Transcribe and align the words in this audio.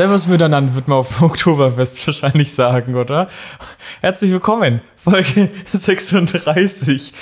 Servus 0.00 0.28
miteinander, 0.28 0.74
wird 0.74 0.88
man 0.88 0.96
auf 0.96 1.20
Oktoberfest 1.22 2.06
wahrscheinlich 2.06 2.54
sagen, 2.54 2.94
oder? 2.94 3.28
Herzlich 4.00 4.30
willkommen, 4.30 4.80
Folge 4.96 5.50
36. 5.72 7.12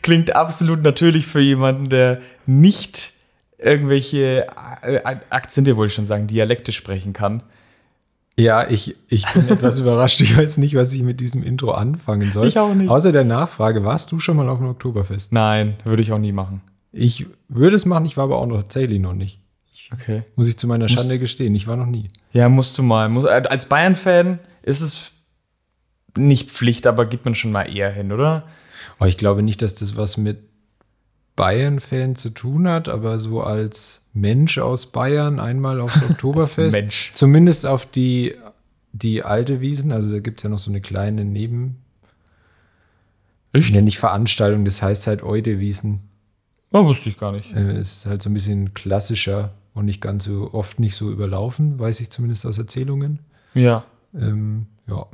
Klingt 0.00 0.34
absolut 0.34 0.82
natürlich 0.82 1.26
für 1.26 1.40
jemanden, 1.40 1.90
der 1.90 2.22
nicht 2.46 3.12
irgendwelche 3.58 4.46
äh, 4.80 5.00
Akzente, 5.28 5.76
wollte 5.76 5.90
ich 5.90 5.94
schon 5.94 6.06
sagen, 6.06 6.26
Dialekte 6.26 6.72
sprechen 6.72 7.12
kann. 7.12 7.42
Ja, 8.38 8.66
ich, 8.66 8.96
ich 9.08 9.30
bin 9.34 9.50
etwas 9.50 9.78
überrascht. 9.80 10.22
Ich 10.22 10.34
weiß 10.34 10.56
nicht, 10.56 10.74
was 10.74 10.94
ich 10.94 11.02
mit 11.02 11.20
diesem 11.20 11.42
Intro 11.42 11.72
anfangen 11.72 12.32
soll. 12.32 12.46
Ich 12.46 12.58
auch 12.58 12.72
nicht. 12.72 12.88
Außer 12.88 13.12
der 13.12 13.24
Nachfrage, 13.24 13.84
warst 13.84 14.10
du 14.10 14.18
schon 14.18 14.38
mal 14.38 14.48
auf 14.48 14.56
dem 14.56 14.68
Oktoberfest? 14.68 15.34
Nein, 15.34 15.76
würde 15.84 16.00
ich 16.00 16.12
auch 16.12 16.18
nie 16.18 16.32
machen. 16.32 16.62
Ich 16.92 17.26
würde 17.50 17.76
es 17.76 17.84
machen, 17.84 18.06
ich 18.06 18.16
war 18.16 18.24
aber 18.24 18.38
auch 18.38 18.46
noch 18.46 18.62
tatsächlich 18.62 19.00
noch 19.00 19.12
nicht. 19.12 19.41
Okay. 19.92 20.22
Muss 20.36 20.48
ich 20.48 20.58
zu 20.58 20.66
meiner 20.66 20.88
Schande 20.88 21.18
gestehen, 21.18 21.54
ich 21.54 21.66
war 21.66 21.76
noch 21.76 21.86
nie. 21.86 22.08
Ja, 22.32 22.48
musst 22.48 22.76
du 22.78 22.82
mal. 22.82 23.08
Muss, 23.08 23.24
äh, 23.24 23.42
als 23.48 23.68
Bayern-Fan 23.68 24.38
ist 24.62 24.80
es 24.80 25.12
nicht 26.16 26.50
Pflicht, 26.50 26.86
aber 26.86 27.06
geht 27.06 27.24
man 27.24 27.34
schon 27.34 27.52
mal 27.52 27.64
eher 27.64 27.90
hin, 27.90 28.12
oder? 28.12 28.46
Aber 28.98 29.08
ich 29.08 29.16
glaube 29.16 29.42
nicht, 29.42 29.62
dass 29.62 29.74
das 29.74 29.96
was 29.96 30.16
mit 30.16 30.38
Bayern-Fan 31.36 32.14
zu 32.14 32.30
tun 32.30 32.68
hat, 32.68 32.88
aber 32.88 33.18
so 33.18 33.42
als 33.42 34.02
Mensch 34.12 34.58
aus 34.58 34.86
Bayern 34.86 35.40
einmal 35.40 35.80
aufs 35.80 36.02
Oktoberfest. 36.10 36.72
Mensch. 36.72 37.12
Zumindest 37.14 37.66
auf 37.66 37.86
die, 37.86 38.34
die 38.92 39.22
alte 39.22 39.60
Wiesen, 39.60 39.92
also 39.92 40.12
da 40.12 40.20
gibt 40.20 40.40
es 40.40 40.44
ja 40.44 40.50
noch 40.50 40.58
so 40.58 40.70
eine 40.70 40.80
kleine 40.80 41.24
Neben. 41.24 41.78
Echt? 43.52 43.70
Ja, 43.70 43.80
nicht 43.80 43.98
Veranstaltung, 43.98 44.64
das 44.64 44.82
heißt 44.82 45.06
halt 45.06 45.22
Eude 45.22 45.58
Wiesen. 45.58 46.00
Oh, 46.70 46.86
wusste 46.86 47.10
ich 47.10 47.18
gar 47.18 47.32
nicht. 47.32 47.54
Äh, 47.54 47.80
ist 47.80 48.06
halt 48.06 48.22
so 48.22 48.30
ein 48.30 48.34
bisschen 48.34 48.72
klassischer 48.72 49.52
und 49.74 49.84
nicht 49.86 50.00
ganz 50.00 50.24
so 50.24 50.50
oft 50.52 50.78
nicht 50.80 50.94
so 50.96 51.10
überlaufen, 51.10 51.78
weiß 51.78 52.00
ich 52.00 52.10
zumindest 52.10 52.46
aus 52.46 52.58
Erzählungen. 52.58 53.20
Ja. 53.54 53.84
Ähm, 54.14 54.66
ja. 54.88 55.06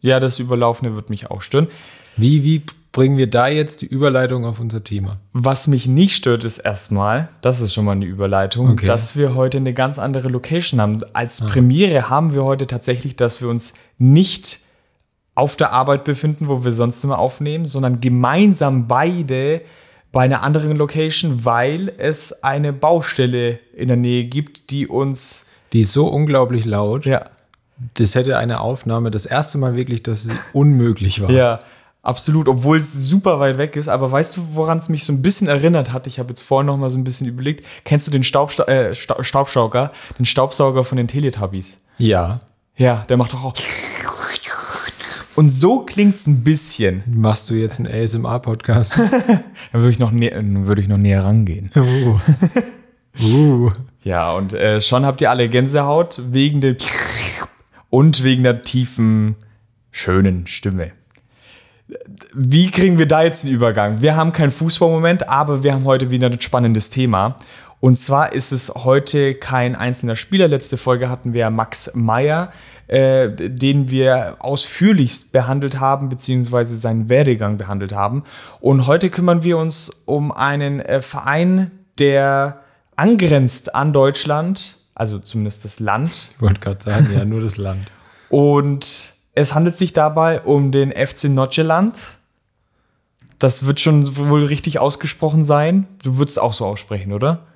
Ja, 0.00 0.18
das 0.20 0.38
Überlaufende 0.38 0.96
wird 0.96 1.10
mich 1.10 1.30
auch 1.30 1.42
stören. 1.42 1.68
Wie, 2.16 2.42
wie 2.42 2.62
bringen 2.92 3.18
wir 3.18 3.28
da 3.28 3.48
jetzt 3.48 3.82
die 3.82 3.86
Überleitung 3.86 4.44
auf 4.46 4.58
unser 4.58 4.82
Thema? 4.82 5.18
Was 5.32 5.68
mich 5.68 5.86
nicht 5.86 6.16
stört, 6.16 6.42
ist 6.44 6.58
erstmal, 6.58 7.28
das 7.42 7.60
ist 7.60 7.74
schon 7.74 7.84
mal 7.84 7.92
eine 7.92 8.06
Überleitung, 8.06 8.70
Okay. 8.70 8.86
dass 8.86 9.16
wir 9.16 9.34
heute 9.34 9.58
eine 9.58 9.74
ganz 9.74 9.98
andere 9.98 10.28
Location 10.28 10.80
haben. 10.80 11.00
Als 11.12 11.40
Premiere 11.42 12.08
haben 12.08 12.32
wir 12.34 12.44
heute 12.44 12.66
tatsächlich, 12.66 13.14
dass 13.16 13.40
wir 13.40 13.48
uns 13.48 13.74
nicht 13.98 14.60
auf 15.34 15.56
der 15.56 15.72
Arbeit 15.72 16.04
befinden, 16.04 16.48
wo 16.48 16.64
wir 16.64 16.72
sonst 16.72 17.04
immer 17.04 17.18
aufnehmen, 17.18 17.66
sondern 17.66 18.00
gemeinsam 18.00 18.88
beide 18.88 19.60
bei 20.12 20.22
einer 20.22 20.42
anderen 20.42 20.76
Location, 20.76 21.44
weil 21.44 21.92
es 21.98 22.42
eine 22.42 22.72
Baustelle 22.72 23.58
in 23.74 23.88
der 23.88 23.96
Nähe 23.96 24.24
gibt, 24.24 24.70
die 24.70 24.86
uns 24.88 25.46
Die 25.72 25.80
ist 25.80 25.92
so 25.92 26.08
unglaublich 26.08 26.64
laut. 26.64 27.06
ja, 27.06 27.26
Das 27.94 28.14
hätte 28.14 28.36
eine 28.36 28.60
Aufnahme, 28.60 29.10
das 29.10 29.24
erste 29.26 29.58
Mal 29.58 29.76
wirklich, 29.76 30.02
dass 30.02 30.24
sie 30.24 30.32
unmöglich 30.52 31.22
war. 31.22 31.30
Ja, 31.30 31.58
absolut, 32.02 32.48
obwohl 32.48 32.78
es 32.78 32.92
super 32.92 33.38
weit 33.38 33.56
weg 33.58 33.76
ist. 33.76 33.88
Aber 33.88 34.10
weißt 34.10 34.36
du, 34.36 34.40
woran 34.54 34.78
es 34.78 34.88
mich 34.88 35.04
so 35.04 35.12
ein 35.12 35.22
bisschen 35.22 35.46
erinnert 35.46 35.92
hat? 35.92 36.06
Ich 36.08 36.18
habe 36.18 36.30
jetzt 36.30 36.42
vorhin 36.42 36.66
noch 36.66 36.76
mal 36.76 36.90
so 36.90 36.98
ein 36.98 37.04
bisschen 37.04 37.28
überlegt. 37.28 37.64
Kennst 37.84 38.06
du 38.06 38.10
den 38.10 38.24
Staubsta 38.24 38.64
äh, 38.64 38.94
Sta 38.96 39.22
Staubsauger, 39.22 39.92
den 40.18 40.24
Staubsauger 40.24 40.82
von 40.84 40.96
den 40.96 41.06
Teletubbies? 41.08 41.80
Ja. 41.98 42.40
Ja, 42.76 43.04
der 43.08 43.16
macht 43.16 43.32
doch 43.34 43.44
auch. 43.44 43.54
Und 45.36 45.48
so 45.48 45.80
klingt's 45.84 46.26
ein 46.26 46.42
bisschen. 46.42 47.02
Machst 47.06 47.48
du 47.50 47.54
jetzt 47.54 47.78
einen 47.80 47.88
ASMR-Podcast? 47.92 48.98
Dann 49.72 49.80
würde 49.80 49.90
ich, 49.90 49.98
noch 49.98 50.12
nä- 50.12 50.30
dann 50.30 50.66
würde 50.66 50.82
ich 50.82 50.88
noch 50.88 50.98
näher 50.98 51.24
rangehen. 51.24 51.70
uh. 51.76 52.18
uh. 53.22 53.70
Ja, 54.02 54.32
und 54.32 54.52
äh, 54.54 54.80
schon 54.80 55.04
habt 55.06 55.20
ihr 55.20 55.30
alle 55.30 55.48
Gänsehaut 55.48 56.20
wegen 56.32 56.60
dem 56.60 56.76
und 57.90 58.22
wegen 58.24 58.42
der 58.42 58.62
tiefen, 58.62 59.36
schönen 59.90 60.46
Stimme. 60.46 60.92
Wie 62.34 62.70
kriegen 62.70 62.98
wir 62.98 63.06
da 63.06 63.22
jetzt 63.24 63.44
einen 63.44 63.54
Übergang? 63.54 64.00
Wir 64.00 64.16
haben 64.16 64.32
keinen 64.32 64.52
Fußballmoment, 64.52 65.28
aber 65.28 65.62
wir 65.64 65.74
haben 65.74 65.84
heute 65.84 66.10
wieder 66.10 66.28
ein 66.28 66.40
spannendes 66.40 66.90
Thema. 66.90 67.36
Und 67.80 67.96
zwar 67.96 68.32
ist 68.32 68.52
es 68.52 68.72
heute 68.74 69.34
kein 69.34 69.74
einzelner 69.74 70.14
Spieler. 70.16 70.48
Letzte 70.48 70.76
Folge 70.76 71.08
hatten 71.08 71.32
wir 71.32 71.50
Max 71.50 71.92
Meyer, 71.94 72.52
äh, 72.90 73.30
den 73.30 73.88
wir 73.88 74.34
ausführlichst 74.40 75.30
behandelt 75.30 75.78
haben, 75.78 76.08
beziehungsweise 76.08 76.76
seinen 76.76 77.08
Werdegang 77.08 77.56
behandelt 77.56 77.92
haben. 77.92 78.24
Und 78.58 78.88
heute 78.88 79.10
kümmern 79.10 79.44
wir 79.44 79.58
uns 79.58 79.92
um 80.06 80.32
einen 80.32 80.80
äh, 80.80 81.00
Verein, 81.00 81.70
der 82.00 82.62
angrenzt 82.96 83.76
an 83.76 83.92
Deutschland, 83.92 84.76
also 84.96 85.20
zumindest 85.20 85.64
das 85.64 85.78
Land. 85.78 86.32
Ich 86.34 86.42
wollte 86.42 86.58
gerade 86.58 86.82
sagen, 86.82 87.08
ja, 87.14 87.24
nur 87.24 87.40
das 87.40 87.56
Land. 87.58 87.86
Und 88.28 89.14
es 89.34 89.54
handelt 89.54 89.78
sich 89.78 89.92
dabei 89.92 90.40
um 90.40 90.72
den 90.72 90.90
FC 90.90 91.26
Nordjylland. 91.26 92.14
Das 93.38 93.66
wird 93.66 93.78
schon 93.78 94.16
wohl 94.16 94.46
richtig 94.46 94.80
ausgesprochen 94.80 95.44
sein. 95.44 95.86
Du 96.02 96.18
würdest 96.18 96.40
auch 96.40 96.54
so 96.54 96.66
aussprechen, 96.66 97.12
oder? 97.12 97.46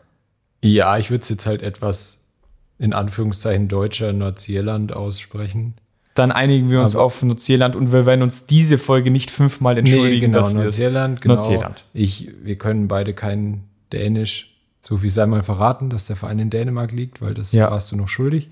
Ja, 0.63 0.97
ich 0.97 1.11
würde 1.11 1.23
es 1.23 1.29
jetzt 1.29 1.45
halt 1.45 1.61
etwas 1.61 2.24
in 2.79 2.93
Anführungszeichen 2.93 3.69
deutscher 3.69 4.13
Nordirland 4.13 4.93
aussprechen. 4.93 5.75
Dann 6.15 6.31
einigen 6.33 6.71
wir 6.71 6.81
uns 6.81 6.95
Aber- 6.95 7.05
auf 7.07 7.23
Nordjylland 7.23 7.75
und 7.75 7.93
wir 7.93 8.07
werden 8.07 8.23
uns 8.23 8.47
diese 8.47 8.79
Folge 8.79 9.11
nicht 9.11 9.31
fünfmal 9.31 9.79
entschuldigen, 9.79 10.33
genau, 10.33 10.41
dass 10.41 10.55
wir 10.55 10.63
Nordirland, 10.63 11.21
genau. 11.21 11.35
Nordirland. 11.37 11.85
Ich, 11.93 12.31
wir 12.43 12.57
können 12.57 12.87
beide 12.89 13.15
kein 13.15 13.65
Dänisch. 13.93 14.51
So 14.83 14.99
viel 14.99 15.11
sei 15.11 15.27
mal 15.27 15.43
verraten, 15.43 15.89
dass 15.91 16.07
der 16.07 16.17
Verein 16.17 16.39
in 16.39 16.51
Dänemark 16.51 16.93
liegt, 16.93 17.21
weil 17.23 17.35
das 17.35 17.53
Ja. 17.53 17.71
warst 17.71 17.91
du 17.91 17.97
noch 17.97 18.09
schuldig. 18.09 18.51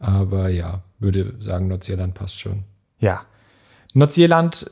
Aber 0.00 0.48
ja, 0.48 0.82
würde 0.98 1.34
sagen, 1.40 1.68
Nordirland 1.68 2.14
passt 2.14 2.40
schon. 2.40 2.64
Ja. 2.98 3.22
Nordjylland 3.92 4.70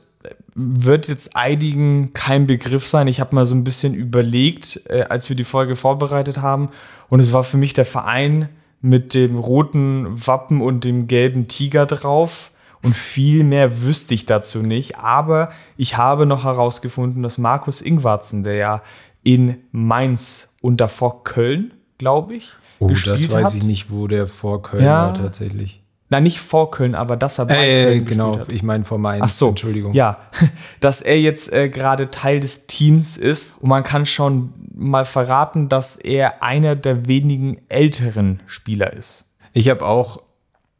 wird 0.55 1.07
jetzt 1.07 1.35
einigen 1.35 2.13
kein 2.13 2.45
Begriff 2.47 2.85
sein. 2.85 3.07
Ich 3.07 3.19
habe 3.19 3.35
mal 3.35 3.45
so 3.45 3.55
ein 3.55 3.63
bisschen 3.63 3.93
überlegt, 3.93 4.81
äh, 4.87 5.03
als 5.09 5.29
wir 5.29 5.35
die 5.35 5.43
Folge 5.43 5.75
vorbereitet 5.75 6.39
haben. 6.41 6.69
Und 7.09 7.19
es 7.19 7.31
war 7.31 7.43
für 7.43 7.57
mich 7.57 7.73
der 7.73 7.85
Verein 7.85 8.49
mit 8.83 9.15
dem 9.15 9.39
roten 9.39 10.05
Wappen 10.27 10.61
und 10.61 10.83
dem 10.83 11.07
gelben 11.07 11.47
Tiger 11.47 11.87
drauf. 11.87 12.51
Und 12.83 12.93
viel 12.95 13.45
mehr 13.45 13.81
wüsste 13.81 14.13
ich 14.13 14.25
dazu 14.25 14.59
nicht. 14.59 14.97
Aber 14.97 15.51
ich 15.77 15.97
habe 15.97 16.25
noch 16.25 16.43
herausgefunden, 16.43 17.23
dass 17.23 17.37
Markus 17.37 17.81
Ingwarzen, 17.81 18.43
der 18.43 18.55
ja 18.55 18.83
in 19.23 19.55
Mainz 19.71 20.53
und 20.61 20.81
davor 20.81 21.23
Köln, 21.23 21.73
glaube 21.97 22.35
ich, 22.35 22.51
Oh, 22.79 22.87
gespielt 22.87 23.31
das 23.31 23.31
weiß 23.31 23.45
hat. 23.45 23.53
ich 23.55 23.63
nicht, 23.63 23.89
wo 23.89 24.07
der 24.07 24.27
vor 24.27 24.61
Köln 24.61 24.83
Ja. 24.83 25.03
war 25.05 25.13
tatsächlich. 25.13 25.81
Nein, 26.09 26.23
nicht 26.23 26.39
vor 26.39 26.69
Köln, 26.69 26.93
aber 26.95 27.17
dass 27.17 27.39
er 27.39 27.45
bei 27.47 27.67
Äh, 27.67 27.83
Köln 27.85 28.05
genau, 28.05 28.39
ich 28.47 28.61
meine 28.61 28.83
vor 28.83 28.99
Mainz. 28.99 29.23
Ach 29.25 29.29
so, 29.29 29.49
Entschuldigung. 29.49 29.93
Ja, 29.93 30.19
dass 30.79 31.01
er 31.01 31.19
jetzt 31.19 31.51
äh, 31.51 31.69
gerade 31.69 32.09
Teil 32.11 32.39
des 32.39 32.67
Teams 32.67 33.17
ist 33.17 33.61
und 33.61 33.69
man 33.69 33.83
kann 33.83 34.05
schon 34.05 34.53
mal 34.75 35.05
verraten, 35.05 35.69
dass 35.69 35.95
er 35.95 36.43
einer 36.43 36.75
der 36.75 37.07
wenigen 37.07 37.61
älteren 37.69 38.41
Spieler 38.45 38.93
ist. 38.93 39.25
Ich 39.53 39.69
habe 39.69 39.85
auch 39.85 40.21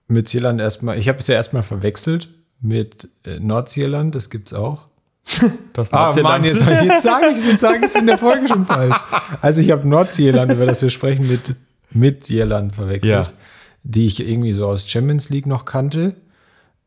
mit 0.08 0.32
Irland 0.34 0.60
erstmal, 0.62 0.98
ich 1.00 1.08
habe 1.08 1.20
es 1.20 1.28
ja 1.28 1.36
erstmal 1.36 1.64
verwechselt 1.64 2.30
mit 2.60 3.10
äh, 3.26 3.40
Nordirland, 3.40 4.14
das 4.16 4.30
gibt's 4.30 4.54
auch. 4.54 4.86
Das 5.74 5.92
Ah, 5.92 6.14
Mann, 6.22 6.44
jetzt, 6.44 6.62
jetzt 6.64 7.02
sage 7.02 7.28
ich 7.32 7.38
es 7.40 7.46
jetzt 7.46 7.62
sage 7.62 7.78
ich 7.80 7.86
es 7.86 7.96
in 7.96 8.06
der 8.06 8.18
Folge 8.20 8.48
schon 8.48 8.66
falsch. 8.66 8.96
Also 9.42 9.62
ich 9.62 9.72
habe 9.72 9.88
Nordirland, 9.88 10.52
über 10.52 10.66
das 10.68 10.82
wir 10.84 10.90
sprechen, 10.92 11.28
mit, 11.28 11.56
mit 11.92 12.30
Irland 12.30 12.76
verwechselt, 12.76 13.28
Ja. 13.28 13.34
Die 13.84 14.08
ich 14.08 14.20
irgendwie 14.20 14.52
so 14.52 14.68
aus 14.68 14.90
Champions 14.90 15.30
League 15.30 15.46
noch 15.46 15.66
kannte, 15.66 16.16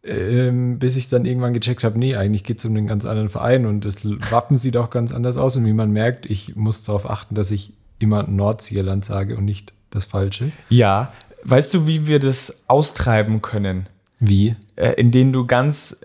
ähm, 0.03 0.79
bis 0.79 0.97
ich 0.97 1.09
dann 1.09 1.25
irgendwann 1.25 1.53
gecheckt 1.53 1.85
habe, 1.85 1.99
nee, 1.99 2.17
eigentlich 2.17 2.45
geht 2.45 2.59
es 2.59 2.65
um 2.65 2.77
einen 2.77 2.87
ganz 2.87 3.07
anderen 3.07 3.29
Verein 3.29 3.67
und 3.67 3.85
das 3.85 4.05
Wappen 4.05 4.57
sieht 4.57 4.77
auch 4.77 4.91
ganz 4.91 5.13
anders 5.13 5.37
aus 5.37 5.57
und 5.57 5.65
wie 5.65 5.73
man 5.73 5.91
merkt, 5.91 6.27
ich 6.27 6.57
muss 6.57 6.85
darauf 6.85 7.09
achten, 7.09 7.35
dass 7.35 7.51
ich 7.51 7.73
immer 7.99 8.25
Nordirland 8.25 9.05
sage 9.05 9.37
und 9.37 9.45
nicht 9.45 9.73
das 9.91 10.05
Falsche. 10.05 10.53
ja, 10.69 11.13
weißt 11.45 11.75
du, 11.75 11.87
wie 11.87 12.09
wir 12.09 12.19
das 12.19 12.65
austreiben 12.67 13.41
können? 13.43 13.89
Wie? 14.19 14.57
Äh, 14.77 14.93
indem 14.93 15.33
du 15.33 15.47
ganz 15.47 16.01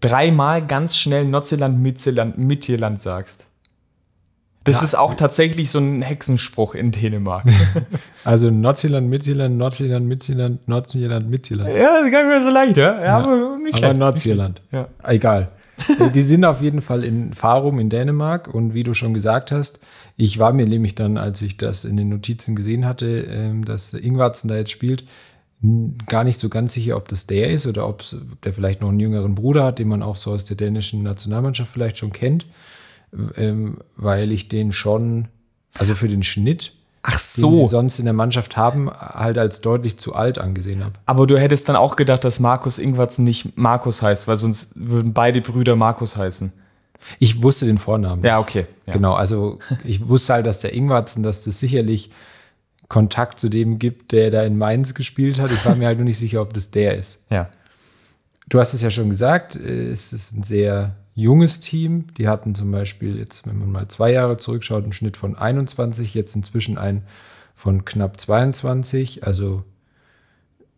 dreimal 0.00 0.66
ganz 0.66 0.96
schnell 0.96 1.24
Nordzeeland, 1.26 1.80
Mitzeeland, 1.80 2.38
Mittelland 2.38 3.02
sagst. 3.02 3.46
Das 4.66 4.80
Ja. 4.80 4.84
ist 4.84 4.94
auch 4.96 5.14
tatsächlich 5.14 5.70
so 5.70 5.78
ein 5.78 6.02
Hexenspruch 6.02 6.74
in 6.74 6.92
Dänemark. 6.92 7.44
Also 8.24 8.50
Nordirland, 8.50 9.08
Mittirland, 9.08 9.56
Nordirland, 9.56 10.06
Mittirland, 10.06 10.66
Nordirland, 10.68 11.30
Mittirland. 11.30 11.70
ja, 11.70 11.94
das 11.98 12.06
ist 12.06 12.10
gar 12.12 12.22
nicht 12.24 12.28
mehr 12.30 12.40
so 12.42 12.50
leicht, 12.50 12.76
ja? 12.76 13.04
Ja, 13.04 13.18
aber 13.18 13.56
nicht 13.58 13.74
Aber 13.74 13.78
schlecht. 13.78 13.96
Nordirland. 13.98 14.62
Ja. 14.72 14.88
Egal. 15.04 15.48
Die 16.14 16.20
sind 16.22 16.44
auf 16.44 16.60
jeden 16.60 16.82
Fall 16.82 17.04
in 17.04 17.34
Farum 17.34 17.78
in 17.78 17.88
Dänemark 17.90 18.52
und 18.52 18.74
wie 18.74 18.82
du 18.82 18.94
schon 18.94 19.14
gesagt 19.14 19.52
hast, 19.52 19.78
ich 20.16 20.38
war 20.40 20.52
mir 20.52 20.66
nämlich 20.66 20.94
dann, 20.96 21.18
als 21.18 21.40
ich 21.42 21.56
das 21.58 21.84
in 21.84 21.96
den 21.96 22.08
Notizen 22.08 22.56
gesehen 22.56 22.84
hatte, 22.86 23.06
ähm, 23.30 23.64
dass 23.64 23.92
Ingwarzen 23.92 24.48
da 24.48 24.56
jetzt 24.56 24.70
spielt, 24.72 25.04
gar 26.08 26.24
nicht 26.24 26.40
so 26.40 26.48
ganz 26.48 26.72
sicher, 26.72 26.96
ob 26.96 27.08
das 27.08 27.26
der 27.26 27.50
ist 27.50 27.66
oder 27.66 27.86
ob 27.88 28.02
der 28.44 28.52
vielleicht 28.54 28.80
noch 28.80 28.88
einen 28.88 29.00
jüngeren 29.00 29.34
Bruder 29.34 29.64
hat, 29.64 29.78
den 29.78 29.88
man 29.88 30.02
auch 30.02 30.16
so 30.16 30.32
aus 30.32 30.44
der 30.46 30.56
dänischen 30.56 31.02
Nationalmannschaft 31.02 31.70
vielleicht 31.72 31.98
schon 31.98 32.12
kennt, 32.12 32.46
ähm, 33.36 33.78
weil 33.96 34.32
ich 34.32 34.48
den 34.48 34.72
schon, 34.72 35.28
also 35.78 35.94
für 35.94 36.08
den 36.08 36.22
Schnitt, 36.22 36.72
Ach 37.02 37.12
den 37.12 37.18
sie 37.18 37.40
so. 37.40 37.68
sonst 37.68 37.98
in 37.98 38.04
der 38.04 38.14
Mannschaft 38.14 38.56
haben, 38.56 38.90
halt 38.90 39.38
als 39.38 39.60
deutlich 39.60 39.98
zu 39.98 40.14
alt 40.14 40.38
angesehen 40.38 40.84
habe. 40.84 40.94
Aber 41.06 41.26
du 41.26 41.38
hättest 41.38 41.68
dann 41.68 41.76
auch 41.76 41.96
gedacht, 41.96 42.24
dass 42.24 42.40
Markus 42.40 42.78
Ingwertsen 42.78 43.24
nicht 43.24 43.56
Markus 43.56 44.02
heißt, 44.02 44.26
weil 44.26 44.36
sonst 44.36 44.72
würden 44.74 45.12
beide 45.12 45.40
Brüder 45.40 45.76
Markus 45.76 46.16
heißen. 46.16 46.52
Ich 47.18 47.42
wusste 47.42 47.66
den 47.66 47.78
Vornamen. 47.78 48.24
Ja, 48.24 48.40
okay. 48.40 48.66
Ja. 48.86 48.94
Genau, 48.94 49.14
also 49.14 49.58
ich 49.84 50.08
wusste 50.08 50.34
halt, 50.34 50.46
dass 50.46 50.60
der 50.60 50.72
Ingwarzen, 50.74 51.22
dass 51.22 51.42
das 51.42 51.60
sicherlich 51.60 52.10
Kontakt 52.88 53.40
zu 53.40 53.48
dem 53.48 53.78
gibt, 53.78 54.12
der 54.12 54.30
da 54.30 54.42
in 54.42 54.58
Mainz 54.58 54.94
gespielt 54.94 55.38
hat. 55.38 55.50
Ich 55.50 55.64
war 55.64 55.74
mir 55.74 55.86
halt 55.86 55.98
nur 55.98 56.04
nicht 56.04 56.18
sicher, 56.18 56.40
ob 56.42 56.54
das 56.54 56.70
der 56.70 56.96
ist. 56.96 57.24
Ja. 57.30 57.48
Du 58.48 58.60
hast 58.60 58.74
es 58.74 58.82
ja 58.82 58.90
schon 58.90 59.10
gesagt, 59.10 59.56
äh, 59.56 59.90
es 59.90 60.12
ist 60.12 60.32
ein 60.36 60.42
sehr 60.42 60.94
junges 61.16 61.58
Team. 61.58 62.06
Die 62.18 62.28
hatten 62.28 62.54
zum 62.54 62.70
Beispiel 62.70 63.18
jetzt, 63.18 63.46
wenn 63.46 63.58
man 63.58 63.72
mal 63.72 63.88
zwei 63.88 64.12
Jahre 64.12 64.36
zurückschaut, 64.36 64.84
einen 64.84 64.92
Schnitt 64.92 65.16
von 65.16 65.34
21, 65.34 66.14
jetzt 66.14 66.36
inzwischen 66.36 66.78
einen 66.78 67.02
von 67.56 67.84
knapp 67.84 68.20
22. 68.20 69.26
Also 69.26 69.64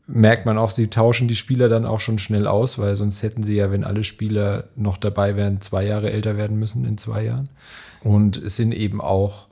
merkt 0.07 0.47
man 0.47 0.57
auch, 0.57 0.71
sie 0.71 0.87
tauschen 0.87 1.29
die 1.29 1.37
Spieler 1.37 1.69
dann 1.69 1.85
auch 1.85 2.01
schon 2.01 2.19
schnell 2.19 2.47
aus, 2.47 2.79
weil 2.79 2.97
sonst 2.97 3.23
hätten 3.23 3.43
sie 3.43 3.57
ja, 3.57 3.71
wenn 3.71 3.85
alle 3.85 4.05
Spieler 4.05 4.69
noch 4.77 4.97
dabei 4.97 5.37
wären, 5.37 5.61
zwei 5.61 5.85
Jahre 5.85 6.11
älter 6.11 6.39
werden 6.39 6.59
müssen 6.59 6.87
in 6.87 6.97
zwei 6.97 7.25
Jahren. 7.25 7.51
Und 8.03 8.39
es 8.39 8.57
sind 8.57 8.73
eben 8.73 9.01
auch 9.01 9.49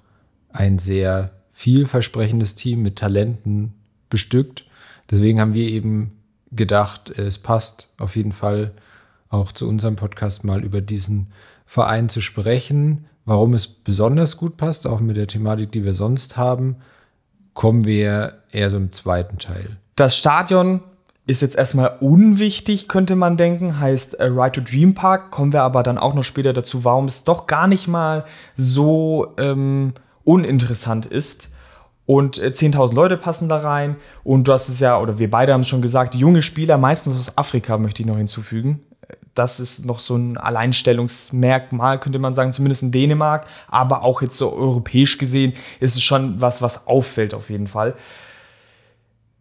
ein 0.51 0.79
sehr 0.79 1.33
vielversprechendes 1.53 2.55
Team 2.55 2.83
mit 2.83 2.97
Talenten 2.97 3.75
bestückt. 4.09 4.65
Deswegen 5.11 5.41
haben 5.41 5.55
wir 5.55 5.69
eben 5.69 6.13
gedacht, 6.53 7.11
es 7.11 7.39
passt 7.39 7.89
auf 7.99 8.15
jeden 8.15 8.33
Fall 8.33 8.73
auch 9.29 9.53
zu 9.53 9.69
unserem 9.69 9.97
Podcast 9.97 10.45
mal 10.45 10.65
über 10.65 10.81
diesen 10.81 11.29
Verein 11.65 12.09
zu 12.09 12.21
sprechen. 12.21 13.07
Warum 13.25 13.55
es 13.55 13.67
besonders 13.67 14.37
gut 14.37 14.57
passt, 14.57 14.87
auch 14.87 15.01
mit 15.01 15.17
der 15.17 15.27
Thematik, 15.27 15.73
die 15.73 15.85
wir 15.85 15.93
sonst 15.93 16.37
haben, 16.37 16.77
kommen 17.55 17.85
wir 17.85 18.43
eher 18.53 18.71
so 18.71 18.77
im 18.77 18.93
zweiten 18.93 19.39
Teil. 19.39 19.79
Das 19.97 20.17
Stadion 20.17 20.81
ist 21.27 21.43
jetzt 21.43 21.57
erstmal 21.57 21.97
unwichtig, 22.01 22.87
könnte 22.87 23.17
man 23.17 23.37
denken, 23.37 23.81
heißt 23.81 24.15
äh, 24.15 24.27
Right 24.27 24.55
to 24.55 24.61
Dream 24.61 24.95
Park. 24.95 25.33
Kommen 25.33 25.53
wir 25.53 25.63
aber 25.63 25.83
dann 25.83 25.99
auch 25.99 26.15
noch 26.15 26.23
später 26.23 26.53
dazu, 26.53 26.85
warum 26.85 27.07
es 27.07 27.25
doch 27.25 27.49
gar 27.49 27.67
nicht 27.67 27.89
mal 27.89 28.25
so 28.55 29.35
ähm, 29.39 29.95
uninteressant 30.23 31.07
ist. 31.07 31.49
Und 32.05 32.39
äh, 32.39 32.49
10.000 32.49 32.95
Leute 32.95 33.17
passen 33.17 33.49
da 33.49 33.59
rein. 33.59 33.97
Und 34.23 34.47
du 34.47 34.53
hast 34.53 34.69
es 34.69 34.79
ja, 34.79 35.01
oder 35.01 35.19
wir 35.19 35.29
beide 35.29 35.53
haben 35.53 35.63
es 35.63 35.69
schon 35.69 35.83
gesagt, 35.83 36.15
junge 36.15 36.43
Spieler, 36.43 36.79
meistens 36.79 37.17
aus 37.17 37.37
Afrika, 37.37 37.77
möchte 37.77 38.03
ich 38.03 38.07
noch 38.07 38.19
hinzufügen. 38.19 38.83
Das 39.37 39.61
ist 39.61 39.85
noch 39.85 40.01
so 40.01 40.17
ein 40.17 40.39
Alleinstellungsmerkmal, 40.39 42.01
könnte 42.01 42.19
man 42.19 42.33
sagen, 42.33 42.53
zumindest 42.53 42.83
in 42.83 42.91
Dänemark. 42.91 43.47
Aber 43.69 44.03
auch 44.03 44.23
jetzt 44.23 44.39
so 44.39 44.53
europäisch 44.53 45.19
gesehen 45.19 45.53
ist 45.79 45.95
es 45.95 46.03
schon 46.03 46.41
was, 46.41 46.63
was 46.63 46.87
auffällt 46.87 47.35
auf 47.35 47.51
jeden 47.51 47.67
Fall. 47.67 47.95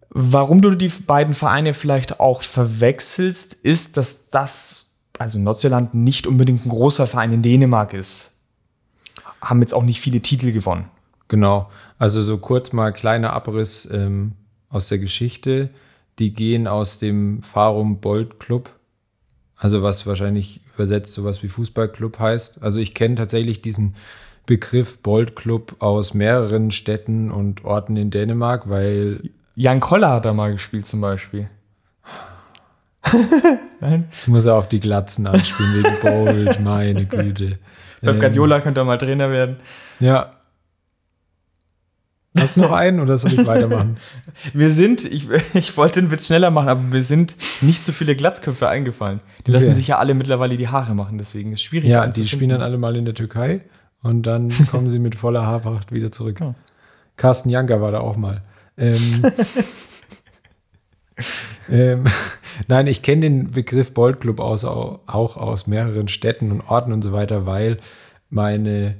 Warum 0.09 0.61
du 0.61 0.75
die 0.75 0.89
beiden 0.89 1.33
Vereine 1.33 1.73
vielleicht 1.73 2.19
auch 2.19 2.41
verwechselst, 2.41 3.53
ist, 3.53 3.95
dass 3.97 4.29
das, 4.29 4.87
also 5.17 5.39
Nordsjælland, 5.39 5.93
nicht 5.93 6.27
unbedingt 6.27 6.65
ein 6.65 6.69
großer 6.69 7.07
Verein 7.07 7.31
in 7.31 7.41
Dänemark 7.41 7.93
ist. 7.93 8.33
Haben 9.41 9.61
jetzt 9.61 9.73
auch 9.73 9.83
nicht 9.83 10.01
viele 10.01 10.21
Titel 10.21 10.51
gewonnen. 10.51 10.89
Genau. 11.29 11.69
Also 11.97 12.21
so 12.21 12.37
kurz 12.37 12.73
mal 12.73 12.91
kleiner 12.91 13.31
Abriss 13.31 13.89
ähm, 13.91 14.33
aus 14.69 14.89
der 14.89 14.99
Geschichte. 14.99 15.69
Die 16.19 16.33
gehen 16.33 16.67
aus 16.67 16.99
dem 16.99 17.41
Farum 17.43 17.99
Bold 17.99 18.39
Club, 18.39 18.71
also 19.57 19.83
was 19.83 20.05
wahrscheinlich 20.05 20.61
übersetzt 20.75 21.13
sowas 21.13 21.43
wie 21.43 21.47
Fußballclub 21.47 22.19
heißt. 22.19 22.61
Also 22.63 22.79
ich 22.79 22.93
kenne 22.93 23.15
tatsächlich 23.15 23.61
diesen 23.61 23.95
Begriff 24.45 24.99
Bold 24.99 25.35
Club 25.35 25.75
aus 25.79 26.13
mehreren 26.13 26.71
Städten 26.71 27.31
und 27.31 27.65
Orten 27.65 27.97
in 27.97 28.11
Dänemark, 28.11 28.69
weil 28.69 29.21
Jan 29.55 29.79
Koller 29.79 30.11
hat 30.11 30.25
da 30.25 30.33
mal 30.33 30.51
gespielt 30.51 30.85
zum 30.85 31.01
Beispiel. 31.01 31.49
jetzt 34.11 34.27
muss 34.27 34.45
er 34.45 34.55
auf 34.55 34.67
die 34.67 34.79
Glatzen 34.79 35.27
anspielen 35.27 35.83
wegen 35.83 36.01
Bold, 36.01 36.59
meine 36.59 37.05
Güte. 37.05 37.57
Pep 38.01 38.19
Guardiola 38.19 38.59
könnte 38.59 38.83
mal 38.83 38.97
Trainer 38.97 39.31
werden. 39.31 39.57
Ja. 39.99 40.31
Hast 42.37 42.57
du 42.57 42.61
noch 42.61 42.71
einen 42.71 42.99
oder 42.99 43.17
soll 43.17 43.33
ich 43.33 43.45
weitermachen? 43.47 43.97
Wir 44.53 44.71
sind, 44.71 45.05
ich, 45.05 45.27
ich 45.53 45.77
wollte 45.77 46.01
den 46.01 46.11
Witz 46.11 46.27
schneller 46.27 46.51
machen, 46.51 46.67
aber 46.69 46.91
wir 46.91 47.03
sind 47.03 47.37
nicht 47.61 47.85
so 47.85 47.91
viele 47.91 48.15
Glatzköpfe 48.15 48.67
eingefallen. 48.67 49.21
Die 49.47 49.51
lassen 49.51 49.67
Okay. 49.67 49.75
sich 49.75 49.87
ja 49.87 49.97
alle 49.99 50.13
mittlerweile 50.13 50.57
die 50.57 50.67
Haare 50.67 50.95
machen, 50.95 51.17
deswegen 51.17 51.53
ist 51.53 51.59
es 51.59 51.63
schwierig. 51.63 51.89
Ja, 51.89 52.05
die 52.07 52.27
spielen 52.27 52.49
dann 52.49 52.61
alle 52.61 52.77
mal 52.77 52.95
in 52.95 53.05
der 53.05 53.13
Türkei 53.13 53.61
und 54.01 54.23
dann 54.23 54.49
kommen 54.71 54.89
sie 54.89 54.99
mit 54.99 55.15
voller 55.15 55.45
Haarpracht 55.45 55.91
wieder 55.91 56.11
zurück. 56.11 56.39
Ja. 56.41 56.55
Carsten 57.17 57.49
Janker 57.49 57.79
war 57.81 57.91
da 57.91 57.99
auch 58.01 58.17
mal. 58.17 58.41
Ähm, 58.77 59.23
ähm, 61.69 62.03
nein, 62.67 62.87
ich 62.87 63.01
kenne 63.01 63.21
den 63.21 63.51
Begriff 63.51 63.93
Bold 63.93 64.19
Club 64.19 64.39
aus, 64.39 64.65
auch 64.65 64.99
aus 65.37 65.67
mehreren 65.67 66.07
Städten 66.07 66.51
und 66.51 66.61
Orten 66.61 66.91
und 66.91 67.01
so 67.01 67.11
weiter, 67.13 67.45
weil 67.45 67.77
meine 68.29 68.95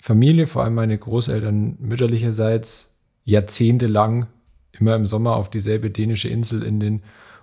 Familie, 0.00 0.46
vor 0.46 0.64
allem 0.64 0.74
meine 0.74 0.96
Großeltern 0.96 1.76
mütterlicherseits, 1.80 2.96
jahrzehntelang 3.24 4.26
immer 4.72 4.94
im 4.94 5.06
Sommer 5.06 5.36
auf 5.36 5.50
dieselbe 5.50 5.90
dänische 5.90 6.28
Insel 6.28 6.62
in 6.62 6.80
den 6.80 7.02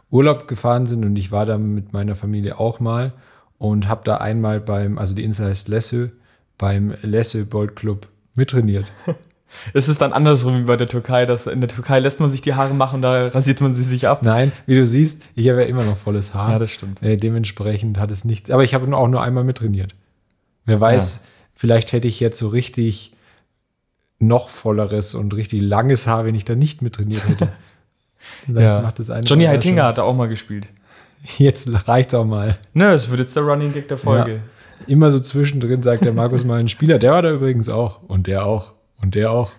Urlaub 0.10 0.48
gefahren 0.48 0.86
sind 0.86 1.04
und 1.04 1.16
ich 1.16 1.32
war 1.32 1.46
da 1.46 1.58
mit 1.58 1.94
meiner 1.94 2.16
Familie 2.16 2.60
auch 2.60 2.80
mal 2.80 3.14
und 3.58 3.88
habe 3.88 4.02
da 4.04 4.18
einmal 4.18 4.62
beim, 4.62 4.98
also 4.98 5.16
die 5.16 5.24
Insel 5.24 5.48
heißt 5.48 5.68
Lessö, 5.68 6.10
beim 6.58 6.96
Lessö 7.02 7.46
Bold 7.46 7.76
Club 7.76 8.08
mittrainiert. 8.36 8.92
Es 9.74 9.88
ist 9.88 10.02
dann 10.02 10.12
andersrum 10.12 10.60
wie 10.60 10.64
bei 10.64 10.76
der 10.76 10.88
Türkei. 10.88 11.26
Dass 11.26 11.48
in 11.48 11.62
der 11.62 11.70
Türkei 11.70 12.00
lässt 12.00 12.20
man 12.20 12.30
sich 12.30 12.42
die 12.42 12.56
Haare 12.56 12.74
machen, 12.74 13.02
da 13.02 13.28
rasiert 13.28 13.62
man 13.62 13.74
sie 13.74 13.84
sich 13.84 14.06
ab. 14.06 14.22
Nein, 14.22 14.52
wie 14.66 14.76
du 14.76 14.86
siehst, 14.86 15.24
ich 15.34 15.48
habe 15.50 15.62
ja 15.62 15.68
immer 15.68 15.84
noch 15.84 15.96
volles 15.96 16.34
Haar. 16.34 16.52
Ja, 16.52 16.58
das 16.58 16.72
stimmt. 16.72 17.02
Äh, 17.02 17.16
dementsprechend 17.16 17.98
hat 17.98 18.12
es 18.12 18.26
nichts. 18.26 18.52
Aber 18.52 18.66
ich 18.66 18.74
habe 18.74 18.94
auch 18.96 19.08
nur 19.08 19.22
einmal 19.22 19.46
mittrainiert. 19.46 19.96
Wer 20.66 20.82
weiß, 20.82 21.22
vielleicht 21.56 21.94
hätte 21.94 22.08
ich 22.08 22.20
jetzt 22.20 22.38
so 22.38 22.48
richtig 22.50 23.12
noch 24.20 24.50
volleres 24.50 25.14
und 25.16 25.34
richtig 25.36 25.62
langes 25.62 26.08
Haar, 26.08 26.26
wenn 26.26 26.36
ich 26.36 26.46
da 26.46 26.56
nicht 26.56 26.82
mittrainiert 26.82 27.28
hätte. 27.28 27.50
Vielleicht 28.46 28.68
Ja. 28.68 28.82
macht 28.82 28.98
das 28.98 29.10
eine 29.12 29.26
Johnny 29.26 29.46
Heitinger 29.46 29.84
hat 29.84 29.98
da 30.00 30.04
auch 30.04 30.16
mal 30.16 30.28
gespielt. 30.28 30.68
Jetzt 31.38 31.70
reicht's 31.88 32.14
auch 32.16 32.26
mal. 32.26 32.58
Ne, 32.74 32.92
es 32.92 33.10
wird 33.10 33.20
jetzt 33.20 33.36
der 33.36 33.44
Running 33.44 33.74
Gag 33.74 33.88
der 33.88 33.98
Folge. 33.98 34.42
Immer 34.88 35.12
so 35.12 35.20
zwischendrin 35.20 35.84
sagt 35.84 36.06
der 36.06 36.14
Markus 36.14 36.44
mal 36.44 36.60
ein 36.60 36.68
Spieler, 36.68 36.98
der 36.98 37.12
war 37.12 37.22
da 37.22 37.32
übrigens 37.32 37.70
auch. 37.70 38.02
Und 38.08 38.28
der 38.28 38.46
auch. 38.46 38.74
Und 39.02 39.16
der 39.16 39.32
auch. 39.32 39.52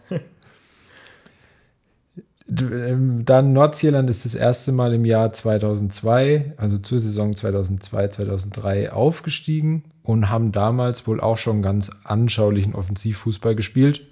Ähm, 2.49 3.25
Dann 3.25 3.53
Nordsjælland 3.53 4.09
ist 4.09 4.25
das 4.25 4.35
erste 4.35 4.73
Mal 4.73 4.95
im 4.95 5.05
Jahr 5.05 5.33
2002, 5.33 6.55
also 6.57 6.79
zur 6.79 7.01
Saison 7.01 7.35
2002, 7.35 8.09
2003 8.09 8.93
aufgestiegen 8.93 9.85
und 10.07 10.31
haben 10.31 10.53
damals 10.53 11.07
wohl 11.09 11.21
auch 11.21 11.37
schon 11.37 11.63
ganz 11.63 11.91
anschaulichen 12.05 12.77
Offensivfußball 12.77 13.57
gespielt. 13.57 14.03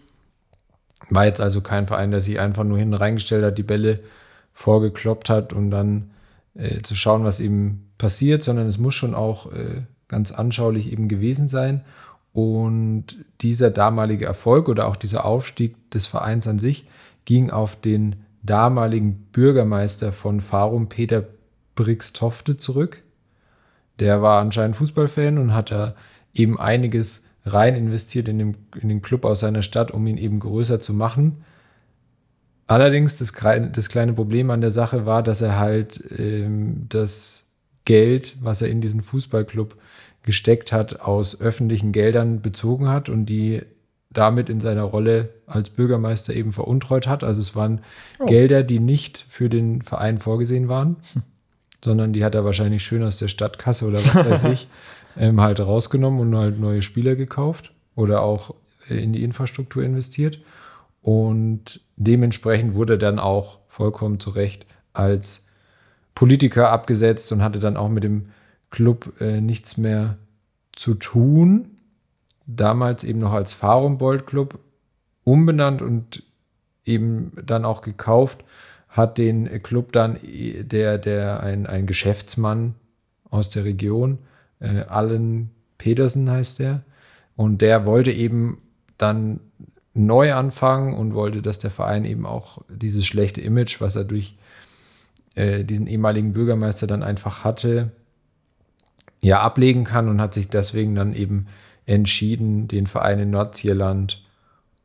War 1.09 1.25
jetzt 1.25 1.41
also 1.41 1.61
kein 1.61 1.87
Verein, 1.87 2.11
der 2.11 2.21
sich 2.21 2.41
einfach 2.41 2.65
nur 2.65 2.79
hinten 2.79 2.95
reingestellt 2.95 3.45
hat, 3.45 3.59
die 3.59 3.63
Bälle 3.63 4.01
vorgekloppt 4.53 5.31
hat 5.31 5.53
und 5.53 5.71
dann 5.71 6.11
äh, 6.55 6.83
zu 6.83 6.97
schauen, 6.97 7.23
was 7.23 7.39
eben 7.39 7.93
passiert, 7.97 8.43
sondern 8.43 8.67
es 8.67 8.77
muss 8.77 8.97
schon 8.97 9.15
auch 9.15 9.53
äh, 9.53 9.83
ganz 10.09 10.33
anschaulich 10.33 10.91
eben 10.91 11.07
gewesen 11.07 11.49
sein. 11.49 11.85
Und 12.33 13.25
dieser 13.41 13.71
damalige 13.71 14.27
Erfolg 14.27 14.69
oder 14.69 14.89
auch 14.89 14.97
dieser 14.97 15.25
Aufstieg 15.25 15.91
des 15.93 16.07
Vereins 16.07 16.49
an 16.49 16.59
sich 16.59 16.89
ging 17.25 17.51
auf 17.51 17.81
den 17.81 18.17
damaligen 18.43 19.29
Bürgermeister 19.31 20.11
von 20.11 20.41
Farum, 20.41 20.89
Peter 20.89 21.25
Brixtofte, 21.77 22.57
zurück. 22.57 23.04
Der 24.01 24.23
war 24.23 24.41
anscheinend 24.41 24.77
Fußballfan 24.77 25.39
und 25.39 25.55
hat 25.55 25.71
da 25.71 25.95
eben 26.33 26.59
einiges 26.59 27.25
rein 27.45 27.77
investiert 27.77 28.29
in 28.29 28.39
den, 28.39 28.57
in 28.81 28.89
den 28.89 29.03
Club 29.03 29.25
aus 29.25 29.41
seiner 29.41 29.63
Stadt, 29.63 29.91
um 29.91 30.07
ihn 30.07 30.19
eben 30.19 30.41
größer 30.41 30.81
zu 30.81 30.95
machen. 30.95 31.45
Allerdings 32.67 33.19
das, 33.19 33.33
das 33.73 33.89
kleine 33.89 34.15
Problem 34.15 34.51
an 34.51 34.63
der 34.63 34.71
Sache 34.71 35.05
war, 35.05 35.23
dass 35.23 35.43
er 35.43 35.59
halt 35.59 36.03
ähm, 36.19 36.87
das 36.89 37.49
Geld, 37.85 38.37
was 38.41 38.63
er 38.63 38.69
in 38.69 38.81
diesen 38.81 39.03
Fußballclub 39.03 39.77
gesteckt 40.23 40.73
hat, 40.73 41.01
aus 41.01 41.41
öffentlichen 41.41 41.93
Geldern 41.93 42.41
bezogen 42.41 42.89
hat 42.89 43.11
und 43.11 43.27
die 43.27 43.61
damit 44.11 44.49
in 44.49 44.61
seiner 44.61 44.85
Rolle 44.85 45.29
als 45.47 45.71
Bürgermeister 45.71 46.33
eben 46.33 46.53
veruntreut 46.53 47.07
hat. 47.07 47.23
Also 47.25 47.41
es 47.41 47.55
waren 47.55 47.81
Gelder, 48.27 48.63
die 48.63 48.81
nicht 48.81 49.25
für 49.29 49.51
den 49.51 49.83
Verein 49.83 50.19
vorgesehen 50.19 50.69
waren, 50.69 50.97
sondern 51.85 52.13
die 52.13 52.25
hat 52.25 52.35
er 52.35 52.45
wahrscheinlich 52.45 52.83
schön 52.83 53.03
aus 53.03 53.19
der 53.19 53.29
Stadtkasse 53.29 53.87
oder 53.87 53.99
was 53.99 54.15
weiß 54.15 54.45
ich 54.45 54.69
ähm, 55.17 55.41
halt 55.41 55.61
rausgenommen 55.61 56.21
und 56.21 56.37
halt 56.37 56.59
neue 56.59 56.83
Spieler 56.83 57.15
gekauft 57.15 57.73
oder 57.95 58.23
auch 58.23 58.55
äh, 58.89 58.97
in 58.97 59.13
die 59.13 59.23
Infrastruktur 59.23 59.85
investiert. 59.85 60.41
Und 61.03 61.81
dementsprechend 61.97 62.75
wurde 62.75 62.95
er 62.95 62.99
dann 62.99 63.19
auch 63.19 63.59
vollkommen 63.69 64.19
zu 64.19 64.31
Recht 64.31 64.67
als 64.95 65.47
Politiker 66.15 66.71
abgesetzt 66.71 67.31
und 67.33 67.43
hatte 67.43 67.59
dann 67.59 67.77
auch 67.77 67.91
mit 67.91 68.03
dem 68.03 68.31
Club 68.71 69.13
äh, 69.21 69.41
nichts 69.41 69.77
mehr 69.77 70.17
zu 70.73 70.95
tun. 70.95 71.69
Damals 72.47 73.05
eben 73.05 73.19
noch 73.19 73.33
als 73.33 73.53
Farum 73.53 73.99
Bold 73.99 74.27
Club 74.27 74.59
umbenannt 75.25 75.83
und 75.83 76.23
eben 76.87 77.33
dann 77.45 77.65
auch 77.65 77.83
gekauft, 77.83 78.45
hat 78.95 79.19
den 79.19 79.61
Club 79.65 79.91
dann, 79.91 80.19
der, 80.23 80.99
der 80.99 81.43
ein, 81.43 81.67
ein 81.67 81.87
Geschäftsmann 81.87 82.77
aus 83.29 83.51
der 83.51 83.65
Region, 83.65 84.19
äh, 84.61 84.83
Allen 84.83 85.51
Pedersen 85.79 86.31
heißt 86.31 86.61
der, 86.61 86.85
und 87.35 87.61
der 87.61 87.87
wollte 87.87 88.13
eben 88.13 88.59
dann 88.97 89.41
neu 89.95 90.33
anfangen 90.33 90.95
und 90.95 91.13
wollte, 91.13 91.43
dass 91.43 91.59
der 91.59 91.73
Verein 91.73 92.05
eben 92.05 92.25
auch 92.25 92.59
dieses 92.69 93.05
schlechte 93.05 93.41
Image, 93.41 93.81
was 93.81 93.97
er 93.97 94.05
durch 94.05 94.37
äh, 95.35 95.65
diesen 95.65 95.89
ehemaligen 95.89 96.33
Bürgermeister 96.33 96.87
dann 96.87 97.03
einfach 97.03 97.43
hatte, 97.43 97.91
ja 99.21 99.41
ablegen 99.41 99.83
kann 99.83 100.09
und 100.09 100.21
hat 100.21 100.35
sich 100.35 100.49
deswegen 100.49 100.95
dann 100.95 101.15
eben 101.15 101.49
entschieden, 101.85 102.69
den 102.69 102.87
Verein 102.87 103.19
in 103.19 103.31
Nordirland 103.31 104.24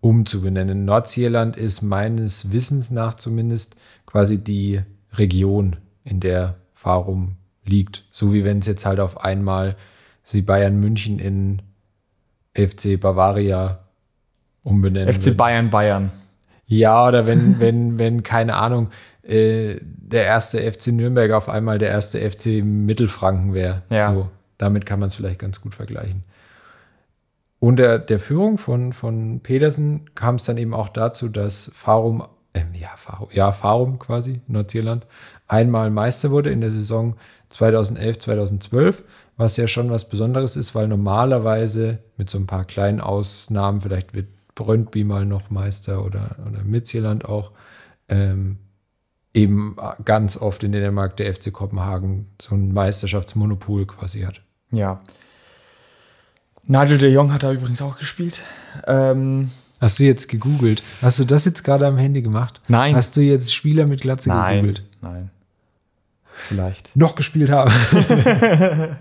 umzubenennen. 0.02 0.86
Nordirland 0.86 1.58
ist 1.58 1.82
meines 1.82 2.52
Wissens 2.52 2.92
nach 2.92 3.16
zumindest 3.16 3.76
quasi 4.06 4.38
die 4.38 4.82
Region, 5.14 5.78
in 6.04 6.20
der 6.20 6.56
Farum 6.74 7.36
liegt. 7.66 8.06
So 8.12 8.34
wie 8.34 8.44
wenn 8.44 8.60
es 8.60 8.68
jetzt 8.68 8.86
halt 8.86 9.00
auf 9.00 9.24
einmal 9.24 9.76
sie 10.24 10.42
Bayern 10.42 10.80
München 10.80 11.20
in 11.20 11.62
FC 12.54 13.00
Bavaria 13.00 13.80
umbenennen. 14.64 15.14
FC 15.14 15.36
Bayern 15.36 15.70
Bayern. 15.70 16.12
Ja, 16.66 17.08
oder 17.08 17.28
wenn, 17.28 17.60
wenn, 17.60 18.00
wenn, 18.00 18.24
keine 18.24 18.56
Ahnung, 18.56 18.90
äh, 19.24 19.78
der 19.82 20.26
erste 20.26 20.60
FC 20.72 20.88
Nürnberg 20.88 21.32
auf 21.32 21.50
einmal 21.50 21.78
der 21.78 21.90
erste 21.90 22.20
FC 22.20 22.64
Mittelfranken 22.64 23.54
wäre. 23.54 23.84
Ja. 23.90 24.14
So, 24.14 24.30
damit 24.58 24.86
kann 24.86 25.00
man 25.00 25.08
es 25.08 25.16
vielleicht 25.16 25.40
ganz 25.40 25.62
gut 25.62 25.76
vergleichen. 25.76 26.24
Unter 27.60 28.00
der 28.00 28.20
Führung 28.20 28.58
von, 28.58 28.94
von 28.94 29.42
Pedersen 29.42 30.10
kam 30.16 30.36
es 30.36 30.46
dann 30.46 30.58
eben 30.58 30.74
auch 30.74 30.90
dazu, 30.90 31.28
dass 31.28 31.72
Farum, 31.76 32.24
äh, 32.54 32.62
ja, 32.74 32.90
Farum, 32.96 33.28
ja, 33.32 33.52
Farum 33.52 34.00
quasi, 34.00 34.42
Nordirland, 34.48 35.06
einmal 35.48 35.90
Meister 35.92 36.32
wurde 36.32 36.52
in 36.52 36.62
der 36.62 36.72
Saison 36.72 37.16
2011, 37.50 38.20
2012, 38.20 39.04
was 39.36 39.58
ja 39.58 39.68
schon 39.68 39.90
was 39.90 40.08
Besonderes 40.08 40.56
ist, 40.56 40.74
weil 40.74 40.88
normalerweise 40.88 42.00
mit 42.18 42.30
so 42.30 42.38
ein 42.38 42.48
paar 42.48 42.64
kleinen 42.64 43.02
Ausnahmen, 43.02 43.82
vielleicht 43.82 44.14
wird 44.14 44.28
Brøndby 44.56 45.04
mal 45.04 45.26
noch 45.26 45.50
Meister 45.50 46.06
oder, 46.06 46.38
oder 46.48 46.64
Midtjylland 46.64 47.26
auch, 47.26 47.52
ähm, 48.08 48.58
eben 49.34 49.76
ganz 50.06 50.38
oft 50.38 50.64
in 50.64 50.72
Dänemark 50.72 51.18
der 51.18 51.34
FC 51.34 51.52
Kopenhagen 51.52 52.30
so 52.42 52.56
ein 52.56 52.74
Meisterschaftsmonopol 52.74 53.86
quasi 53.86 54.22
hat. 54.22 54.42
Ja. 54.72 55.02
Nigel 56.70 57.00
de 57.00 57.12
Jong 57.12 57.34
hat 57.34 57.42
da 57.42 57.52
übrigens 57.52 57.82
auch 57.82 57.98
gespielt. 57.98 58.42
Ähm, 58.86 59.50
Hast 59.82 59.98
du 59.98 60.04
jetzt 60.04 60.30
gegoogelt? 60.30 60.84
Hast 61.02 61.18
du 61.18 61.26
das 61.26 61.46
jetzt 61.46 61.64
gerade 61.64 61.88
am 61.88 61.98
Handy 61.98 62.22
gemacht? 62.22 62.62
Nein. 62.68 62.96
Hast 62.96 63.18
du 63.18 63.22
jetzt 63.22 63.56
Spieler 63.56 63.88
mit 63.88 64.02
Glatze 64.02 64.30
nein, 64.30 64.58
gegoogelt? 64.62 64.84
nein. 65.02 65.32
Vielleicht. 66.32 66.96
Noch 66.96 67.16
gespielt 67.16 67.50
haben. 67.50 67.72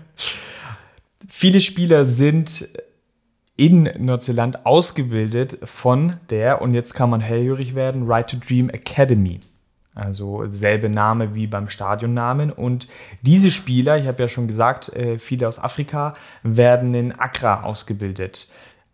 Viele 1.29 1.61
Spieler 1.61 2.07
sind 2.07 2.67
in 3.55 3.83
Neuseeland 3.99 4.65
ausgebildet 4.65 5.59
von 5.63 6.15
der, 6.31 6.63
und 6.63 6.73
jetzt 6.73 6.95
kann 6.95 7.11
man 7.11 7.21
hellhörig 7.21 7.75
werden, 7.75 8.07
Right 8.09 8.27
to 8.31 8.37
Dream 8.37 8.69
Academy. 8.69 9.41
Also 9.95 10.45
selbe 10.49 10.89
Name 10.89 11.33
wie 11.35 11.47
beim 11.47 11.69
Stadionnamen. 11.69 12.51
Und 12.51 12.87
diese 13.21 13.51
Spieler, 13.51 13.97
ich 13.97 14.07
habe 14.07 14.23
ja 14.23 14.27
schon 14.27 14.47
gesagt, 14.47 14.89
äh, 14.89 15.17
viele 15.17 15.47
aus 15.47 15.59
Afrika, 15.59 16.15
werden 16.43 16.93
in 16.93 17.11
Accra 17.11 17.63
ausgebildet. 17.63 18.49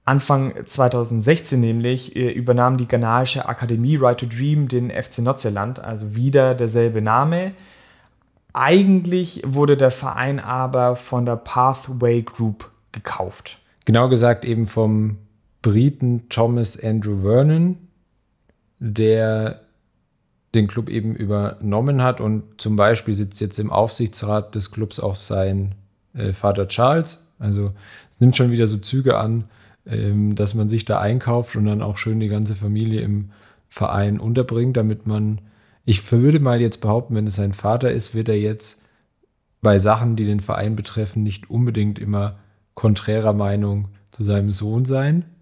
Anfang 0.06 0.54
2016 0.66 1.60
nämlich 1.60 2.16
äh, 2.16 2.32
übernahm 2.32 2.78
die 2.78 2.88
ghanaische 2.88 3.50
Akademie 3.50 3.98
Right 3.98 4.20
to 4.20 4.28
Dream 4.28 4.68
den 4.68 4.90
FC 4.90 5.20
Nordzeeland, 5.20 5.80
also 5.80 6.16
wieder 6.16 6.54
derselbe 6.54 7.02
Name. 7.02 7.54
Eigentlich 8.54 9.42
wurde 9.46 9.76
der 9.76 9.92
Verein 9.92 10.40
aber 10.40 10.96
von 10.96 11.26
der 11.26 11.36
Pathway 11.36 12.22
Group 12.22 12.72
gekauft. 12.92 13.60
Genau 13.84 14.08
gesagt 14.08 14.46
eben 14.46 14.66
vom 14.66 15.18
Briten 15.62 16.30
Thomas 16.30 16.82
Andrew 16.82 17.24
Vernon, 17.24 17.78
der 18.80 19.65
den 20.56 20.68
Club 20.68 20.90
eben 20.90 21.16
übernommen 21.16 22.02
hat 22.02 22.22
und 22.22 22.44
zum 22.58 22.76
Beispiel 22.76 23.14
sitzt 23.14 23.42
jetzt 23.42 23.60
im 23.60 23.72
Aufsichtsrat 23.72 24.56
des 24.56 24.72
Clubs 24.72 25.00
auch 25.00 25.16
sein 25.16 25.76
äh, 26.14 26.34
Vater 26.34 26.68
Charles. 26.68 27.24
Also 27.40 27.74
es 28.12 28.20
nimmt 28.20 28.36
schon 28.36 28.52
wieder 28.52 28.68
so 28.68 28.78
Züge 28.78 29.18
an, 29.18 29.46
ähm, 29.86 30.36
dass 30.36 30.56
man 30.56 30.70
sich 30.70 30.86
da 30.86 31.00
einkauft 31.00 31.56
und 31.56 31.66
dann 31.66 31.82
auch 31.82 31.98
schön 31.98 32.20
die 32.20 32.28
ganze 32.28 32.56
Familie 32.56 33.02
im 33.02 33.32
Verein 33.68 34.20
unterbringt, 34.20 34.78
damit 34.78 35.06
man, 35.06 35.42
ich 35.84 36.12
würde 36.12 36.40
mal 36.40 36.62
jetzt 36.62 36.82
behaupten, 36.82 37.16
wenn 37.16 37.28
es 37.28 37.36
sein 37.36 37.54
Vater 37.54 37.92
ist, 37.92 38.16
wird 38.16 38.30
er 38.30 38.40
jetzt 38.40 38.82
bei 39.62 39.80
Sachen, 39.80 40.16
die 40.16 40.26
den 40.26 40.40
Verein 40.40 40.76
betreffen, 40.76 41.24
nicht 41.24 41.50
unbedingt 41.50 42.00
immer 42.00 42.38
konträrer 42.74 43.34
Meinung 43.34 43.90
zu 44.12 44.24
seinem 44.24 44.54
Sohn 44.54 44.86
sein. 44.86 45.26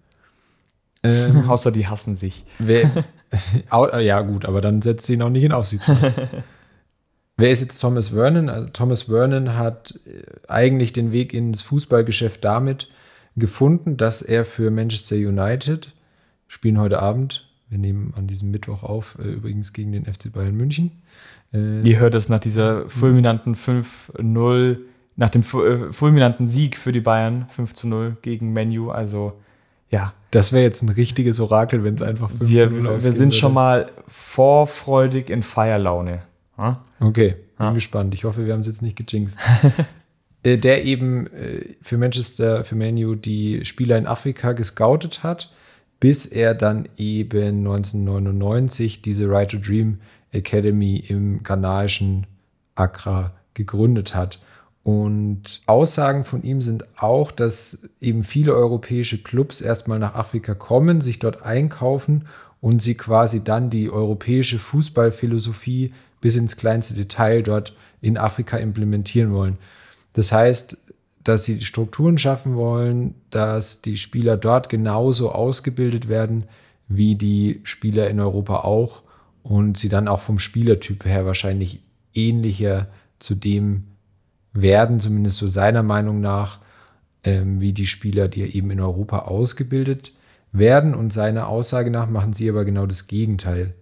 Ähm, 1.06 1.50
Außer 1.50 1.70
die 1.70 1.86
hassen 1.86 2.16
sich. 2.16 2.46
Wer, 2.58 3.04
ja, 3.70 4.20
gut, 4.22 4.44
aber 4.44 4.60
dann 4.60 4.82
setzt 4.82 5.06
sie 5.06 5.14
ihn 5.14 5.22
auch 5.22 5.30
nicht 5.30 5.44
in 5.44 5.52
Aufsichtsrat. 5.52 6.44
Wer 7.36 7.50
ist 7.50 7.60
jetzt 7.60 7.78
Thomas 7.78 8.10
Vernon? 8.10 8.48
Also 8.48 8.68
Thomas 8.68 9.02
Vernon 9.04 9.56
hat 9.56 9.98
äh, 10.06 10.22
eigentlich 10.48 10.92
den 10.92 11.10
Weg 11.10 11.34
ins 11.34 11.62
Fußballgeschäft 11.62 12.44
damit 12.44 12.88
gefunden, 13.36 13.96
dass 13.96 14.22
er 14.22 14.44
für 14.44 14.70
Manchester 14.70 15.16
United 15.16 15.92
spielen 16.46 16.78
heute 16.78 17.00
Abend. 17.00 17.50
Wir 17.68 17.78
nehmen 17.78 18.14
an 18.16 18.28
diesem 18.28 18.52
Mittwoch 18.52 18.84
auf, 18.84 19.18
äh, 19.18 19.32
übrigens 19.32 19.72
gegen 19.72 19.90
den 19.90 20.04
FC 20.04 20.32
Bayern 20.32 20.54
München. 20.54 21.02
Äh, 21.52 21.80
Ihr 21.82 21.98
hört 21.98 22.14
es 22.14 22.28
nach 22.28 22.38
dieser 22.38 22.88
fulminanten 22.88 23.56
5-0, 23.56 24.78
nach 25.16 25.30
dem 25.30 25.42
äh, 25.42 25.92
fulminanten 25.92 26.46
Sieg 26.46 26.78
für 26.78 26.92
die 26.92 27.00
Bayern 27.00 27.46
5 27.48 27.84
0 27.84 28.16
gegen 28.22 28.52
Menu. 28.52 28.90
Also 28.90 29.40
ja. 29.94 30.12
Das 30.32 30.52
wäre 30.52 30.64
jetzt 30.64 30.82
ein 30.82 30.88
richtiges 30.88 31.38
Orakel, 31.38 31.84
wenn 31.84 31.94
es 31.94 32.02
einfach 32.02 32.28
5 32.28 32.50
Wir, 32.50 32.84
wir 32.84 33.00
sind 33.00 33.18
würde. 33.18 33.32
schon 33.32 33.54
mal 33.54 33.92
vorfreudig 34.08 35.30
in 35.30 35.44
Feierlaune. 35.44 36.22
Ha? 36.58 36.84
Okay, 36.98 37.36
bin 37.56 37.66
ha? 37.66 37.72
gespannt. 37.72 38.12
Ich 38.14 38.24
hoffe, 38.24 38.44
wir 38.44 38.52
haben 38.52 38.62
es 38.62 38.66
jetzt 38.66 38.82
nicht 38.82 38.96
gejinxt. 38.96 39.38
Äh, 40.46 40.58
der 40.58 40.84
eben 40.84 41.26
äh, 41.28 41.74
für 41.80 41.96
Manchester, 41.96 42.64
für 42.64 42.74
Menu 42.74 43.14
die 43.14 43.64
Spieler 43.64 43.96
in 43.96 44.06
Afrika 44.06 44.52
gescoutet 44.52 45.22
hat, 45.22 45.50
bis 46.00 46.26
er 46.26 46.54
dann 46.54 46.86
eben 46.98 47.60
1999 47.60 49.00
diese 49.00 49.26
Right 49.26 49.50
to 49.50 49.56
Dream 49.56 50.00
Academy 50.32 50.96
im 50.96 51.42
ghanaischen 51.42 52.26
Accra 52.74 53.32
gegründet 53.54 54.14
hat. 54.14 54.38
Und 54.84 55.62
Aussagen 55.64 56.24
von 56.24 56.42
ihm 56.42 56.60
sind 56.60 56.84
auch, 56.98 57.32
dass 57.32 57.78
eben 58.02 58.22
viele 58.22 58.54
europäische 58.54 59.22
Clubs 59.22 59.62
erstmal 59.62 59.98
nach 59.98 60.14
Afrika 60.14 60.54
kommen, 60.54 61.00
sich 61.00 61.18
dort 61.18 61.42
einkaufen 61.42 62.26
und 62.60 62.82
sie 62.82 62.94
quasi 62.94 63.42
dann 63.42 63.70
die 63.70 63.90
europäische 63.90 64.58
Fußballphilosophie 64.58 65.94
bis 66.20 66.36
ins 66.36 66.56
kleinste 66.56 66.94
Detail 66.94 67.42
dort 67.42 67.74
in 68.02 68.18
Afrika 68.18 68.58
implementieren 68.58 69.32
wollen. 69.32 69.56
Das 70.12 70.32
heißt, 70.32 70.76
dass 71.24 71.44
sie 71.44 71.56
die 71.56 71.64
Strukturen 71.64 72.18
schaffen 72.18 72.54
wollen, 72.54 73.14
dass 73.30 73.80
die 73.80 73.96
Spieler 73.96 74.36
dort 74.36 74.68
genauso 74.68 75.32
ausgebildet 75.32 76.08
werden 76.08 76.44
wie 76.88 77.14
die 77.14 77.60
Spieler 77.64 78.10
in 78.10 78.20
Europa 78.20 78.58
auch 78.58 79.02
und 79.42 79.78
sie 79.78 79.88
dann 79.88 80.08
auch 80.08 80.20
vom 80.20 80.38
Spielertyp 80.38 81.06
her 81.06 81.24
wahrscheinlich 81.24 81.80
ähnlicher 82.12 82.88
zu 83.18 83.34
dem 83.34 83.84
werden, 84.54 85.00
zumindest 85.00 85.36
so 85.36 85.48
seiner 85.48 85.82
Meinung 85.82 86.20
nach, 86.20 86.60
ähm, 87.24 87.60
wie 87.60 87.72
die 87.72 87.86
Spieler, 87.86 88.28
die 88.28 88.42
eben 88.42 88.70
in 88.70 88.80
Europa 88.80 89.20
ausgebildet 89.20 90.12
werden. 90.52 90.94
Und 90.94 91.12
seiner 91.12 91.48
Aussage 91.48 91.90
nach 91.90 92.08
machen 92.08 92.32
sie 92.32 92.48
aber 92.48 92.64
genau 92.64 92.86
das 92.86 93.06
Gegenteil. 93.08 93.74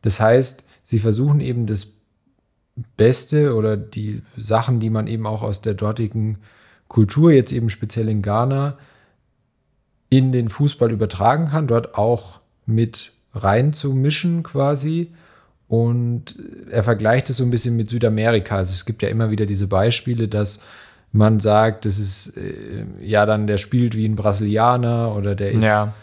Das 0.00 0.20
heißt, 0.20 0.64
sie 0.84 1.00
versuchen 1.00 1.40
eben 1.40 1.66
das 1.66 1.94
Beste 2.96 3.54
oder 3.54 3.76
die 3.76 4.22
Sachen, 4.36 4.80
die 4.80 4.90
man 4.90 5.06
eben 5.06 5.26
auch 5.26 5.42
aus 5.42 5.60
der 5.60 5.74
dortigen 5.74 6.38
Kultur, 6.88 7.32
jetzt 7.32 7.52
eben 7.52 7.70
speziell 7.70 8.08
in 8.08 8.22
Ghana, 8.22 8.78
in 10.10 10.32
den 10.32 10.48
Fußball 10.48 10.92
übertragen 10.92 11.46
kann, 11.46 11.66
dort 11.66 11.96
auch 11.96 12.40
mit 12.66 13.12
reinzumischen 13.32 14.42
quasi 14.42 15.12
und 15.68 16.36
er 16.70 16.82
vergleicht 16.82 17.30
es 17.30 17.38
so 17.38 17.44
ein 17.44 17.50
bisschen 17.50 17.76
mit 17.76 17.88
Südamerika. 17.88 18.56
Also 18.56 18.72
es 18.72 18.84
gibt 18.84 19.02
ja 19.02 19.08
immer 19.08 19.30
wieder 19.30 19.46
diese 19.46 19.66
Beispiele, 19.66 20.28
dass 20.28 20.60
man 21.12 21.40
sagt, 21.40 21.84
das 21.84 21.98
ist 21.98 22.36
äh, 22.36 22.84
ja 23.00 23.24
dann, 23.24 23.46
der 23.46 23.58
spielt 23.58 23.96
wie 23.96 24.06
ein 24.06 24.16
Brasilianer 24.16 25.14
oder 25.16 25.34
der 25.34 25.52
ist, 25.52 25.64
ja. 25.64 25.94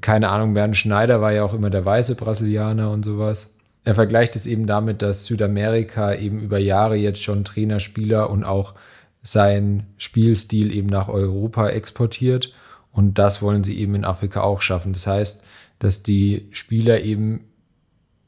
keine 0.00 0.28
Ahnung, 0.28 0.54
Bernd 0.54 0.76
Schneider 0.76 1.20
war 1.20 1.32
ja 1.32 1.44
auch 1.44 1.54
immer 1.54 1.70
der 1.70 1.84
weiße 1.84 2.16
Brasilianer 2.16 2.90
und 2.90 3.04
sowas. 3.04 3.54
Er 3.84 3.94
vergleicht 3.94 4.34
es 4.34 4.46
eben 4.46 4.66
damit, 4.66 5.00
dass 5.00 5.26
Südamerika 5.26 6.12
eben 6.14 6.40
über 6.40 6.58
Jahre 6.58 6.96
jetzt 6.96 7.22
schon 7.22 7.44
Trainer, 7.44 7.78
Spieler 7.78 8.30
und 8.30 8.42
auch 8.42 8.74
sein 9.22 9.84
Spielstil 9.96 10.74
eben 10.74 10.88
nach 10.88 11.08
Europa 11.08 11.68
exportiert. 11.68 12.52
Und 12.90 13.18
das 13.18 13.42
wollen 13.42 13.62
sie 13.62 13.78
eben 13.78 13.94
in 13.94 14.04
Afrika 14.04 14.40
auch 14.40 14.60
schaffen. 14.60 14.92
Das 14.92 15.06
heißt, 15.06 15.44
dass 15.78 16.02
die 16.02 16.48
Spieler 16.50 17.02
eben 17.02 17.44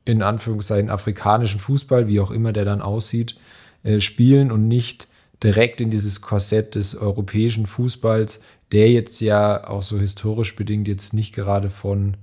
in 0.09 0.23
Anführungszeichen 0.23 0.89
afrikanischen 0.89 1.61
Fußball, 1.61 2.09
wie 2.09 2.19
auch 2.19 2.31
immer 2.31 2.55
der 2.55 2.65
dann 2.65 2.81
aussieht, 2.81 3.37
äh, 3.83 4.01
spielen 4.01 4.51
und 4.51 4.67
nicht 4.67 5.07
direkt 5.43 5.83
in 5.83 5.91
dieses 5.91 6.23
Korsett 6.23 6.77
des 6.77 6.97
europäischen 6.97 7.67
Fußballs, 7.67 8.41
der 8.73 8.91
jetzt 8.91 9.21
ja 9.21 9.69
auch 9.69 9.83
so 9.83 9.99
historisch 9.99 10.57
bedingt 10.57 10.89
jetzt 10.89 11.13
nicht 11.13 11.35
gerade 11.35 11.69
von 11.69 12.17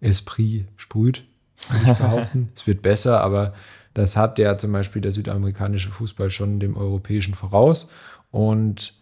Esprit 0.00 0.64
sprüht, 0.76 1.24
würde 1.68 1.92
ich 1.92 1.98
behaupten. 1.98 2.48
es 2.56 2.66
wird 2.66 2.80
besser, 2.80 3.20
aber 3.20 3.52
das 3.92 4.16
hat 4.16 4.38
ja 4.38 4.56
zum 4.56 4.72
Beispiel 4.72 5.02
der 5.02 5.12
südamerikanische 5.12 5.90
Fußball 5.90 6.30
schon 6.30 6.60
dem 6.60 6.78
europäischen 6.78 7.34
voraus. 7.34 7.90
Und 8.30 8.94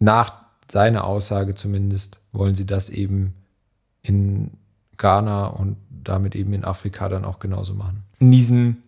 nach 0.00 0.42
seiner 0.68 1.04
Aussage 1.04 1.54
zumindest 1.54 2.18
wollen 2.32 2.56
sie 2.56 2.66
das 2.66 2.90
eben 2.90 3.34
in 4.02 4.58
Ghana 4.98 5.46
und 5.46 5.76
damit 5.90 6.34
eben 6.34 6.52
in 6.52 6.64
Afrika 6.64 7.08
dann 7.08 7.24
auch 7.24 7.38
genauso 7.38 7.74
machen. 7.74 8.04
In 8.18 8.30
diesen 8.30 8.82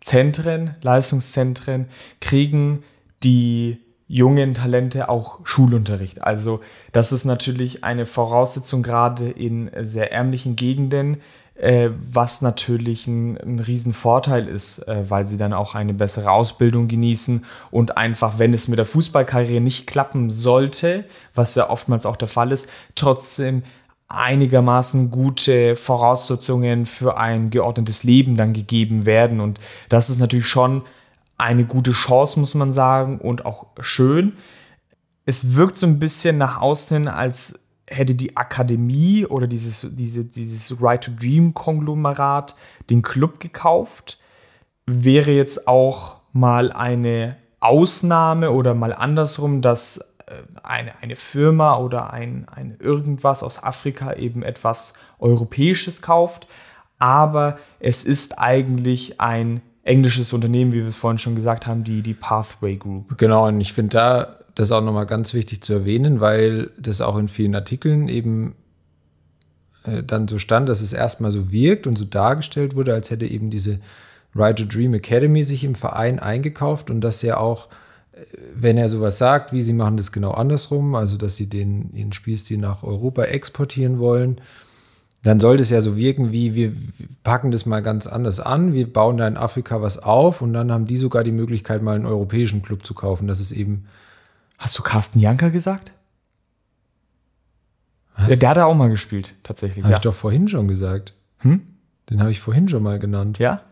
Zentren, 0.00 0.76
Leistungszentren, 0.82 1.86
kriegen 2.20 2.82
die 3.22 3.78
jungen 4.08 4.54
Talente 4.54 5.08
auch 5.08 5.38
Schulunterricht. 5.44 6.24
Also 6.24 6.60
das 6.92 7.12
ist 7.12 7.24
natürlich 7.24 7.84
eine 7.84 8.06
Voraussetzung 8.06 8.82
gerade 8.82 9.30
in 9.30 9.70
sehr 9.82 10.12
ärmlichen 10.12 10.56
Gegenden, 10.56 11.18
äh, 11.54 11.90
was 12.10 12.42
natürlich 12.42 13.06
ein, 13.06 13.36
ein 13.36 13.60
Riesenvorteil 13.60 14.48
ist, 14.48 14.88
äh, 14.88 15.08
weil 15.08 15.26
sie 15.26 15.36
dann 15.36 15.52
auch 15.52 15.74
eine 15.74 15.94
bessere 15.94 16.30
Ausbildung 16.30 16.88
genießen 16.88 17.44
und 17.70 17.96
einfach, 17.98 18.38
wenn 18.38 18.54
es 18.54 18.66
mit 18.66 18.78
der 18.78 18.86
Fußballkarriere 18.86 19.60
nicht 19.60 19.86
klappen 19.86 20.30
sollte, 20.30 21.04
was 21.34 21.54
ja 21.54 21.68
oftmals 21.70 22.06
auch 22.06 22.16
der 22.16 22.28
Fall 22.28 22.50
ist, 22.50 22.70
trotzdem 22.94 23.62
einigermaßen 24.10 25.10
gute 25.10 25.76
Voraussetzungen 25.76 26.84
für 26.84 27.16
ein 27.16 27.50
geordnetes 27.50 28.02
Leben 28.02 28.36
dann 28.36 28.52
gegeben 28.52 29.06
werden. 29.06 29.40
Und 29.40 29.60
das 29.88 30.10
ist 30.10 30.18
natürlich 30.18 30.48
schon 30.48 30.82
eine 31.38 31.64
gute 31.64 31.92
Chance, 31.92 32.40
muss 32.40 32.54
man 32.54 32.72
sagen, 32.72 33.18
und 33.18 33.46
auch 33.46 33.66
schön. 33.78 34.34
Es 35.24 35.54
wirkt 35.54 35.76
so 35.76 35.86
ein 35.86 36.00
bisschen 36.00 36.38
nach 36.38 36.60
außen 36.60 36.96
hin, 36.98 37.08
als 37.08 37.60
hätte 37.86 38.14
die 38.14 38.36
Akademie 38.36 39.26
oder 39.26 39.46
dieses, 39.46 39.86
diese, 39.92 40.24
dieses 40.24 40.82
Right 40.82 41.02
to 41.04 41.12
Dream 41.12 41.54
Konglomerat 41.54 42.56
den 42.90 43.02
Club 43.02 43.38
gekauft. 43.38 44.18
Wäre 44.86 45.30
jetzt 45.30 45.68
auch 45.68 46.16
mal 46.32 46.72
eine 46.72 47.36
Ausnahme 47.60 48.50
oder 48.50 48.74
mal 48.74 48.92
andersrum, 48.92 49.62
dass 49.62 50.09
eine, 50.62 50.92
eine 51.02 51.16
Firma 51.16 51.78
oder 51.78 52.12
ein, 52.12 52.46
ein 52.48 52.76
irgendwas 52.78 53.42
aus 53.42 53.62
Afrika 53.62 54.14
eben 54.14 54.42
etwas 54.42 54.94
Europäisches 55.18 56.02
kauft. 56.02 56.46
Aber 56.98 57.58
es 57.78 58.04
ist 58.04 58.38
eigentlich 58.38 59.20
ein 59.20 59.62
englisches 59.82 60.32
Unternehmen, 60.32 60.72
wie 60.72 60.80
wir 60.80 60.86
es 60.86 60.96
vorhin 60.96 61.18
schon 61.18 61.34
gesagt 61.34 61.66
haben, 61.66 61.84
die, 61.84 62.02
die 62.02 62.14
Pathway 62.14 62.76
Group. 62.76 63.16
Genau, 63.18 63.48
und 63.48 63.60
ich 63.60 63.72
finde 63.72 63.96
da 63.96 64.36
das 64.54 64.72
auch 64.72 64.82
nochmal 64.82 65.06
ganz 65.06 65.32
wichtig 65.32 65.62
zu 65.62 65.72
erwähnen, 65.72 66.20
weil 66.20 66.70
das 66.78 67.00
auch 67.00 67.16
in 67.16 67.28
vielen 67.28 67.54
Artikeln 67.54 68.08
eben 68.08 68.54
äh, 69.84 70.02
dann 70.02 70.28
so 70.28 70.38
stand, 70.38 70.68
dass 70.68 70.82
es 70.82 70.92
erstmal 70.92 71.32
so 71.32 71.50
wirkt 71.50 71.86
und 71.86 71.96
so 71.96 72.04
dargestellt 72.04 72.74
wurde, 72.74 72.92
als 72.92 73.10
hätte 73.10 73.26
eben 73.26 73.50
diese 73.50 73.80
Right 74.34 74.58
to 74.58 74.64
Dream 74.64 74.94
Academy 74.94 75.42
sich 75.42 75.64
im 75.64 75.74
Verein 75.74 76.18
eingekauft 76.18 76.90
und 76.90 77.00
dass 77.00 77.22
ja 77.22 77.38
auch 77.38 77.68
wenn 78.54 78.76
er 78.76 78.88
sowas 78.88 79.18
sagt, 79.18 79.52
wie 79.52 79.62
sie 79.62 79.72
machen 79.72 79.96
das 79.96 80.12
genau 80.12 80.32
andersrum, 80.32 80.94
also 80.94 81.16
dass 81.16 81.36
sie 81.36 81.46
den, 81.46 81.92
ihren 81.94 82.12
Spielstil 82.12 82.58
nach 82.58 82.82
Europa 82.82 83.24
exportieren 83.24 83.98
wollen, 83.98 84.40
dann 85.22 85.38
soll 85.38 85.58
das 85.58 85.70
ja 85.70 85.82
so 85.82 85.96
wirken 85.96 86.32
wie, 86.32 86.54
wir 86.54 86.72
packen 87.22 87.50
das 87.50 87.66
mal 87.66 87.82
ganz 87.82 88.06
anders 88.06 88.40
an, 88.40 88.72
wir 88.72 88.90
bauen 88.90 89.18
da 89.18 89.28
in 89.28 89.36
Afrika 89.36 89.82
was 89.82 90.02
auf 90.02 90.40
und 90.40 90.52
dann 90.52 90.72
haben 90.72 90.86
die 90.86 90.96
sogar 90.96 91.24
die 91.24 91.32
Möglichkeit, 91.32 91.82
mal 91.82 91.94
einen 91.94 92.06
europäischen 92.06 92.62
Club 92.62 92.86
zu 92.86 92.94
kaufen. 92.94 93.26
Das 93.28 93.40
ist 93.40 93.52
eben. 93.52 93.86
Hast 94.58 94.78
du 94.78 94.82
Carsten 94.82 95.18
Janker 95.18 95.50
gesagt? 95.50 95.92
Ja, 98.28 98.36
der 98.36 98.48
hat 98.50 98.56
da 98.58 98.64
auch 98.66 98.74
mal 98.74 98.90
gespielt, 98.90 99.34
tatsächlich. 99.42 99.84
Habe 99.84 99.92
ja. 99.92 99.98
ich 99.98 100.02
doch 100.02 100.14
vorhin 100.14 100.48
schon 100.48 100.68
gesagt. 100.68 101.14
Hm? 101.38 101.62
Den 102.10 102.20
habe 102.20 102.30
ich 102.30 102.40
vorhin 102.40 102.68
schon 102.68 102.82
mal 102.82 102.98
genannt. 102.98 103.38
Ja? 103.38 103.62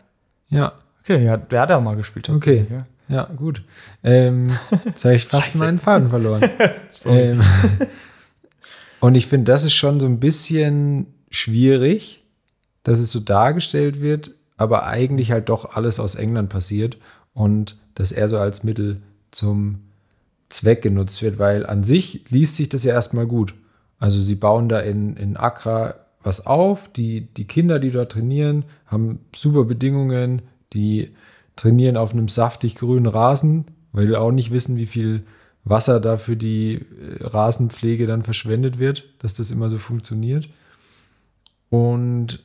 Ja. 0.49 0.73
Okay, 1.03 1.23
ja, 1.23 1.37
der 1.37 1.61
hat 1.61 1.69
da 1.69 1.77
auch 1.77 1.83
mal 1.83 1.95
gespielt, 1.95 2.29
Okay. 2.29 2.65
Ja. 2.69 2.85
Ja, 3.09 3.25
gut. 3.25 3.63
Ähm, 4.03 4.51
jetzt 4.85 5.03
habe 5.03 5.15
ich 5.15 5.25
fast 5.25 5.55
meinen 5.55 5.79
Faden 5.79 6.09
verloren. 6.09 6.47
ähm, 7.05 7.41
und 8.99 9.15
ich 9.15 9.27
finde, 9.27 9.51
das 9.51 9.65
ist 9.65 9.73
schon 9.73 9.99
so 9.99 10.05
ein 10.05 10.19
bisschen 10.19 11.07
schwierig, 11.31 12.23
dass 12.83 12.99
es 12.99 13.11
so 13.11 13.19
dargestellt 13.19 13.99
wird, 13.99 14.31
aber 14.57 14.85
eigentlich 14.85 15.31
halt 15.31 15.49
doch 15.49 15.75
alles 15.75 15.99
aus 15.99 16.15
England 16.15 16.49
passiert 16.49 16.97
und 17.33 17.77
dass 17.95 18.11
er 18.11 18.29
so 18.29 18.37
als 18.37 18.63
Mittel 18.63 19.01
zum 19.31 19.79
Zweck 20.49 20.81
genutzt 20.81 21.21
wird, 21.21 21.39
weil 21.39 21.65
an 21.65 21.83
sich 21.83 22.29
liest 22.29 22.57
sich 22.57 22.69
das 22.69 22.83
ja 22.83 22.93
erstmal 22.93 23.27
gut. 23.27 23.55
Also 23.99 24.19
sie 24.19 24.35
bauen 24.35 24.69
da 24.69 24.79
in, 24.79 25.15
in 25.17 25.35
Accra 25.35 25.95
was 26.21 26.45
auf, 26.45 26.91
die, 26.91 27.21
die 27.21 27.45
Kinder, 27.45 27.79
die 27.79 27.91
dort 27.91 28.11
trainieren, 28.11 28.65
haben 28.85 29.19
super 29.33 29.63
Bedingungen, 29.63 30.41
die 30.73 31.15
trainieren 31.59 31.97
auf 31.97 32.13
einem 32.13 32.29
saftig 32.29 32.75
grünen 32.75 33.05
Rasen, 33.05 33.65
weil 33.91 34.07
wir 34.07 34.21
auch 34.21 34.31
nicht 34.31 34.51
wissen, 34.51 34.77
wie 34.77 34.85
viel 34.85 35.25
Wasser 35.65 35.99
da 35.99 36.15
für 36.15 36.37
die 36.37 36.75
äh, 36.75 37.21
Rasenpflege 37.21 38.07
dann 38.07 38.23
verschwendet 38.23 38.79
wird, 38.79 39.03
dass 39.19 39.33
das 39.33 39.51
immer 39.51 39.69
so 39.69 39.77
funktioniert. 39.77 40.47
Und 41.69 42.41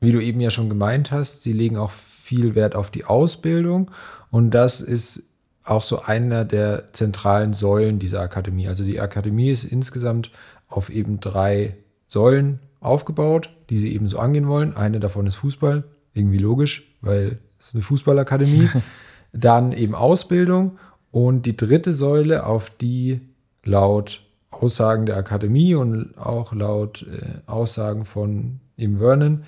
wie 0.00 0.12
du 0.12 0.20
eben 0.22 0.40
ja 0.40 0.50
schon 0.50 0.68
gemeint 0.68 1.10
hast, 1.10 1.42
sie 1.42 1.52
legen 1.52 1.76
auch 1.76 1.90
viel 1.90 2.54
Wert 2.54 2.76
auf 2.76 2.90
die 2.90 3.04
Ausbildung 3.04 3.90
und 4.30 4.52
das 4.52 4.80
ist 4.80 5.24
auch 5.64 5.82
so 5.82 6.02
einer 6.02 6.44
der 6.44 6.92
zentralen 6.92 7.52
Säulen 7.52 7.98
dieser 7.98 8.20
Akademie. 8.20 8.68
Also 8.68 8.84
die 8.84 9.00
Akademie 9.00 9.50
ist 9.50 9.64
insgesamt 9.64 10.30
auf 10.68 10.88
eben 10.88 11.18
drei 11.18 11.76
Säulen 12.06 12.60
aufgebaut, 12.80 13.50
die 13.70 13.78
sie 13.78 13.92
eben 13.92 14.08
so 14.08 14.18
angehen 14.18 14.46
wollen. 14.46 14.76
Eine 14.76 15.00
davon 15.00 15.26
ist 15.26 15.36
Fußball, 15.36 15.84
irgendwie 16.14 16.38
logisch, 16.38 16.94
weil 17.00 17.38
es 17.58 17.68
ist 17.68 17.74
eine 17.74 17.82
Fußballakademie. 17.82 18.68
Dann 19.32 19.72
eben 19.72 19.94
Ausbildung 19.94 20.78
und 21.10 21.44
die 21.44 21.56
dritte 21.56 21.92
Säule, 21.92 22.46
auf 22.46 22.70
die 22.70 23.20
laut 23.64 24.22
Aussagen 24.50 25.06
der 25.06 25.16
Akademie 25.16 25.74
und 25.74 26.16
auch 26.16 26.52
laut 26.52 27.04
äh, 27.10 27.50
Aussagen 27.50 28.04
von 28.04 28.60
eben 28.76 28.98
Vernon 28.98 29.44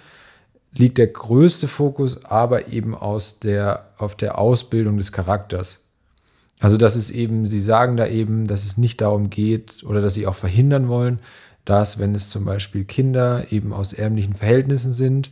liegt 0.76 0.98
der 0.98 1.06
größte 1.06 1.68
Fokus 1.68 2.24
aber 2.24 2.68
eben 2.68 2.94
aus 2.94 3.38
der, 3.38 3.90
auf 3.98 4.14
der 4.14 4.38
Ausbildung 4.38 4.98
des 4.98 5.12
Charakters. 5.12 5.84
Also, 6.58 6.76
dass 6.76 6.96
es 6.96 7.10
eben, 7.10 7.46
sie 7.46 7.60
sagen 7.60 7.96
da 7.96 8.06
eben, 8.06 8.46
dass 8.46 8.64
es 8.64 8.76
nicht 8.76 9.00
darum 9.00 9.30
geht 9.30 9.84
oder 9.84 10.00
dass 10.00 10.14
sie 10.14 10.26
auch 10.26 10.34
verhindern 10.34 10.88
wollen, 10.88 11.20
dass, 11.64 11.98
wenn 11.98 12.14
es 12.14 12.30
zum 12.30 12.44
Beispiel 12.44 12.84
Kinder 12.84 13.44
eben 13.50 13.72
aus 13.72 13.92
ärmlichen 13.92 14.34
Verhältnissen 14.34 14.92
sind, 14.92 15.30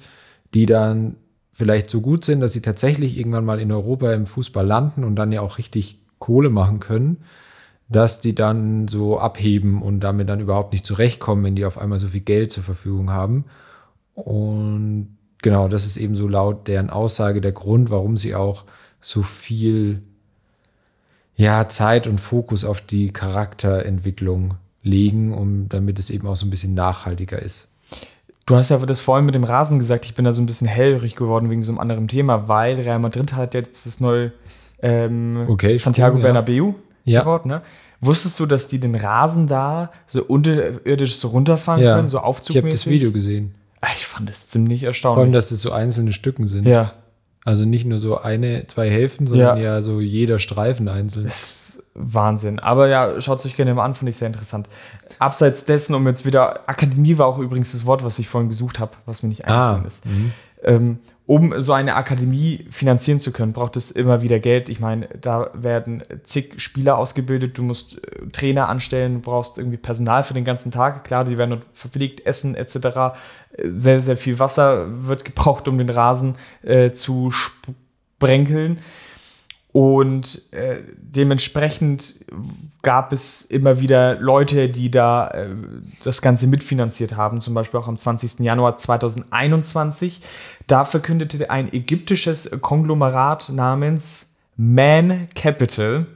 die 0.52 0.66
dann 0.66 1.16
vielleicht 1.54 1.88
so 1.88 2.00
gut 2.00 2.24
sind, 2.24 2.40
dass 2.40 2.52
sie 2.52 2.62
tatsächlich 2.62 3.16
irgendwann 3.16 3.44
mal 3.44 3.60
in 3.60 3.70
Europa 3.70 4.12
im 4.12 4.26
Fußball 4.26 4.66
landen 4.66 5.04
und 5.04 5.14
dann 5.14 5.30
ja 5.30 5.40
auch 5.40 5.56
richtig 5.56 6.00
Kohle 6.18 6.50
machen 6.50 6.80
können, 6.80 7.18
dass 7.88 8.20
die 8.20 8.34
dann 8.34 8.88
so 8.88 9.18
abheben 9.20 9.80
und 9.80 10.00
damit 10.00 10.28
dann 10.28 10.40
überhaupt 10.40 10.72
nicht 10.72 10.84
zurechtkommen, 10.84 11.44
wenn 11.44 11.54
die 11.54 11.64
auf 11.64 11.78
einmal 11.78 12.00
so 12.00 12.08
viel 12.08 12.22
Geld 12.22 12.52
zur 12.52 12.64
Verfügung 12.64 13.10
haben. 13.10 13.44
Und 14.14 15.16
genau, 15.42 15.68
das 15.68 15.86
ist 15.86 15.96
eben 15.96 16.16
so 16.16 16.26
laut 16.26 16.66
deren 16.66 16.90
Aussage 16.90 17.40
der 17.40 17.52
Grund, 17.52 17.88
warum 17.88 18.16
sie 18.16 18.34
auch 18.34 18.64
so 19.00 19.22
viel 19.22 20.02
ja, 21.36 21.68
Zeit 21.68 22.08
und 22.08 22.20
Fokus 22.20 22.64
auf 22.64 22.80
die 22.80 23.12
Charakterentwicklung 23.12 24.54
legen, 24.82 25.32
um 25.32 25.68
damit 25.68 26.00
es 26.00 26.10
eben 26.10 26.26
auch 26.26 26.36
so 26.36 26.46
ein 26.46 26.50
bisschen 26.50 26.74
nachhaltiger 26.74 27.40
ist. 27.40 27.68
Du 28.46 28.56
hast 28.56 28.70
ja 28.70 28.76
das 28.78 29.00
vorhin 29.00 29.24
mit 29.24 29.34
dem 29.34 29.44
Rasen 29.44 29.78
gesagt, 29.78 30.04
ich 30.04 30.14
bin 30.14 30.24
da 30.24 30.32
so 30.32 30.42
ein 30.42 30.46
bisschen 30.46 30.66
hellhörig 30.66 31.16
geworden 31.16 31.48
wegen 31.48 31.62
so 31.62 31.72
einem 31.72 31.78
anderen 31.78 32.08
Thema, 32.08 32.46
weil 32.46 32.76
Real 32.76 32.98
Madrid 32.98 33.34
hat 33.34 33.54
jetzt 33.54 33.86
das 33.86 34.00
neue 34.00 34.32
ähm, 34.82 35.46
okay, 35.48 35.76
Santiago 35.78 36.16
cool, 36.16 36.22
Bernabeu 36.22 36.72
ja. 37.04 37.20
gebaut. 37.20 37.46
Ne? 37.46 37.62
Wusstest 38.00 38.38
du, 38.38 38.46
dass 38.46 38.68
die 38.68 38.78
den 38.78 38.94
Rasen 38.94 39.46
da 39.46 39.90
so 40.06 40.22
unterirdisch 40.22 41.16
so 41.16 41.28
runterfahren 41.28 41.82
ja. 41.82 41.96
können, 41.96 42.08
so 42.08 42.18
aufzugmäßig? 42.18 42.56
Ich 42.56 42.62
habe 42.62 42.70
das 42.70 42.86
Video 42.86 43.12
gesehen. 43.12 43.54
Ah, 43.80 43.88
ich 43.96 44.04
fand 44.04 44.28
das 44.28 44.48
ziemlich 44.48 44.82
erstaunlich. 44.82 45.16
Vor 45.16 45.22
allem, 45.22 45.32
dass 45.32 45.48
das 45.48 45.60
so 45.60 45.72
einzelne 45.72 46.12
Stücken 46.12 46.46
sind. 46.46 46.66
Ja. 46.66 46.92
Also 47.44 47.66
nicht 47.66 47.84
nur 47.84 47.98
so 47.98 48.18
eine, 48.18 48.66
zwei 48.66 48.90
Hälften, 48.90 49.26
sondern 49.26 49.58
ja, 49.58 49.74
ja 49.74 49.82
so 49.82 50.00
jeder 50.00 50.38
Streifen 50.38 50.88
einzeln. 50.88 51.24
Das 51.24 51.74
ist 51.74 51.84
Wahnsinn. 51.92 52.58
Aber 52.58 52.88
ja, 52.88 53.20
schaut 53.20 53.38
es 53.38 53.46
euch 53.46 53.54
gerne 53.54 53.74
mal 53.74 53.84
an, 53.84 53.94
fand 53.94 54.08
ich 54.08 54.16
sehr 54.16 54.28
interessant. 54.28 54.66
Abseits 55.18 55.66
dessen, 55.66 55.94
um 55.94 56.06
jetzt 56.06 56.24
wieder, 56.24 56.68
Akademie 56.68 57.18
war 57.18 57.26
auch 57.26 57.38
übrigens 57.38 57.72
das 57.72 57.84
Wort, 57.84 58.02
was 58.02 58.18
ich 58.18 58.28
vorhin 58.28 58.48
gesucht 58.48 58.78
habe, 58.78 58.92
was 59.04 59.22
mir 59.22 59.28
nicht 59.28 59.44
eingefallen 59.44 59.84
ah, 59.84 59.86
ist. 59.86 60.06
Mhm. 60.06 60.32
Ähm, 60.62 60.98
um 61.26 61.58
so 61.60 61.72
eine 61.72 61.96
Akademie 61.96 62.66
finanzieren 62.70 63.18
zu 63.18 63.32
können, 63.32 63.54
braucht 63.54 63.76
es 63.76 63.90
immer 63.90 64.20
wieder 64.20 64.40
Geld. 64.40 64.68
Ich 64.68 64.78
meine, 64.78 65.08
da 65.18 65.50
werden 65.54 66.02
zig 66.22 66.60
Spieler 66.60 66.98
ausgebildet, 66.98 67.56
du 67.56 67.62
musst 67.62 68.04
äh, 68.04 68.26
Trainer 68.30 68.68
anstellen, 68.68 69.14
du 69.14 69.20
brauchst 69.20 69.56
irgendwie 69.56 69.78
Personal 69.78 70.22
für 70.22 70.34
den 70.34 70.44
ganzen 70.44 70.70
Tag. 70.70 71.04
Klar, 71.04 71.24
die 71.24 71.38
werden 71.38 71.62
verpflegt, 71.72 72.26
Essen 72.26 72.54
etc. 72.54 73.16
Sehr, 73.56 74.02
sehr 74.02 74.18
viel 74.18 74.38
Wasser 74.38 74.86
wird 75.06 75.24
gebraucht, 75.24 75.66
um 75.66 75.78
den 75.78 75.88
Rasen 75.88 76.36
äh, 76.62 76.92
zu 76.92 77.30
sprenkeln. 77.30 78.78
Und 79.74 80.52
äh, 80.52 80.82
dementsprechend 80.96 82.20
gab 82.82 83.12
es 83.12 83.42
immer 83.42 83.80
wieder 83.80 84.14
Leute, 84.20 84.68
die 84.68 84.88
da 84.88 85.26
äh, 85.30 85.48
das 86.04 86.22
Ganze 86.22 86.46
mitfinanziert 86.46 87.16
haben, 87.16 87.40
zum 87.40 87.54
Beispiel 87.54 87.80
auch 87.80 87.88
am 87.88 87.96
20. 87.96 88.38
Januar 88.38 88.78
2021. 88.78 90.20
Da 90.68 90.84
verkündete 90.84 91.50
ein 91.50 91.72
ägyptisches 91.72 92.48
Konglomerat 92.60 93.48
namens 93.48 94.36
Man 94.56 95.26
Capital. 95.34 96.06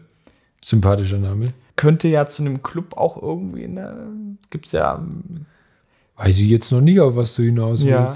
Sympathischer 0.62 1.18
Name. 1.18 1.48
Könnte 1.74 2.06
ja 2.06 2.26
zu 2.26 2.44
einem 2.44 2.62
Club 2.62 2.96
auch 2.96 3.20
irgendwie, 3.20 3.66
ne, 3.66 4.08
gibt 4.50 4.66
es 4.66 4.72
ja. 4.72 4.94
Ähm, 4.94 5.46
Weiß 6.14 6.38
ich 6.38 6.46
jetzt 6.46 6.70
noch 6.70 6.80
nicht, 6.80 7.00
auf 7.00 7.16
was 7.16 7.34
du 7.34 7.42
hinaus 7.42 7.84
willst. 7.84 7.88
Ja. 7.88 8.12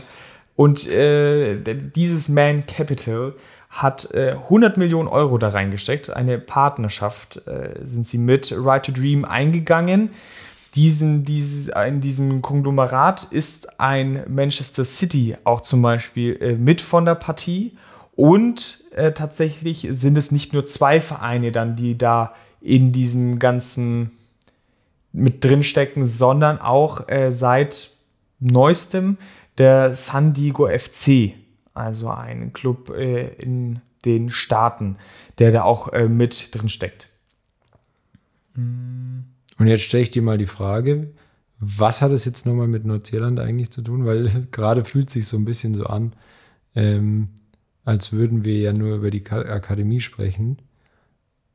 Und 0.54 0.88
äh, 0.88 1.58
dieses 1.96 2.28
Man 2.28 2.64
Capital 2.64 3.34
hat 3.72 4.10
äh, 4.12 4.32
100 4.32 4.76
Millionen 4.76 5.08
Euro 5.08 5.38
da 5.38 5.48
reingesteckt. 5.48 6.10
Eine 6.10 6.38
Partnerschaft 6.38 7.46
äh, 7.46 7.74
sind 7.82 8.06
sie 8.06 8.18
mit 8.18 8.54
Right 8.54 8.84
to 8.84 8.92
Dream 8.92 9.24
eingegangen. 9.24 10.10
Diesen, 10.74 11.24
dieses, 11.24 11.68
in 11.68 12.02
diesem 12.02 12.42
Konglomerat 12.42 13.24
ist 13.24 13.80
ein 13.80 14.24
Manchester 14.28 14.84
City 14.84 15.36
auch 15.44 15.62
zum 15.62 15.80
Beispiel 15.80 16.36
äh, 16.40 16.52
mit 16.56 16.82
von 16.82 17.06
der 17.06 17.14
Partie. 17.14 17.72
Und 18.14 18.84
äh, 18.94 19.12
tatsächlich 19.12 19.88
sind 19.90 20.18
es 20.18 20.30
nicht 20.30 20.52
nur 20.52 20.66
zwei 20.66 21.00
Vereine 21.00 21.50
dann, 21.50 21.74
die 21.74 21.96
da 21.96 22.34
in 22.60 22.92
diesem 22.92 23.38
ganzen 23.38 24.12
mit 25.12 25.42
drinstecken, 25.42 26.04
sondern 26.04 26.58
auch 26.58 27.08
äh, 27.08 27.32
seit 27.32 27.90
neuestem 28.38 29.16
der 29.56 29.94
San 29.94 30.34
Diego 30.34 30.68
FC 30.68 31.34
also 31.74 32.08
ein 32.08 32.52
Club 32.52 32.90
äh, 32.90 33.28
in 33.34 33.80
den 34.04 34.30
Staaten, 34.30 34.96
der 35.38 35.52
da 35.52 35.62
auch 35.62 35.88
äh, 35.88 36.08
mit 36.08 36.54
drin 36.54 36.68
steckt. 36.68 37.08
Und 38.56 39.66
jetzt 39.66 39.82
stelle 39.82 40.02
ich 40.02 40.10
dir 40.10 40.22
mal 40.22 40.38
die 40.38 40.46
Frage, 40.46 41.12
was 41.58 42.02
hat 42.02 42.10
es 42.10 42.24
jetzt 42.24 42.44
nochmal 42.44 42.66
mit 42.66 42.84
Neuseeland 42.84 43.38
eigentlich 43.38 43.70
zu 43.70 43.82
tun? 43.82 44.04
Weil 44.04 44.28
gerade 44.50 44.84
fühlt 44.84 45.10
sich 45.10 45.26
so 45.26 45.36
ein 45.36 45.44
bisschen 45.44 45.74
so 45.74 45.84
an, 45.84 46.14
ähm, 46.74 47.28
als 47.84 48.12
würden 48.12 48.44
wir 48.44 48.58
ja 48.58 48.72
nur 48.72 48.96
über 48.96 49.10
die 49.10 49.24
Akademie 49.30 50.00
sprechen. 50.00 50.58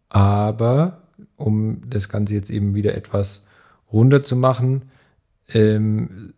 Aber 0.09 1.03
um 1.35 1.81
das 1.89 2.09
Ganze 2.09 2.33
jetzt 2.33 2.49
eben 2.49 2.75
wieder 2.75 2.95
etwas 2.95 3.47
runter 3.91 4.23
zu 4.23 4.35
machen, 4.35 4.83
ähm, 5.49 6.33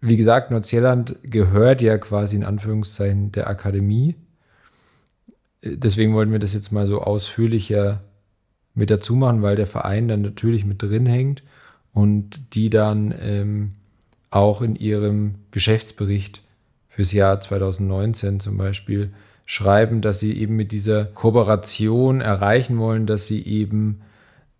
wie 0.00 0.16
gesagt, 0.16 0.50
Neuseeland 0.50 1.18
gehört 1.22 1.82
ja 1.82 1.98
quasi 1.98 2.36
in 2.36 2.44
Anführungszeichen 2.44 3.32
der 3.32 3.48
Akademie. 3.48 4.16
Deswegen 5.62 6.14
wollten 6.14 6.32
wir 6.32 6.38
das 6.38 6.54
jetzt 6.54 6.72
mal 6.72 6.86
so 6.86 7.02
ausführlicher 7.02 8.02
mit 8.74 8.90
dazu 8.90 9.14
machen, 9.14 9.42
weil 9.42 9.56
der 9.56 9.66
Verein 9.66 10.08
dann 10.08 10.22
natürlich 10.22 10.64
mit 10.64 10.82
drin 10.82 11.04
hängt 11.04 11.42
und 11.92 12.54
die 12.54 12.70
dann 12.70 13.14
ähm, 13.20 13.66
auch 14.30 14.62
in 14.62 14.76
ihrem 14.76 15.34
Geschäftsbericht 15.50 16.42
fürs 16.88 17.12
Jahr 17.12 17.40
2019 17.40 18.40
zum 18.40 18.56
Beispiel 18.56 19.12
schreiben, 19.44 20.00
dass 20.00 20.20
sie 20.20 20.38
eben 20.38 20.56
mit 20.56 20.72
dieser 20.72 21.04
Kooperation 21.04 22.20
erreichen 22.20 22.78
wollen, 22.78 23.06
dass 23.06 23.26
sie 23.26 23.44
eben 23.44 24.00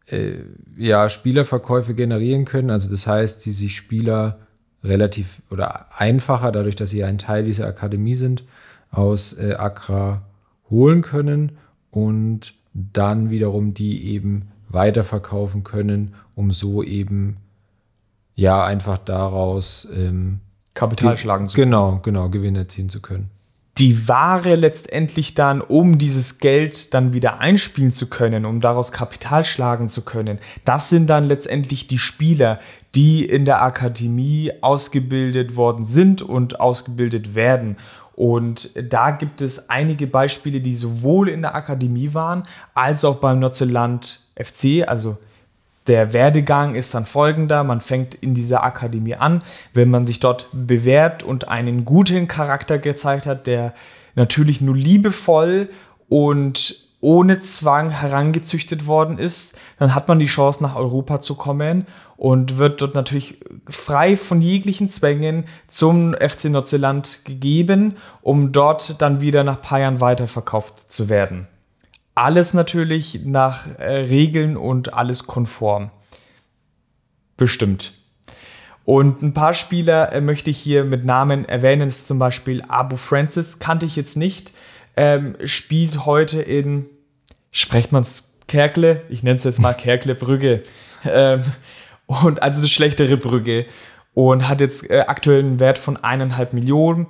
äh, 0.07 0.39
ja 0.77 1.09
Spielerverkäufe 1.09 1.95
generieren 1.95 2.45
können. 2.45 2.71
Also 2.71 2.91
das 2.91 3.07
heißt, 3.07 3.47
die 3.47 3.53
sich 3.53 3.77
Spieler 3.77 4.41
relativ 4.83 5.43
oder 5.51 5.87
einfacher, 5.99 6.53
dadurch, 6.53 6.77
dass 6.77 6.91
sie 6.91 7.05
ein 7.05 7.19
Teil 7.19 7.45
dieser 7.45 7.67
Akademie 7.67 8.15
sind, 8.15 8.45
aus 8.91 9.35
äh, 9.39 9.55
Accra 9.55 10.23
holen 10.71 11.03
können 11.03 11.59
und 11.91 12.55
dann 12.73 13.31
wiederum 13.31 13.75
die 13.75 14.07
eben 14.13 14.49
weiterverkaufen 14.69 15.65
können, 15.65 16.15
um 16.35 16.51
so 16.51 16.83
eben 16.83 17.39
ja 18.35 18.65
einfach 18.65 18.99
daraus 18.99 19.89
ähm, 19.95 20.41
Kapital 20.75 21.17
schlagen 21.17 21.49
zu 21.49 21.57
können. 21.57 21.71
Genau, 21.71 22.01
genau, 22.03 22.29
Gewinn 22.29 22.57
erzielen 22.57 22.89
zu 22.89 23.01
können 23.01 23.31
die 23.81 24.09
Ware 24.09 24.57
letztendlich 24.57 25.35
dann, 25.35 25.63
um 25.63 25.97
dieses 25.97 26.39
Geld 26.39 26.93
dann 26.93 27.15
wieder 27.15 27.41
einspielen 27.41 27.93
zu 27.93 28.09
können, 28.09 28.45
um 28.45 28.61
daraus 28.61 28.93
Kapital 28.93 29.45
schlagen 29.47 29.89
zu 29.89 30.03
können, 30.03 30.39
das 30.67 30.91
sind 30.91 31.09
dann 31.09 31.25
letztendlich 31.25 31.87
die 31.87 31.99
Spieler, 31.99 32.61
die 32.95 33.25
in 33.25 33.45
der 33.45 33.63
Akademie 33.63 34.53
ausgebildet 34.61 35.57
worden 35.57 35.85
sind 35.85 36.23
und 36.23 36.61
ausgebildet 36.61 37.35
werden. 37.35 37.77
Und 38.15 38.73
da 38.91 39.13
gibt 39.13 39.41
es 39.41 39.71
einige 39.71 40.07
Beispiele, 40.07 40.61
die 40.61 40.75
sowohl 40.75 41.29
in 41.29 41.43
der 41.43 41.55
Akademie 41.55 42.13
waren, 42.13 42.43
als 42.75 43.05
auch 43.05 43.17
beim 43.17 43.39
Notzeland 43.39 44.27
FC, 44.37 44.87
also 44.87 45.17
der 45.87 46.13
Werdegang 46.13 46.75
ist 46.75 46.95
dann 46.95 47.07
folgender. 47.07 47.65
Man 47.65 47.81
fängt 47.81 48.15
in 48.15 48.35
dieser 48.35 48.63
Akademie 48.63 49.15
an. 49.15 49.43
Wenn 49.73 49.91
man 49.91 50.07
sich 50.07 50.21
dort 50.21 50.47
bewährt 50.53 51.23
und 51.23 51.49
einen 51.49 51.85
guten 51.85 52.29
Charakter 52.29 52.79
gezeigt 52.79 53.27
hat, 53.27 53.47
der 53.47 53.75
natürlich 54.15 54.61
nur 54.61 54.77
liebevoll 54.77 55.71
und 56.09 56.91
ohne 57.01 57.39
Zwang 57.39 57.91
herangezüchtet 57.91 58.87
worden 58.87 59.19
ist, 59.19 59.59
dann 59.79 59.95
hat 59.95 60.07
man 60.07 60.19
die 60.19 60.27
Chance, 60.27 60.63
nach 60.63 60.77
Europa 60.77 61.21
zu 61.21 61.35
kommen 61.35 61.87
und 62.21 62.59
wird 62.59 62.83
dort 62.83 62.95
natürlich 62.95 63.41
frei 63.67 64.15
von 64.15 64.43
jeglichen 64.43 64.91
Zwängen 64.91 65.47
zum 65.69 66.13
FC 66.13 66.51
Neuseeland 66.51 67.25
gegeben, 67.25 67.97
um 68.21 68.53
dort 68.53 69.01
dann 69.01 69.23
wieder 69.23 69.43
nach 69.43 69.57
ein 69.57 69.63
paar 69.63 69.81
Jahren 69.81 70.03
weiterverkauft 70.03 70.91
zu 70.93 71.09
werden. 71.09 71.49
Alles 72.15 72.53
natürlich 72.53 73.21
nach 73.25 73.67
äh, 73.79 73.91
Regeln 73.91 74.59
und 74.59 74.93
alles 74.93 75.27
konform. 75.27 75.91
Bestimmt. 77.39 77.95
Und 78.85 79.23
ein 79.23 79.33
paar 79.33 79.55
Spieler 79.55 80.13
äh, 80.13 80.21
möchte 80.21 80.51
ich 80.51 80.59
hier 80.59 80.85
mit 80.85 81.07
Namen 81.07 81.49
erwähnen. 81.49 81.89
Ist 81.89 82.07
zum 82.07 82.19
Beispiel 82.19 82.63
Abu 82.69 82.97
Francis, 82.97 83.61
kannte 83.61 83.87
ich 83.87 83.97
jetzt 83.97 84.19
nicht. 84.19 84.53
Ähm, 84.95 85.37
spielt 85.45 86.05
heute 86.05 86.43
in, 86.43 86.85
spricht 87.51 87.93
man 87.93 88.03
es 88.03 88.29
Kerkle? 88.47 89.05
Ich 89.09 89.23
nenne 89.23 89.37
es 89.37 89.45
jetzt 89.45 89.59
mal 89.59 89.73
Kerkle 89.73 90.15
Brügge. 90.15 90.65
Ähm, 91.03 91.43
und 92.23 92.43
also 92.43 92.61
das 92.61 92.71
schlechtere 92.71 93.17
Brügge. 93.17 93.67
Und 94.13 94.49
hat 94.49 94.61
jetzt 94.61 94.91
äh, 94.91 95.05
aktuell 95.07 95.39
einen 95.39 95.61
Wert 95.61 95.79
von 95.79 95.97
eineinhalb 95.97 96.53
Millionen. 96.53 97.07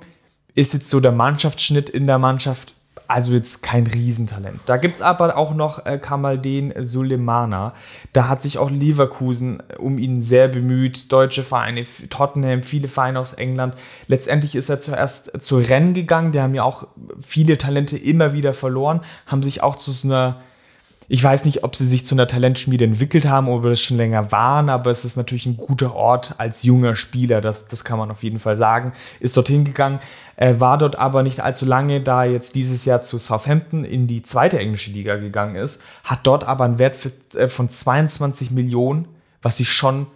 Ist 0.53 0.73
jetzt 0.73 0.89
so 0.89 0.99
der 0.99 1.11
Mannschaftsschnitt 1.11 1.89
in 1.89 2.05
der 2.05 2.19
Mannschaft 2.19 2.75
also 3.07 3.33
jetzt 3.33 3.61
kein 3.61 3.87
Riesentalent. 3.87 4.61
Da 4.67 4.77
gibt 4.77 4.95
es 4.95 5.01
aber 5.01 5.35
auch 5.35 5.53
noch 5.53 5.85
äh, 5.85 5.97
Kamaldeen 5.97 6.73
Sulemana. 6.79 7.73
Da 8.13 8.29
hat 8.29 8.41
sich 8.41 8.57
auch 8.57 8.69
Leverkusen 8.69 9.61
äh, 9.67 9.75
um 9.77 9.97
ihn 9.97 10.21
sehr 10.21 10.47
bemüht. 10.47 11.11
Deutsche 11.11 11.43
Vereine, 11.43 11.83
Tottenham, 12.09 12.63
viele 12.63 12.87
Vereine 12.87 13.19
aus 13.19 13.33
England. 13.33 13.75
Letztendlich 14.07 14.55
ist 14.55 14.69
er 14.69 14.79
zuerst 14.79 15.31
zu 15.41 15.57
Rennen 15.57 15.93
gegangen. 15.93 16.31
Die 16.31 16.39
haben 16.39 16.55
ja 16.55 16.63
auch 16.63 16.87
viele 17.19 17.57
Talente 17.57 17.97
immer 17.97 18.31
wieder 18.31 18.53
verloren, 18.53 19.01
haben 19.25 19.43
sich 19.43 19.61
auch 19.61 19.75
zu 19.75 19.91
so 19.91 20.07
einer 20.07 20.41
ich 21.13 21.21
weiß 21.21 21.43
nicht, 21.43 21.65
ob 21.65 21.75
sie 21.75 21.85
sich 21.85 22.05
zu 22.05 22.15
einer 22.15 22.25
Talentschmiede 22.25 22.85
entwickelt 22.85 23.27
haben 23.27 23.49
oder 23.49 23.71
das 23.71 23.81
schon 23.81 23.97
länger 23.97 24.31
waren, 24.31 24.69
aber 24.69 24.91
es 24.91 25.03
ist 25.03 25.17
natürlich 25.17 25.45
ein 25.45 25.57
guter 25.57 25.93
Ort 25.93 26.35
als 26.37 26.63
junger 26.63 26.95
Spieler, 26.95 27.41
das, 27.41 27.67
das 27.67 27.83
kann 27.83 27.99
man 27.99 28.09
auf 28.11 28.23
jeden 28.23 28.39
Fall 28.39 28.55
sagen. 28.55 28.93
Ist 29.19 29.35
dorthin 29.35 29.65
gegangen, 29.65 29.99
äh, 30.37 30.55
war 30.59 30.77
dort 30.77 30.95
aber 30.95 31.21
nicht 31.21 31.41
allzu 31.41 31.65
lange, 31.65 31.99
da 31.99 32.23
jetzt 32.23 32.55
dieses 32.55 32.85
Jahr 32.85 33.01
zu 33.01 33.17
Southampton 33.17 33.83
in 33.83 34.07
die 34.07 34.23
zweite 34.23 34.57
englische 34.57 34.91
Liga 34.91 35.17
gegangen 35.17 35.55
ist, 35.55 35.81
hat 36.05 36.21
dort 36.23 36.45
aber 36.45 36.63
einen 36.63 36.79
Wert 36.79 36.95
für, 36.95 37.11
äh, 37.37 37.49
von 37.49 37.67
22 37.67 38.51
Millionen, 38.51 39.05
was 39.41 39.59
ich 39.59 39.69
schon 39.69 40.07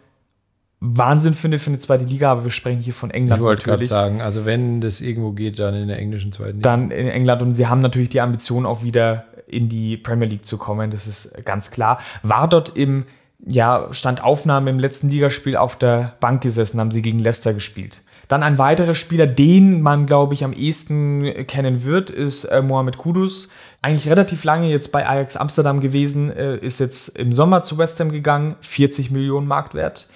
Wahnsinn 0.87 1.33
finde 1.33 1.59
für 1.59 1.69
eine 1.69 1.79
zweite 1.79 2.05
Liga, 2.05 2.31
aber 2.31 2.43
wir 2.43 2.51
sprechen 2.51 2.79
hier 2.79 2.93
von 2.93 3.11
England. 3.11 3.39
Ich 3.39 3.43
wollte 3.43 3.63
gerade 3.63 3.85
sagen, 3.85 4.21
also 4.21 4.45
wenn 4.45 4.81
das 4.81 5.01
irgendwo 5.01 5.31
geht, 5.31 5.59
dann 5.59 5.75
in 5.75 5.87
der 5.87 5.99
englischen 5.99 6.31
zweiten 6.31 6.57
Liga. 6.57 6.69
Dann 6.69 6.91
in 6.91 7.07
England 7.07 7.41
und 7.41 7.53
sie 7.53 7.67
haben 7.67 7.81
natürlich 7.81 8.09
die 8.09 8.21
Ambition 8.21 8.65
auch 8.65 8.83
wieder 8.83 9.25
in 9.47 9.69
die 9.69 9.97
Premier 9.97 10.27
League 10.27 10.45
zu 10.45 10.57
kommen, 10.57 10.91
das 10.91 11.07
ist 11.07 11.45
ganz 11.45 11.71
klar. 11.71 11.99
War 12.23 12.47
dort 12.47 12.75
im 12.75 13.05
ja, 13.47 13.89
stand 13.91 14.23
Aufnahme 14.23 14.69
im 14.69 14.79
letzten 14.79 15.09
Ligaspiel 15.09 15.55
auf 15.55 15.77
der 15.77 16.15
Bank 16.19 16.41
gesessen, 16.41 16.79
haben 16.79 16.91
sie 16.91 17.01
gegen 17.01 17.19
Leicester 17.19 17.53
gespielt. 17.53 18.01
Dann 18.27 18.41
ein 18.41 18.57
weiterer 18.57 18.95
Spieler, 18.95 19.27
den 19.27 19.81
man, 19.81 20.07
glaube 20.07 20.33
ich, 20.33 20.43
am 20.43 20.53
ehesten 20.53 21.45
kennen 21.45 21.83
wird, 21.83 22.09
ist 22.09 22.45
äh, 22.45 22.63
Mohamed 22.63 22.97
Kudus. 22.97 23.49
Eigentlich 23.83 24.09
relativ 24.09 24.43
lange 24.43 24.69
jetzt 24.69 24.91
bei 24.91 25.07
Ajax 25.07 25.37
Amsterdam 25.37 25.79
gewesen, 25.79 26.31
äh, 26.31 26.57
ist 26.57 26.79
jetzt 26.79 27.09
im 27.19 27.33
Sommer 27.33 27.61
zu 27.61 27.77
West 27.77 27.99
Ham 27.99 28.11
gegangen, 28.11 28.55
40 28.61 29.11
Millionen 29.11 29.47
Marktwert. 29.47 30.07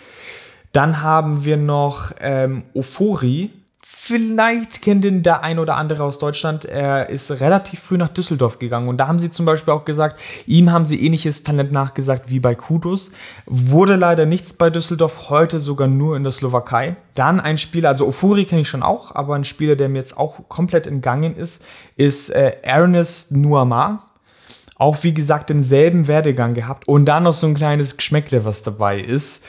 Dann 0.71 1.01
haben 1.01 1.45
wir 1.45 1.57
noch 1.57 2.11
ähm, 2.19 2.63
Ofori, 2.73 3.51
Vielleicht 3.91 4.81
kennt 4.81 5.03
ihn 5.03 5.23
der 5.23 5.41
ein 5.41 5.57
oder 5.57 5.75
andere 5.75 6.03
aus 6.03 6.19
Deutschland. 6.19 6.63
Er 6.63 7.09
ist 7.09 7.31
relativ 7.39 7.79
früh 7.79 7.97
nach 7.97 8.09
Düsseldorf 8.09 8.59
gegangen 8.59 8.87
und 8.87 8.97
da 8.97 9.07
haben 9.07 9.19
sie 9.19 9.31
zum 9.31 9.45
Beispiel 9.45 9.73
auch 9.73 9.83
gesagt, 9.83 10.19
ihm 10.45 10.71
haben 10.71 10.85
sie 10.85 11.03
ähnliches 11.03 11.43
Talent 11.43 11.71
nachgesagt 11.71 12.29
wie 12.29 12.39
bei 12.39 12.55
Kudus. 12.55 13.11
Wurde 13.45 13.95
leider 13.95 14.25
nichts 14.25 14.53
bei 14.53 14.69
Düsseldorf, 14.69 15.29
heute 15.29 15.59
sogar 15.59 15.87
nur 15.87 16.15
in 16.17 16.23
der 16.23 16.31
Slowakei. 16.31 16.97
Dann 17.15 17.39
ein 17.39 17.57
Spieler, 17.57 17.89
also 17.89 18.05
Ofuri 18.05 18.45
kenne 18.45 18.61
ich 18.61 18.69
schon 18.69 18.83
auch, 18.83 19.15
aber 19.15 19.35
ein 19.35 19.43
Spieler, 19.43 19.75
der 19.75 19.89
mir 19.89 19.99
jetzt 19.99 20.17
auch 20.17 20.47
komplett 20.49 20.85
entgangen 20.85 21.35
ist, 21.35 21.65
ist 21.95 22.29
äh, 22.29 22.57
Ernest 22.61 23.31
Nuamar. 23.31 24.05
Auch 24.75 25.03
wie 25.03 25.13
gesagt 25.13 25.49
denselben 25.49 26.07
Werdegang 26.07 26.53
gehabt 26.53 26.87
und 26.87 27.05
dann 27.05 27.23
noch 27.23 27.33
so 27.33 27.47
ein 27.47 27.55
kleines 27.55 27.97
Geschmäckle, 27.97 28.45
was 28.45 28.63
dabei 28.63 28.99
ist. 28.99 29.43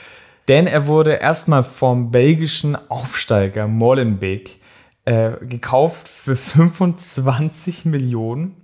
Denn 0.50 0.66
er 0.66 0.88
wurde 0.88 1.12
erstmal 1.12 1.62
vom 1.62 2.10
belgischen 2.10 2.76
Aufsteiger 2.90 3.68
Molenbeek 3.68 4.58
äh, 5.04 5.30
gekauft 5.42 6.08
für 6.08 6.34
25 6.34 7.84
Millionen. 7.84 8.56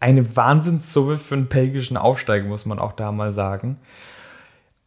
Eine 0.00 0.34
Wahnsinnssumme 0.34 1.18
für 1.18 1.36
einen 1.36 1.46
belgischen 1.46 1.96
Aufsteiger, 1.96 2.48
muss 2.48 2.66
man 2.66 2.80
auch 2.80 2.94
da 2.94 3.12
mal 3.12 3.30
sagen. 3.30 3.78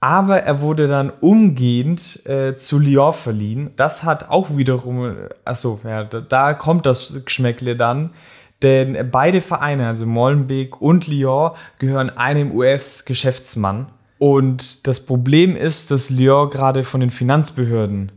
Aber 0.02 0.44
er 0.44 0.60
wurde 0.60 0.90
dann 0.90 1.14
umgehend 1.22 2.26
äh, 2.26 2.56
zu 2.56 2.78
Lyon 2.78 3.14
verliehen. 3.14 3.72
Das 3.78 4.04
hat 4.04 4.30
auch 4.30 4.58
wiederum, 4.58 5.16
achso, 5.46 5.80
ja, 5.86 6.04
da, 6.04 6.20
da 6.20 6.54
kommt 6.54 6.86
das 6.86 7.22
Geschmäckle 7.24 7.78
dann. 7.78 8.10
Denn 8.62 9.10
beide 9.10 9.40
Vereine, 9.40 9.88
also 9.88 10.06
Molenbeek 10.06 10.82
und 10.82 11.08
Lyon, 11.08 11.52
gehören 11.80 12.10
einem 12.10 12.52
US-Geschäftsmann. 12.52 13.88
Und 14.24 14.88
das 14.88 15.06
Problem 15.06 15.54
ist, 15.54 15.92
dass 15.92 16.10
Lyon 16.10 16.50
gerade 16.50 16.86
von 16.86 17.02
den 17.02 17.12
Finanzbehörden 17.12 18.10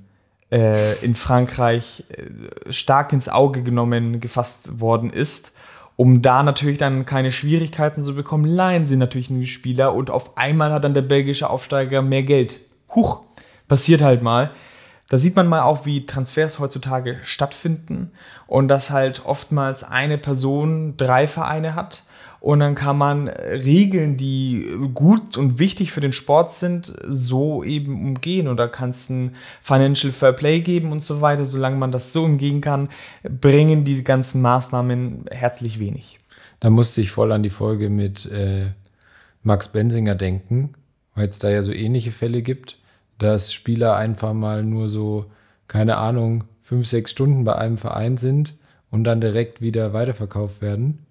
äh, 0.52 1.04
in 1.04 1.16
Frankreich 1.16 2.04
äh, 2.10 2.72
stark 2.72 3.12
ins 3.12 3.28
Auge 3.28 3.64
genommen, 3.64 4.20
gefasst 4.20 4.78
worden 4.78 5.10
ist. 5.10 5.50
Um 5.96 6.22
da 6.22 6.44
natürlich 6.44 6.78
dann 6.78 7.06
keine 7.06 7.32
Schwierigkeiten 7.32 8.04
zu 8.04 8.14
bekommen, 8.14 8.44
leihen 8.44 8.86
sie 8.86 8.96
natürlich 8.96 9.30
einen 9.30 9.48
Spieler 9.48 9.94
und 9.94 10.10
auf 10.10 10.38
einmal 10.38 10.72
hat 10.72 10.84
dann 10.84 10.94
der 10.94 11.02
belgische 11.02 11.50
Aufsteiger 11.50 12.02
mehr 12.02 12.22
Geld. 12.22 12.60
Huch, 12.94 13.22
passiert 13.66 14.00
halt 14.00 14.22
mal. 14.22 14.52
Da 15.08 15.16
sieht 15.16 15.34
man 15.34 15.48
mal 15.48 15.62
auch, 15.62 15.86
wie 15.86 16.06
Transfers 16.06 16.60
heutzutage 16.60 17.18
stattfinden 17.24 18.12
und 18.46 18.68
dass 18.68 18.92
halt 18.92 19.26
oftmals 19.26 19.82
eine 19.82 20.18
Person 20.18 20.96
drei 20.96 21.26
Vereine 21.26 21.74
hat 21.74 22.04
und 22.46 22.60
dann 22.60 22.76
kann 22.76 22.96
man 22.96 23.26
Regeln, 23.26 24.16
die 24.16 24.64
gut 24.94 25.36
und 25.36 25.58
wichtig 25.58 25.90
für 25.90 26.00
den 26.00 26.12
Sport 26.12 26.52
sind, 26.52 26.94
so 27.04 27.64
eben 27.64 28.00
umgehen. 28.00 28.56
Da 28.56 28.68
kann 28.68 28.90
es 28.90 29.10
ein 29.10 29.34
Financial 29.60 30.12
Fair 30.12 30.32
Play 30.32 30.60
geben 30.60 30.92
und 30.92 31.02
so 31.02 31.20
weiter. 31.20 31.44
Solange 31.44 31.76
man 31.76 31.90
das 31.90 32.12
so 32.12 32.22
umgehen 32.22 32.60
kann, 32.60 32.88
bringen 33.24 33.82
diese 33.82 34.04
ganzen 34.04 34.42
Maßnahmen 34.42 35.24
herzlich 35.28 35.80
wenig. 35.80 36.18
Da 36.60 36.70
musste 36.70 37.00
ich 37.00 37.10
voll 37.10 37.32
an 37.32 37.42
die 37.42 37.50
Folge 37.50 37.90
mit 37.90 38.26
äh, 38.26 38.66
Max 39.42 39.66
Bensinger 39.72 40.14
denken, 40.14 40.74
weil 41.16 41.28
es 41.28 41.40
da 41.40 41.50
ja 41.50 41.62
so 41.62 41.72
ähnliche 41.72 42.12
Fälle 42.12 42.42
gibt, 42.42 42.78
dass 43.18 43.52
Spieler 43.52 43.96
einfach 43.96 44.34
mal 44.34 44.62
nur 44.62 44.88
so, 44.88 45.32
keine 45.66 45.96
Ahnung, 45.96 46.44
fünf, 46.60 46.86
sechs 46.86 47.10
Stunden 47.10 47.42
bei 47.42 47.56
einem 47.56 47.76
Verein 47.76 48.16
sind 48.16 48.56
und 48.92 49.02
dann 49.02 49.20
direkt 49.20 49.60
wieder 49.60 49.92
weiterverkauft 49.92 50.62
werden. 50.62 51.05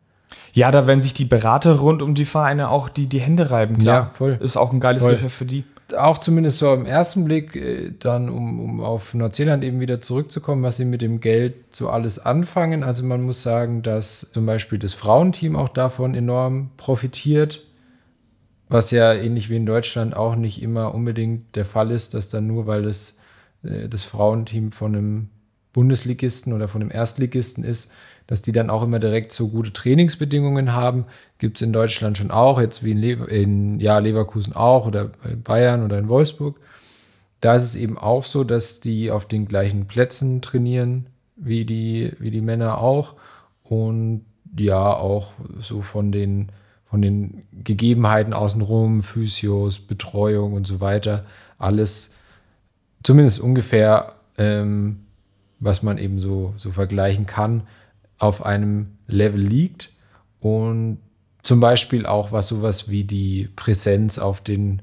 Ja, 0.53 0.71
da 0.71 0.87
werden 0.87 1.01
sich 1.01 1.13
die 1.13 1.25
Berater 1.25 1.75
rund 1.75 2.01
um 2.01 2.15
die 2.15 2.25
Vereine 2.25 2.69
auch 2.69 2.87
die, 2.87 3.07
die 3.07 3.19
Hände 3.19 3.51
reiben. 3.51 3.77
Klar. 3.77 4.03
Ja, 4.05 4.09
voll. 4.09 4.37
Ist 4.41 4.57
auch 4.57 4.71
ein 4.71 4.79
geiles 4.79 5.03
voll. 5.03 5.13
Geschäft 5.13 5.35
für 5.35 5.45
die. 5.45 5.65
Auch 5.97 6.17
zumindest 6.17 6.57
so 6.57 6.73
im 6.73 6.85
ersten 6.85 7.25
Blick, 7.25 7.55
äh, 7.55 7.91
dann 7.99 8.29
um, 8.29 8.59
um 8.59 8.81
auf 8.81 9.13
Neuseeland 9.13 9.63
eben 9.63 9.79
wieder 9.79 10.01
zurückzukommen, 10.01 10.63
was 10.63 10.77
sie 10.77 10.85
mit 10.85 11.01
dem 11.01 11.19
Geld 11.19 11.55
so 11.75 11.89
alles 11.89 12.19
anfangen. 12.19 12.83
Also 12.83 13.03
man 13.03 13.21
muss 13.21 13.43
sagen, 13.43 13.83
dass 13.83 14.31
zum 14.31 14.45
Beispiel 14.45 14.79
das 14.79 14.93
Frauenteam 14.93 15.55
auch 15.55 15.69
davon 15.69 16.15
enorm 16.15 16.71
profitiert, 16.77 17.63
was 18.67 18.91
ja 18.91 19.13
ähnlich 19.13 19.49
wie 19.49 19.57
in 19.57 19.65
Deutschland 19.65 20.15
auch 20.15 20.35
nicht 20.35 20.61
immer 20.61 20.95
unbedingt 20.95 21.55
der 21.55 21.65
Fall 21.65 21.91
ist, 21.91 22.13
dass 22.13 22.29
dann 22.29 22.47
nur, 22.47 22.65
weil 22.65 22.85
es 22.85 23.17
äh, 23.63 23.87
das 23.89 24.05
Frauenteam 24.05 24.71
von 24.71 24.95
einem 24.95 25.29
Bundesligisten 25.75 26.53
oder 26.53 26.69
von 26.69 26.81
einem 26.81 26.89
Erstligisten 26.89 27.65
ist, 27.65 27.91
dass 28.27 28.41
die 28.41 28.53
dann 28.53 28.69
auch 28.69 28.81
immer 28.81 28.97
direkt 28.97 29.33
so 29.33 29.49
gute 29.49 29.73
Trainingsbedingungen 29.73 30.71
haben. 30.71 31.03
Gibt 31.37 31.57
es 31.57 31.63
in 31.63 31.73
Deutschland 31.73 32.17
schon 32.17 32.31
auch, 32.31 32.61
jetzt 32.61 32.85
wie 32.85 32.91
in, 32.91 32.97
Lever 32.97 33.27
in 33.27 33.81
ja, 33.81 33.99
Leverkusen 33.99 34.53
auch 34.53 34.87
oder 34.87 35.11
Bayern 35.43 35.83
oder 35.83 35.99
in 35.99 36.07
Wolfsburg. 36.07 36.61
Da 37.41 37.55
ist 37.55 37.65
es 37.65 37.75
eben 37.75 37.97
auch 37.97 38.23
so, 38.23 38.45
dass 38.45 38.79
die 38.79 39.11
auf 39.11 39.25
den 39.25 39.49
gleichen 39.49 39.85
Plätzen 39.85 40.41
trainieren 40.41 41.07
wie 41.35 41.65
die, 41.65 42.13
wie 42.19 42.31
die 42.31 42.41
Männer 42.41 42.77
auch. 42.77 43.15
Und 43.61 44.23
ja, 44.57 44.93
auch 44.93 45.33
so 45.59 45.81
von 45.81 46.13
den, 46.13 46.53
von 46.85 47.01
den 47.01 47.43
Gegebenheiten 47.51 48.31
außenrum, 48.31 49.03
Physios, 49.03 49.81
Betreuung 49.81 50.53
und 50.53 50.65
so 50.65 50.79
weiter, 50.79 51.25
alles 51.57 52.13
zumindest 53.03 53.41
ungefähr, 53.41 54.13
ähm, 54.37 55.04
was 55.65 55.83
man 55.83 55.97
eben 55.97 56.19
so, 56.19 56.53
so 56.57 56.71
vergleichen 56.71 57.25
kann 57.25 57.63
auf 58.19 58.45
einem 58.45 58.97
Level 59.07 59.41
liegt 59.41 59.91
und 60.39 60.99
zum 61.41 61.59
Beispiel 61.59 62.05
auch 62.05 62.31
was 62.31 62.47
sowas 62.47 62.89
wie 62.89 63.03
die 63.03 63.49
Präsenz 63.55 64.19
auf 64.19 64.41
den 64.41 64.81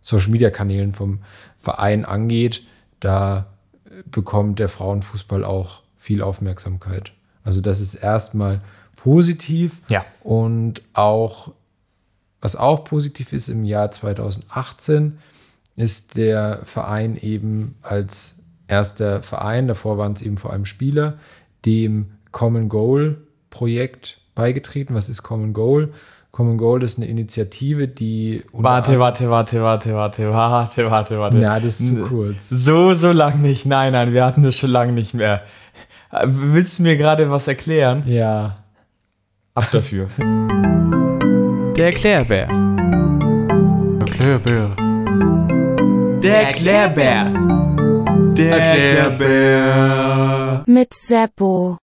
Social 0.00 0.30
Media 0.30 0.50
Kanälen 0.50 0.92
vom 0.92 1.20
Verein 1.58 2.04
angeht, 2.04 2.66
da 3.00 3.46
bekommt 4.10 4.58
der 4.58 4.68
Frauenfußball 4.68 5.44
auch 5.44 5.82
viel 5.96 6.20
Aufmerksamkeit. 6.20 7.12
Also 7.42 7.60
das 7.60 7.80
ist 7.80 7.94
erstmal 7.94 8.60
positiv 8.96 9.80
ja. 9.88 10.04
und 10.22 10.82
auch 10.94 11.52
was 12.40 12.56
auch 12.56 12.84
positiv 12.84 13.32
ist 13.32 13.48
im 13.48 13.64
Jahr 13.64 13.90
2018 13.90 15.18
ist 15.76 16.16
der 16.16 16.60
Verein 16.64 17.16
eben 17.16 17.76
als 17.82 18.43
erster 18.68 19.22
Verein, 19.22 19.68
davor 19.68 19.98
waren 19.98 20.12
es 20.12 20.22
eben 20.22 20.36
vor 20.36 20.52
allem 20.52 20.64
Spieler, 20.64 21.18
dem 21.64 22.12
Common 22.32 22.68
Goal 22.68 23.18
Projekt 23.50 24.18
beigetreten. 24.34 24.94
Was 24.94 25.08
ist 25.08 25.22
Common 25.22 25.52
Goal? 25.52 25.92
Common 26.32 26.58
Goal 26.58 26.82
ist 26.82 26.98
eine 26.98 27.06
Initiative, 27.06 27.86
die. 27.86 28.42
Warte, 28.52 28.98
warte, 28.98 29.30
warte, 29.30 29.62
warte, 29.62 29.94
warte, 29.94 30.32
warte, 30.32 30.90
warte, 30.90 31.18
warte. 31.20 31.36
Na, 31.36 31.60
das 31.60 31.80
ist 31.80 31.94
zu 31.94 32.02
kurz. 32.02 32.48
So, 32.48 32.94
so 32.94 33.12
lang 33.12 33.40
nicht. 33.40 33.66
Nein, 33.66 33.92
nein, 33.92 34.12
wir 34.12 34.24
hatten 34.24 34.42
das 34.42 34.58
schon 34.58 34.70
lange 34.70 34.92
nicht 34.92 35.14
mehr. 35.14 35.42
Willst 36.24 36.78
du 36.78 36.82
mir 36.82 36.96
gerade 36.96 37.30
was 37.30 37.46
erklären? 37.46 38.02
Ja. 38.06 38.56
Ab 39.54 39.68
dafür. 39.70 40.08
Der 41.76 41.86
Erklärbär. 41.86 42.48
Erklärbär. 44.00 44.70
Der 46.22 46.48
Erklärbär. 46.48 47.73
Der 48.14 48.58
Erklärbär. 48.58 50.62
Mit 50.66 50.94
Seppo. 50.94 51.78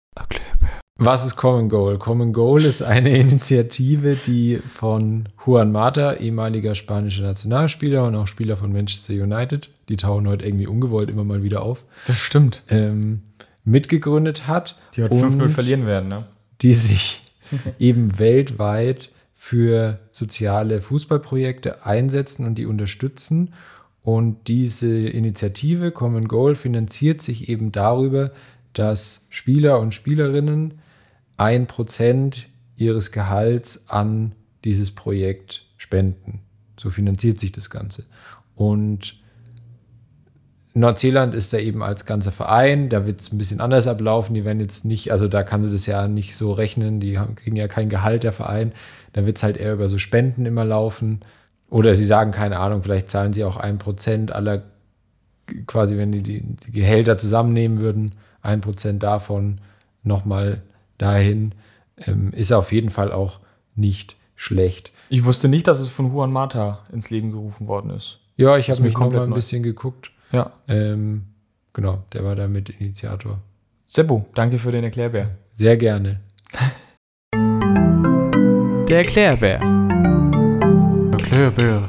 Was 0.96 1.24
ist 1.24 1.36
Common 1.36 1.68
Goal? 1.68 1.98
Common 1.98 2.32
Goal 2.32 2.64
ist 2.64 2.82
eine 2.82 3.16
Initiative, 3.18 4.16
die 4.16 4.60
von 4.66 5.28
Juan 5.44 5.70
Mata, 5.70 6.14
ehemaliger 6.14 6.74
spanischer 6.74 7.22
Nationalspieler 7.22 8.04
und 8.04 8.16
auch 8.16 8.26
Spieler 8.26 8.56
von 8.56 8.72
Manchester 8.72 9.14
United, 9.14 9.70
die 9.88 9.96
tauchen 9.96 10.26
heute 10.26 10.44
irgendwie 10.44 10.66
ungewollt 10.66 11.10
immer 11.10 11.22
mal 11.22 11.44
wieder 11.44 11.62
auf. 11.62 11.84
Das 12.06 12.18
stimmt. 12.18 12.64
Ähm, 12.70 13.22
mitgegründet 13.64 14.48
hat. 14.48 14.76
Die 14.96 15.04
heute 15.04 15.14
5-0 15.14 15.48
verlieren 15.50 15.86
werden, 15.86 16.08
ne? 16.08 16.26
Die 16.60 16.74
sich 16.74 17.22
eben 17.78 18.18
weltweit 18.18 19.12
für 19.32 20.00
soziale 20.10 20.80
Fußballprojekte 20.80 21.86
einsetzen 21.86 22.46
und 22.46 22.56
die 22.56 22.66
unterstützen. 22.66 23.52
Und 24.06 24.46
diese 24.46 25.08
Initiative 25.08 25.90
Common 25.90 26.28
Goal 26.28 26.54
finanziert 26.54 27.22
sich 27.22 27.48
eben 27.48 27.72
darüber, 27.72 28.30
dass 28.72 29.26
Spieler 29.30 29.80
und 29.80 29.94
Spielerinnen 29.94 30.74
ein 31.36 31.66
Prozent 31.66 32.46
ihres 32.76 33.10
Gehalts 33.10 33.88
an 33.88 34.30
dieses 34.62 34.92
Projekt 34.92 35.66
spenden. 35.76 36.42
So 36.78 36.90
finanziert 36.90 37.40
sich 37.40 37.50
das 37.50 37.68
Ganze. 37.68 38.04
Und 38.54 39.20
Neuseeland 40.72 41.34
ist 41.34 41.52
da 41.52 41.58
eben 41.58 41.82
als 41.82 42.06
ganzer 42.06 42.30
Verein, 42.30 42.88
da 42.88 43.08
wird 43.08 43.20
es 43.20 43.32
ein 43.32 43.38
bisschen 43.38 43.60
anders 43.60 43.88
ablaufen. 43.88 44.34
Die 44.34 44.44
werden 44.44 44.60
jetzt 44.60 44.84
nicht, 44.84 45.10
also 45.10 45.26
da 45.26 45.42
kannst 45.42 45.68
du 45.68 45.72
das 45.72 45.86
ja 45.86 46.06
nicht 46.06 46.36
so 46.36 46.52
rechnen, 46.52 47.00
die 47.00 47.18
haben, 47.18 47.34
kriegen 47.34 47.56
ja 47.56 47.66
kein 47.66 47.88
Gehalt, 47.88 48.22
der 48.22 48.32
Verein. 48.32 48.72
Da 49.14 49.26
wird 49.26 49.38
es 49.38 49.42
halt 49.42 49.56
eher 49.56 49.72
über 49.72 49.88
so 49.88 49.98
Spenden 49.98 50.46
immer 50.46 50.64
laufen. 50.64 51.22
Oder 51.70 51.94
sie 51.94 52.04
sagen, 52.04 52.30
keine 52.30 52.58
Ahnung, 52.58 52.82
vielleicht 52.82 53.10
zahlen 53.10 53.32
sie 53.32 53.44
auch 53.44 53.56
ein 53.56 53.78
Prozent 53.78 54.32
aller, 54.32 54.62
quasi, 55.66 55.98
wenn 55.98 56.12
die, 56.12 56.22
die, 56.22 56.40
die 56.42 56.72
Gehälter 56.72 57.18
zusammennehmen 57.18 57.78
würden, 57.78 58.12
ein 58.42 58.60
Prozent 58.60 59.02
davon 59.02 59.60
nochmal 60.02 60.62
dahin, 60.98 61.52
ähm, 61.98 62.32
ist 62.32 62.52
auf 62.52 62.72
jeden 62.72 62.90
Fall 62.90 63.12
auch 63.12 63.40
nicht 63.74 64.16
schlecht. 64.36 64.92
Ich 65.08 65.24
wusste 65.24 65.48
nicht, 65.48 65.66
dass 65.66 65.80
es 65.80 65.88
von 65.88 66.12
Juan 66.12 66.32
Mata 66.32 66.84
ins 66.92 67.10
Leben 67.10 67.32
gerufen 67.32 67.66
worden 67.66 67.90
ist. 67.90 68.20
Ja, 68.36 68.56
ich 68.56 68.70
habe 68.70 68.82
mich 68.82 68.94
noch 68.94 69.10
mal 69.10 69.24
ein 69.24 69.32
bisschen 69.32 69.62
geguckt. 69.62 70.10
Ja. 70.30 70.52
Ähm, 70.68 71.24
genau, 71.72 72.04
der 72.12 72.24
war 72.24 72.36
da 72.36 72.48
mit 72.48 72.68
Initiator. 72.68 73.38
Seppo, 73.84 74.26
danke 74.34 74.58
für 74.58 74.72
den 74.72 74.84
Erklärbär. 74.84 75.36
Sehr 75.52 75.76
gerne. 75.76 76.20
Der 78.88 78.98
Erklärbär. 78.98 79.75
Erklärbär. 81.26 81.88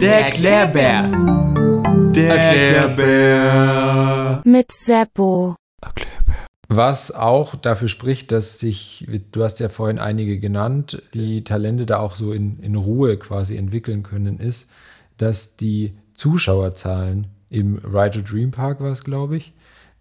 Der 0.00 0.24
Erklärbär. 0.24 1.10
Der 2.14 2.36
Erklärbär. 2.36 4.40
Mit 4.46 4.72
Seppo. 4.72 5.56
Was 6.68 7.14
auch 7.14 7.54
dafür 7.54 7.88
spricht, 7.88 8.32
dass 8.32 8.58
sich, 8.58 9.06
du 9.32 9.44
hast 9.44 9.60
ja 9.60 9.68
vorhin 9.68 9.98
einige 9.98 10.38
genannt, 10.38 11.02
die 11.12 11.44
Talente 11.44 11.84
da 11.84 11.98
auch 11.98 12.14
so 12.14 12.32
in, 12.32 12.60
in 12.60 12.76
Ruhe 12.76 13.18
quasi 13.18 13.58
entwickeln 13.58 14.02
können, 14.02 14.38
ist, 14.38 14.72
dass 15.18 15.58
die 15.58 15.92
Zuschauerzahlen 16.14 17.26
im 17.50 17.76
Ride 17.84 18.12
to 18.12 18.22
Dream 18.22 18.52
Park 18.52 18.80
war 18.80 18.90
es, 18.90 19.04
glaube 19.04 19.36
ich, 19.36 19.52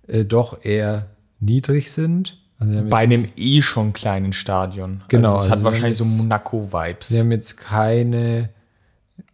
äh, 0.07 0.23
doch 0.23 0.63
eher 0.63 1.07
niedrig 1.41 1.91
sind. 1.91 2.40
Also 2.61 2.83
Bei 2.89 2.99
einem 2.99 3.27
eh 3.37 3.63
schon 3.63 3.91
kleinen 3.91 4.33
Stadion. 4.33 5.01
Genau. 5.07 5.35
Also 5.35 5.47
es 5.47 5.51
also 5.51 5.65
hat 5.65 5.73
wahrscheinlich 5.73 5.97
so 5.97 6.05
Monaco-Vibes. 6.05 7.07
Sie 7.07 7.19
haben 7.19 7.31
jetzt 7.31 7.57
keine 7.57 8.49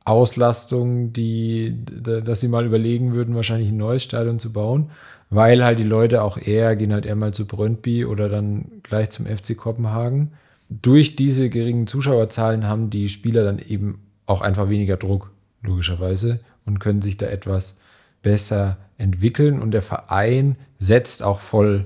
Auslastung, 0.05 1.11
die, 1.11 1.75
dass 1.83 2.39
sie 2.39 2.47
mal 2.47 2.65
überlegen 2.65 3.13
würden, 3.13 3.35
wahrscheinlich 3.35 3.67
ein 3.67 3.77
neues 3.77 4.03
Stadion 4.03 4.39
zu 4.39 4.53
bauen, 4.53 4.91
weil 5.29 5.65
halt 5.65 5.77
die 5.77 5.83
Leute 5.83 6.23
auch 6.23 6.37
eher, 6.37 6.77
gehen 6.77 6.93
halt 6.93 7.05
eher 7.05 7.17
mal 7.17 7.33
zu 7.33 7.45
Brøndby 7.45 8.05
oder 8.05 8.29
dann 8.29 8.71
gleich 8.83 9.09
zum 9.09 9.25
FC 9.25 9.57
Kopenhagen. 9.57 10.31
Durch 10.69 11.17
diese 11.17 11.49
geringen 11.49 11.85
Zuschauerzahlen 11.85 12.65
haben 12.65 12.89
die 12.89 13.09
Spieler 13.09 13.43
dann 13.43 13.59
eben 13.59 13.99
auch 14.25 14.39
einfach 14.39 14.69
weniger 14.69 14.95
Druck, 14.95 15.31
logischerweise, 15.61 16.39
und 16.65 16.79
können 16.79 17.01
sich 17.01 17.17
da 17.17 17.25
etwas 17.25 17.77
besser 18.21 18.77
entwickeln. 18.97 19.61
Und 19.61 19.71
der 19.71 19.81
Verein 19.81 20.55
setzt 20.77 21.23
auch 21.23 21.41
voll 21.41 21.85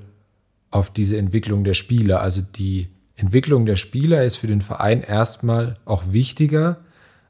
auf 0.71 0.89
diese 0.89 1.17
Entwicklung 1.17 1.63
der 1.63 1.73
Spieler. 1.73 2.21
Also 2.21 2.41
die 2.41 2.87
Entwicklung 3.15 3.65
der 3.65 3.75
Spieler 3.75 4.23
ist 4.23 4.37
für 4.37 4.47
den 4.47 4.61
Verein 4.61 5.03
erstmal 5.03 5.77
auch 5.85 6.11
wichtiger 6.11 6.77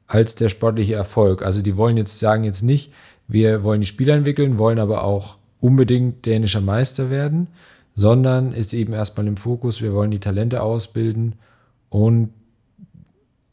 als 0.06 0.34
der 0.34 0.48
sportliche 0.48 0.94
Erfolg. 0.94 1.42
Also 1.42 1.62
die 1.62 1.76
wollen 1.76 1.96
jetzt 1.96 2.18
sagen 2.18 2.44
jetzt 2.44 2.62
nicht, 2.62 2.92
wir 3.28 3.62
wollen 3.64 3.80
die 3.80 3.86
Spieler 3.86 4.14
entwickeln, 4.14 4.58
wollen 4.58 4.78
aber 4.78 5.04
auch 5.04 5.36
unbedingt 5.60 6.26
dänischer 6.26 6.60
Meister 6.60 7.10
werden, 7.10 7.48
sondern 7.94 8.52
ist 8.52 8.74
eben 8.74 8.92
erstmal 8.92 9.26
im 9.26 9.36
Fokus, 9.36 9.82
wir 9.82 9.92
wollen 9.92 10.10
die 10.10 10.20
Talente 10.20 10.62
ausbilden 10.62 11.36
und 11.88 12.30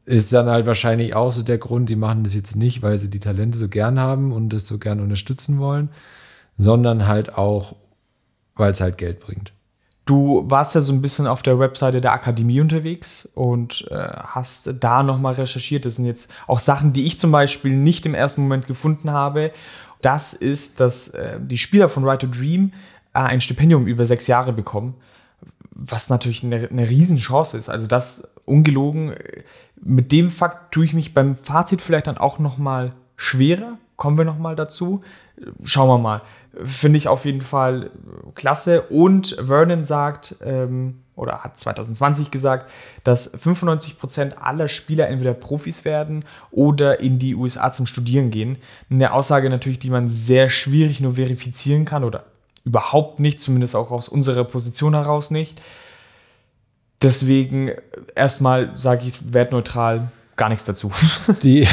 ist 0.06 0.34
dann 0.34 0.48
halt 0.48 0.66
wahrscheinlich 0.66 1.14
auch 1.14 1.32
so 1.32 1.44
der 1.44 1.60
Grund, 1.60 1.90
die 1.90 1.96
machen 1.96 2.24
das 2.24 2.34
jetzt 2.34 2.56
nicht, 2.56 2.82
weil 2.82 2.98
sie 2.98 3.10
die 3.10 3.20
Talente 3.20 3.58
so 3.58 3.70
gern 3.70 4.00
haben 4.00 4.32
und 4.32 4.50
das 4.50 4.68
so 4.68 4.80
gern 4.80 5.02
unterstützen 5.02 5.60
wollen, 5.60 5.90
sondern 6.58 7.08
halt 7.08 7.38
auch, 7.38 7.76
weil 8.56 8.72
es 8.72 8.82
halt 8.82 8.98
Geld 8.98 9.20
bringt. 9.20 9.54
Du 10.10 10.44
warst 10.48 10.74
ja 10.74 10.82
so 10.82 10.92
ein 10.92 11.04
bisschen 11.04 11.28
auf 11.28 11.44
der 11.44 11.60
Webseite 11.60 12.02
der 12.02 12.14
Akademie 12.14 12.62
unterwegs 12.62 13.30
und 13.36 13.88
äh, 13.92 14.08
hast 14.18 14.74
da 14.80 15.04
nochmal 15.04 15.36
recherchiert. 15.36 15.86
Das 15.86 15.98
sind 15.98 16.06
jetzt 16.06 16.32
auch 16.48 16.58
Sachen, 16.58 16.94
die 16.94 17.06
ich 17.06 17.20
zum 17.20 17.32
Beispiel 17.32 17.76
nicht 17.76 18.08
im 18.08 18.16
ersten 18.16 18.42
Moment 18.42 18.66
gefunden 18.66 19.12
habe. 19.12 19.52
Das 20.02 20.34
ist, 20.34 20.80
dass 20.80 21.10
äh, 21.10 21.40
die 21.40 21.60
Spieler 21.60 21.90
von 21.90 22.06
Right 22.06 22.22
to 22.22 22.26
Dream 22.26 22.72
äh, 23.14 23.20
ein 23.20 23.40
Stipendium 23.40 23.86
über 23.86 24.04
sechs 24.04 24.26
Jahre 24.26 24.52
bekommen, 24.52 24.96
was 25.76 26.10
natürlich 26.10 26.44
eine, 26.44 26.68
eine 26.68 26.90
Riesenchance 26.90 27.56
ist. 27.56 27.70
Also 27.70 27.86
das 27.86 28.34
ungelogen. 28.46 29.14
Mit 29.80 30.12
dem 30.12 30.32
Fakt 30.32 30.74
tue 30.74 30.86
ich 30.86 30.96
mich 30.96 31.14
beim 31.14 31.36
Fazit 31.36 31.82
vielleicht 31.82 32.08
dann 32.08 32.18
auch 32.18 32.40
nochmal 32.40 32.96
schwerer. 33.16 33.78
Kommen 33.96 34.18
wir 34.18 34.26
nochmal 34.26 34.56
dazu. 34.56 35.04
Schauen 35.64 35.90
wir 35.90 35.98
mal. 35.98 36.22
Finde 36.64 36.98
ich 36.98 37.08
auf 37.08 37.26
jeden 37.26 37.42
Fall 37.42 37.92
klasse. 38.36 38.84
Und 38.84 39.38
Vernon 39.40 39.84
sagt, 39.84 40.38
ähm, 40.44 41.02
oder 41.20 41.44
hat 41.44 41.58
2020 41.58 42.32
gesagt, 42.32 42.72
dass 43.04 43.34
95% 43.34 44.36
aller 44.38 44.68
Spieler 44.68 45.10
entweder 45.10 45.34
Profis 45.34 45.86
werden 45.86 46.24
oder 46.50 47.02
in 47.02 47.20
die 47.20 47.36
USA 47.36 47.72
zum 47.72 47.86
Studieren 47.86 48.32
gehen. 48.32 48.58
Eine 48.90 49.14
Aussage 49.14 49.50
natürlich, 49.50 49.80
die 49.80 49.90
man 49.90 50.10
sehr 50.10 50.50
schwierig 50.50 51.02
nur 51.02 51.16
verifizieren 51.16 51.86
kann 51.86 52.04
oder 52.04 52.26
überhaupt 52.64 53.20
nicht, 53.20 53.42
zumindest 53.42 53.76
auch 53.76 53.92
aus 53.92 54.08
unserer 54.10 54.46
Position 54.46 54.94
heraus 54.94 55.30
nicht. 55.30 55.62
Deswegen 57.02 57.72
erstmal 58.16 58.78
sage 58.78 59.06
ich 59.08 59.34
wertneutral, 59.34 60.12
gar 60.40 60.50
nichts 60.50 60.66
dazu. 60.66 60.90
Die, 61.44 61.68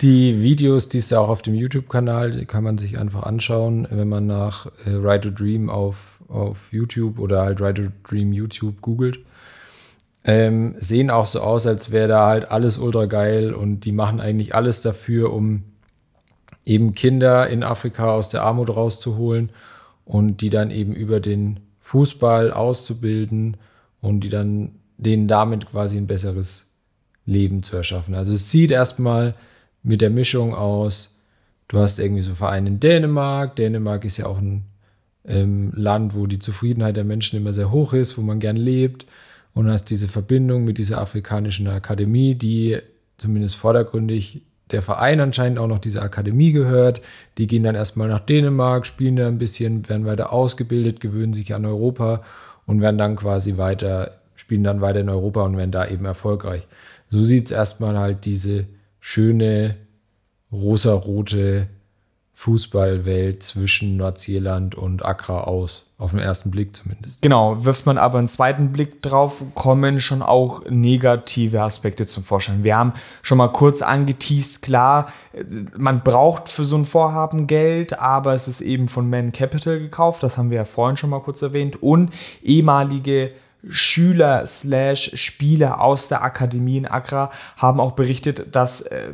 die 0.00 0.40
Videos, 0.40 0.88
die 0.88 0.98
ist 0.98 1.10
ja 1.10 1.18
auch 1.18 1.28
auf 1.28 1.42
dem 1.42 1.54
YouTube-Kanal, 1.54 2.32
die 2.32 2.46
kann 2.46 2.62
man 2.62 2.78
sich 2.78 2.98
einfach 2.98 3.24
anschauen, 3.24 3.88
wenn 3.90 4.08
man 4.08 4.26
nach 4.26 4.66
äh, 4.86 4.90
Ride 4.90 5.22
to 5.22 5.30
Dream 5.30 5.68
auf, 5.68 6.20
auf 6.28 6.72
YouTube 6.72 7.18
oder 7.18 7.42
halt 7.42 7.60
Ride 7.60 7.84
to 7.84 7.88
Dream 8.08 8.32
YouTube 8.32 8.80
googelt. 8.80 9.20
Ähm, 10.24 10.76
sehen 10.78 11.10
auch 11.10 11.26
so 11.26 11.40
aus, 11.40 11.66
als 11.66 11.90
wäre 11.90 12.06
da 12.06 12.26
halt 12.28 12.50
alles 12.50 12.78
ultra 12.78 13.06
geil 13.06 13.52
und 13.52 13.80
die 13.80 13.92
machen 13.92 14.20
eigentlich 14.20 14.54
alles 14.54 14.82
dafür, 14.82 15.32
um 15.32 15.64
eben 16.64 16.94
Kinder 16.94 17.48
in 17.48 17.64
Afrika 17.64 18.12
aus 18.12 18.28
der 18.28 18.42
Armut 18.42 18.70
rauszuholen 18.70 19.50
und 20.04 20.40
die 20.40 20.50
dann 20.50 20.70
eben 20.70 20.94
über 20.94 21.18
den 21.18 21.60
Fußball 21.80 22.52
auszubilden 22.52 23.56
und 24.00 24.20
die 24.20 24.28
dann 24.28 24.76
denen 24.96 25.26
damit 25.26 25.66
quasi 25.70 25.96
ein 25.96 26.06
besseres 26.06 26.71
Leben 27.26 27.62
zu 27.62 27.76
erschaffen. 27.76 28.14
Also 28.14 28.32
es 28.32 28.50
sieht 28.50 28.70
erstmal 28.70 29.34
mit 29.82 30.00
der 30.00 30.10
Mischung 30.10 30.54
aus, 30.54 31.18
du 31.68 31.78
hast 31.78 31.98
irgendwie 31.98 32.22
so 32.22 32.34
Vereine 32.34 32.68
in 32.68 32.80
Dänemark. 32.80 33.56
Dänemark 33.56 34.04
ist 34.04 34.16
ja 34.16 34.26
auch 34.26 34.38
ein 34.38 34.64
ähm, 35.24 35.72
Land, 35.74 36.14
wo 36.14 36.26
die 36.26 36.38
Zufriedenheit 36.38 36.96
der 36.96 37.04
Menschen 37.04 37.36
immer 37.36 37.52
sehr 37.52 37.70
hoch 37.70 37.92
ist, 37.92 38.18
wo 38.18 38.22
man 38.22 38.40
gern 38.40 38.56
lebt. 38.56 39.06
Und 39.54 39.68
hast 39.68 39.90
diese 39.90 40.08
Verbindung 40.08 40.64
mit 40.64 40.78
dieser 40.78 40.98
afrikanischen 40.98 41.68
Akademie, 41.68 42.34
die 42.34 42.78
zumindest 43.18 43.56
vordergründig 43.56 44.42
der 44.70 44.82
Verein 44.82 45.20
anscheinend 45.20 45.58
auch 45.58 45.66
noch 45.66 45.78
dieser 45.78 46.02
Akademie 46.02 46.52
gehört. 46.52 47.02
Die 47.38 47.46
gehen 47.46 47.62
dann 47.62 47.74
erstmal 47.74 48.08
nach 48.08 48.20
Dänemark, 48.20 48.86
spielen 48.86 49.16
da 49.16 49.28
ein 49.28 49.38
bisschen, 49.38 49.88
werden 49.88 50.06
weiter 50.06 50.32
ausgebildet, 50.32 51.00
gewöhnen 51.00 51.34
sich 51.34 51.54
an 51.54 51.66
Europa 51.66 52.22
und 52.66 52.80
werden 52.80 52.98
dann 52.98 53.16
quasi 53.16 53.58
weiter, 53.58 54.12
spielen 54.34 54.64
dann 54.64 54.80
weiter 54.80 55.00
in 55.00 55.10
Europa 55.10 55.42
und 55.42 55.56
werden 55.56 55.70
da 55.70 55.86
eben 55.86 56.06
erfolgreich. 56.06 56.66
So 57.12 57.22
sieht 57.24 57.44
es 57.46 57.52
erstmal 57.52 57.98
halt 57.98 58.24
diese 58.24 58.66
schöne 58.98 59.76
rosarote 60.50 61.66
Fußballwelt 62.32 63.42
zwischen 63.42 63.98
Neuseeland 63.98 64.74
und 64.74 65.04
Accra 65.04 65.42
aus. 65.42 65.90
Auf 65.98 66.12
den 66.12 66.20
ersten 66.20 66.50
Blick 66.50 66.74
zumindest. 66.74 67.20
Genau, 67.20 67.66
wirft 67.66 67.84
man 67.84 67.98
aber 67.98 68.16
einen 68.16 68.28
zweiten 68.28 68.72
Blick 68.72 69.02
drauf, 69.02 69.44
kommen 69.54 70.00
schon 70.00 70.22
auch 70.22 70.62
negative 70.70 71.60
Aspekte 71.60 72.06
zum 72.06 72.24
Vorschein. 72.24 72.64
Wir 72.64 72.78
haben 72.78 72.94
schon 73.20 73.36
mal 73.36 73.52
kurz 73.52 73.82
angeteased, 73.82 74.62
klar, 74.62 75.12
man 75.76 76.00
braucht 76.00 76.48
für 76.48 76.64
so 76.64 76.76
ein 76.76 76.86
Vorhaben 76.86 77.46
Geld, 77.46 78.00
aber 78.00 78.34
es 78.34 78.48
ist 78.48 78.62
eben 78.62 78.88
von 78.88 79.10
Man 79.10 79.32
Capital 79.32 79.78
gekauft, 79.78 80.22
das 80.22 80.38
haben 80.38 80.48
wir 80.48 80.56
ja 80.56 80.64
vorhin 80.64 80.96
schon 80.96 81.10
mal 81.10 81.20
kurz 81.20 81.42
erwähnt, 81.42 81.82
und 81.82 82.10
ehemalige 82.42 83.32
Schüler 83.68 84.46
slash 84.46 85.12
Spieler 85.14 85.80
aus 85.80 86.08
der 86.08 86.22
Akademie 86.22 86.78
in 86.78 86.86
Accra 86.86 87.30
haben 87.56 87.80
auch 87.80 87.92
berichtet, 87.92 88.54
dass 88.54 88.82
äh, 88.82 89.12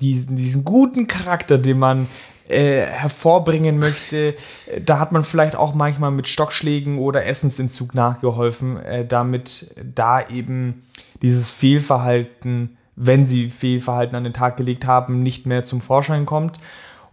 diesen, 0.00 0.36
diesen 0.36 0.64
guten 0.64 1.06
Charakter, 1.06 1.58
den 1.58 1.78
man 1.78 2.06
äh, 2.48 2.82
hervorbringen 2.82 3.78
möchte, 3.78 4.34
äh, 4.66 4.80
da 4.84 4.98
hat 4.98 5.12
man 5.12 5.24
vielleicht 5.24 5.56
auch 5.56 5.74
manchmal 5.74 6.10
mit 6.10 6.28
Stockschlägen 6.28 6.98
oder 6.98 7.26
Essensentzug 7.26 7.94
nachgeholfen, 7.94 8.78
äh, 8.78 9.06
damit 9.06 9.74
da 9.94 10.26
eben 10.26 10.82
dieses 11.20 11.50
Fehlverhalten, 11.50 12.76
wenn 12.96 13.26
sie 13.26 13.50
Fehlverhalten 13.50 14.16
an 14.16 14.24
den 14.24 14.32
Tag 14.32 14.56
gelegt 14.56 14.86
haben, 14.86 15.22
nicht 15.22 15.46
mehr 15.46 15.64
zum 15.64 15.80
Vorschein 15.80 16.26
kommt. 16.26 16.58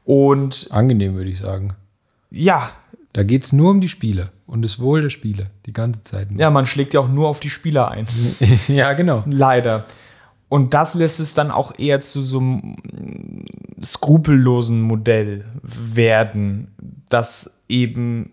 Und 0.04 0.68
angenehm 0.72 1.16
würde 1.16 1.30
ich 1.30 1.40
sagen. 1.40 1.74
Ja, 2.32 2.72
da 3.16 3.24
geht 3.24 3.46
es 3.46 3.54
nur 3.54 3.72
um 3.72 3.80
die 3.80 3.88
Spieler 3.88 4.34
und 4.46 4.62
das 4.62 4.78
Wohl 4.82 5.02
der 5.02 5.10
Spieler, 5.10 5.46
die 5.66 5.72
ganze 5.72 6.04
Zeit. 6.04 6.32
Nur. 6.32 6.42
Ja, 6.42 6.50
man 6.50 6.66
schlägt 6.66 6.94
ja 6.94 7.00
auch 7.00 7.08
nur 7.08 7.30
auf 7.30 7.40
die 7.40 7.50
Spieler 7.50 7.90
ein. 7.90 8.06
ja, 8.68 8.92
genau. 8.92 9.24
Leider. 9.26 9.86
Und 10.50 10.74
das 10.74 10.96
lässt 10.96 11.22
es 11.22 11.34
dann 11.34 11.50
auch 11.50 11.80
eher 11.80 12.02
zu 12.02 12.24
so 12.24 12.40
einem 12.40 12.76
skrupellosen 13.82 14.82
Modell 14.82 15.46
werden, 15.64 16.76
das 17.08 17.62
eben 17.70 18.32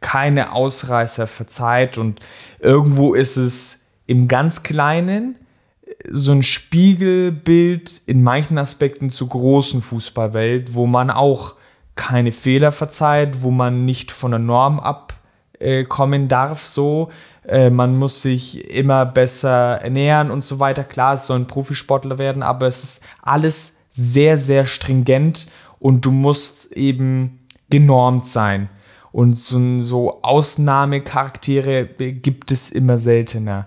keine 0.00 0.50
Ausreißer 0.50 1.28
verzeiht 1.28 1.98
und 1.98 2.18
irgendwo 2.58 3.14
ist 3.14 3.36
es 3.36 3.86
im 4.06 4.26
ganz 4.26 4.64
Kleinen 4.64 5.36
so 6.10 6.32
ein 6.32 6.42
Spiegelbild 6.42 8.02
in 8.06 8.24
manchen 8.24 8.58
Aspekten 8.58 9.08
zur 9.08 9.28
großen 9.28 9.80
Fußballwelt, 9.82 10.74
wo 10.74 10.88
man 10.88 11.10
auch 11.10 11.54
keine 11.94 12.32
Fehler 12.32 12.72
verzeiht, 12.72 13.42
wo 13.42 13.50
man 13.50 13.84
nicht 13.84 14.10
von 14.10 14.30
der 14.32 14.40
Norm 14.40 14.80
abkommen 14.80 16.28
darf, 16.28 16.62
so. 16.62 17.10
Äh, 17.46 17.70
man 17.70 17.96
muss 17.98 18.22
sich 18.22 18.70
immer 18.70 19.04
besser 19.06 19.80
ernähren 19.82 20.30
und 20.30 20.44
so 20.44 20.58
weiter. 20.60 20.84
Klar, 20.84 21.14
es 21.14 21.26
soll 21.26 21.40
ein 21.40 21.46
Profisportler 21.46 22.18
werden, 22.18 22.42
aber 22.42 22.66
es 22.66 22.82
ist 22.82 23.04
alles 23.20 23.76
sehr, 23.90 24.38
sehr 24.38 24.66
stringent 24.66 25.48
und 25.78 26.04
du 26.04 26.12
musst 26.12 26.72
eben 26.72 27.40
genormt 27.68 28.28
sein. 28.28 28.68
Und 29.10 29.34
so, 29.34 29.80
so 29.80 30.22
Ausnahmecharaktere 30.22 31.84
gibt 31.86 32.50
es 32.50 32.70
immer 32.70 32.96
seltener. 32.96 33.66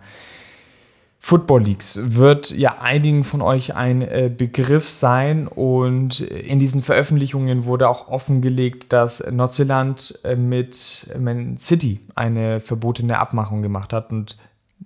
Football 1.26 1.64
Leagues 1.64 2.00
wird 2.14 2.52
ja 2.52 2.78
einigen 2.82 3.24
von 3.24 3.42
euch 3.42 3.74
ein 3.74 4.04
äh, 4.04 4.30
Begriff 4.30 4.88
sein 4.88 5.48
und 5.48 6.20
in 6.20 6.60
diesen 6.60 6.84
Veröffentlichungen 6.84 7.66
wurde 7.66 7.90
auch 7.90 8.10
offengelegt, 8.10 8.94
dass 8.94 9.26
Nordirland 9.32 10.20
äh, 10.24 10.36
mit 10.36 11.10
Man 11.18 11.58
City 11.58 12.02
eine 12.14 12.60
verbotene 12.60 13.18
Abmachung 13.18 13.64
gemacht 13.64 13.92
hat 13.92 14.12
und 14.12 14.38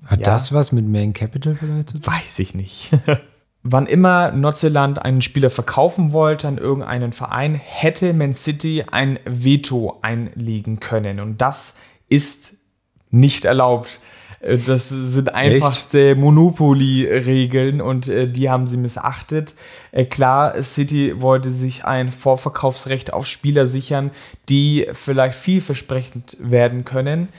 hat 0.05 0.19
ja, 0.19 0.27
das 0.27 0.53
was 0.53 0.71
mit 0.71 0.87
Main 0.87 1.11
Capital 1.11 1.57
vielleicht 1.57 1.89
zu 1.89 1.99
tun? 1.99 2.13
Weiß 2.13 2.39
ich 2.39 2.53
nicht. 2.53 2.97
Wann 3.63 3.85
immer 3.85 4.31
Nordirland 4.31 5.01
einen 5.01 5.21
Spieler 5.21 5.49
verkaufen 5.49 6.13
wollte 6.13 6.47
an 6.47 6.57
irgendeinen 6.57 7.11
Verein, 7.11 7.53
hätte 7.55 8.13
Man 8.13 8.33
City 8.33 8.85
ein 8.89 9.19
Veto 9.25 9.99
einlegen 10.03 10.79
können 10.79 11.19
und 11.19 11.41
das 11.41 11.75
ist 12.07 12.53
nicht 13.09 13.43
erlaubt. 13.43 13.99
Äh, 14.39 14.57
das 14.57 14.89
sind 14.89 15.33
einfachste 15.33 16.15
Monopoly-Regeln 16.15 17.81
und 17.81 18.07
äh, 18.07 18.27
die 18.27 18.49
haben 18.49 18.67
sie 18.67 18.77
missachtet. 18.77 19.55
Äh, 19.91 20.05
klar, 20.05 20.61
City 20.63 21.21
wollte 21.21 21.51
sich 21.51 21.85
ein 21.85 22.11
Vorverkaufsrecht 22.11 23.13
auf 23.13 23.25
Spieler 23.25 23.67
sichern, 23.67 24.11
die 24.49 24.87
vielleicht 24.93 25.35
vielversprechend 25.35 26.37
werden 26.39 26.85
können. 26.85 27.29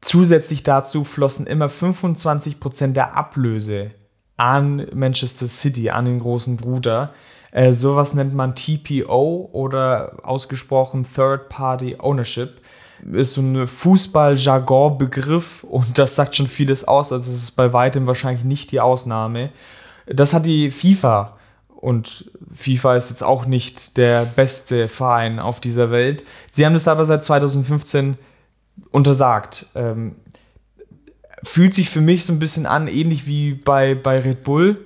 Zusätzlich 0.00 0.62
dazu 0.62 1.04
flossen 1.04 1.46
immer 1.46 1.66
25% 1.66 2.92
der 2.92 3.16
Ablöse 3.16 3.90
an 4.36 4.86
Manchester 4.94 5.46
City, 5.46 5.90
an 5.90 6.06
den 6.06 6.18
großen 6.18 6.56
Bruder. 6.56 7.12
Äh, 7.52 7.72
sowas 7.72 8.14
nennt 8.14 8.34
man 8.34 8.54
TPO 8.54 9.50
oder 9.52 10.18
ausgesprochen 10.22 11.04
Third 11.04 11.48
Party 11.50 11.96
Ownership 12.00 12.60
ist 13.12 13.34
so 13.34 13.42
ein 13.42 13.66
Fußball-Jargon-Begriff 13.66 15.64
und 15.64 15.98
das 15.98 16.16
sagt 16.16 16.36
schon 16.36 16.46
vieles 16.46 16.86
aus. 16.86 17.12
Also 17.12 17.30
es 17.30 17.42
ist 17.42 17.52
bei 17.52 17.72
weitem 17.72 18.06
wahrscheinlich 18.06 18.44
nicht 18.44 18.72
die 18.72 18.80
Ausnahme. 18.80 19.50
Das 20.06 20.34
hat 20.34 20.44
die 20.46 20.70
FIFA 20.70 21.36
und 21.68 22.30
FIFA 22.52 22.96
ist 22.96 23.10
jetzt 23.10 23.22
auch 23.22 23.46
nicht 23.46 23.96
der 23.96 24.24
beste 24.24 24.88
Verein 24.88 25.38
auf 25.38 25.60
dieser 25.60 25.90
Welt. 25.90 26.24
Sie 26.50 26.66
haben 26.66 26.74
das 26.74 26.88
aber 26.88 27.04
seit 27.04 27.24
2015 27.24 28.16
untersagt. 28.90 29.66
Ähm, 29.74 30.16
fühlt 31.42 31.74
sich 31.74 31.88
für 31.88 32.00
mich 32.00 32.24
so 32.24 32.32
ein 32.32 32.38
bisschen 32.38 32.66
an, 32.66 32.86
ähnlich 32.86 33.26
wie 33.26 33.54
bei, 33.54 33.94
bei 33.94 34.20
Red 34.20 34.44
Bull. 34.44 34.84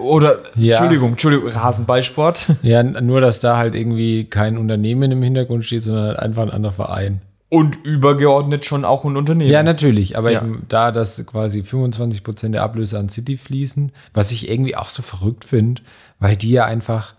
Oder, 0.00 0.40
ja. 0.56 0.76
Entschuldigung, 0.76 1.10
Entschuldigung, 1.12 1.48
Rasenballsport. 1.48 2.54
Ja, 2.62 2.82
nur, 2.82 3.20
dass 3.20 3.40
da 3.40 3.56
halt 3.56 3.74
irgendwie 3.74 4.24
kein 4.24 4.56
Unternehmen 4.56 5.10
im 5.10 5.22
Hintergrund 5.22 5.64
steht, 5.64 5.82
sondern 5.82 6.08
halt 6.08 6.18
einfach 6.18 6.42
ein 6.42 6.50
anderer 6.50 6.72
Verein. 6.72 7.22
Und 7.50 7.84
übergeordnet 7.84 8.64
schon 8.64 8.84
auch 8.84 9.04
ein 9.04 9.16
Unternehmen. 9.16 9.50
Ja, 9.50 9.64
natürlich. 9.64 10.16
Aber 10.16 10.30
ja. 10.30 10.40
Eben, 10.40 10.64
da, 10.68 10.92
dass 10.92 11.26
quasi 11.26 11.64
25 11.64 12.22
Prozent 12.22 12.54
der 12.54 12.62
Ablöse 12.62 12.96
an 12.96 13.08
City 13.08 13.36
fließen, 13.36 13.90
was 14.14 14.30
ich 14.30 14.48
irgendwie 14.48 14.76
auch 14.76 14.88
so 14.88 15.02
verrückt 15.02 15.44
finde, 15.44 15.82
weil 16.20 16.36
die 16.36 16.52
ja 16.52 16.64
einfach, 16.64 17.14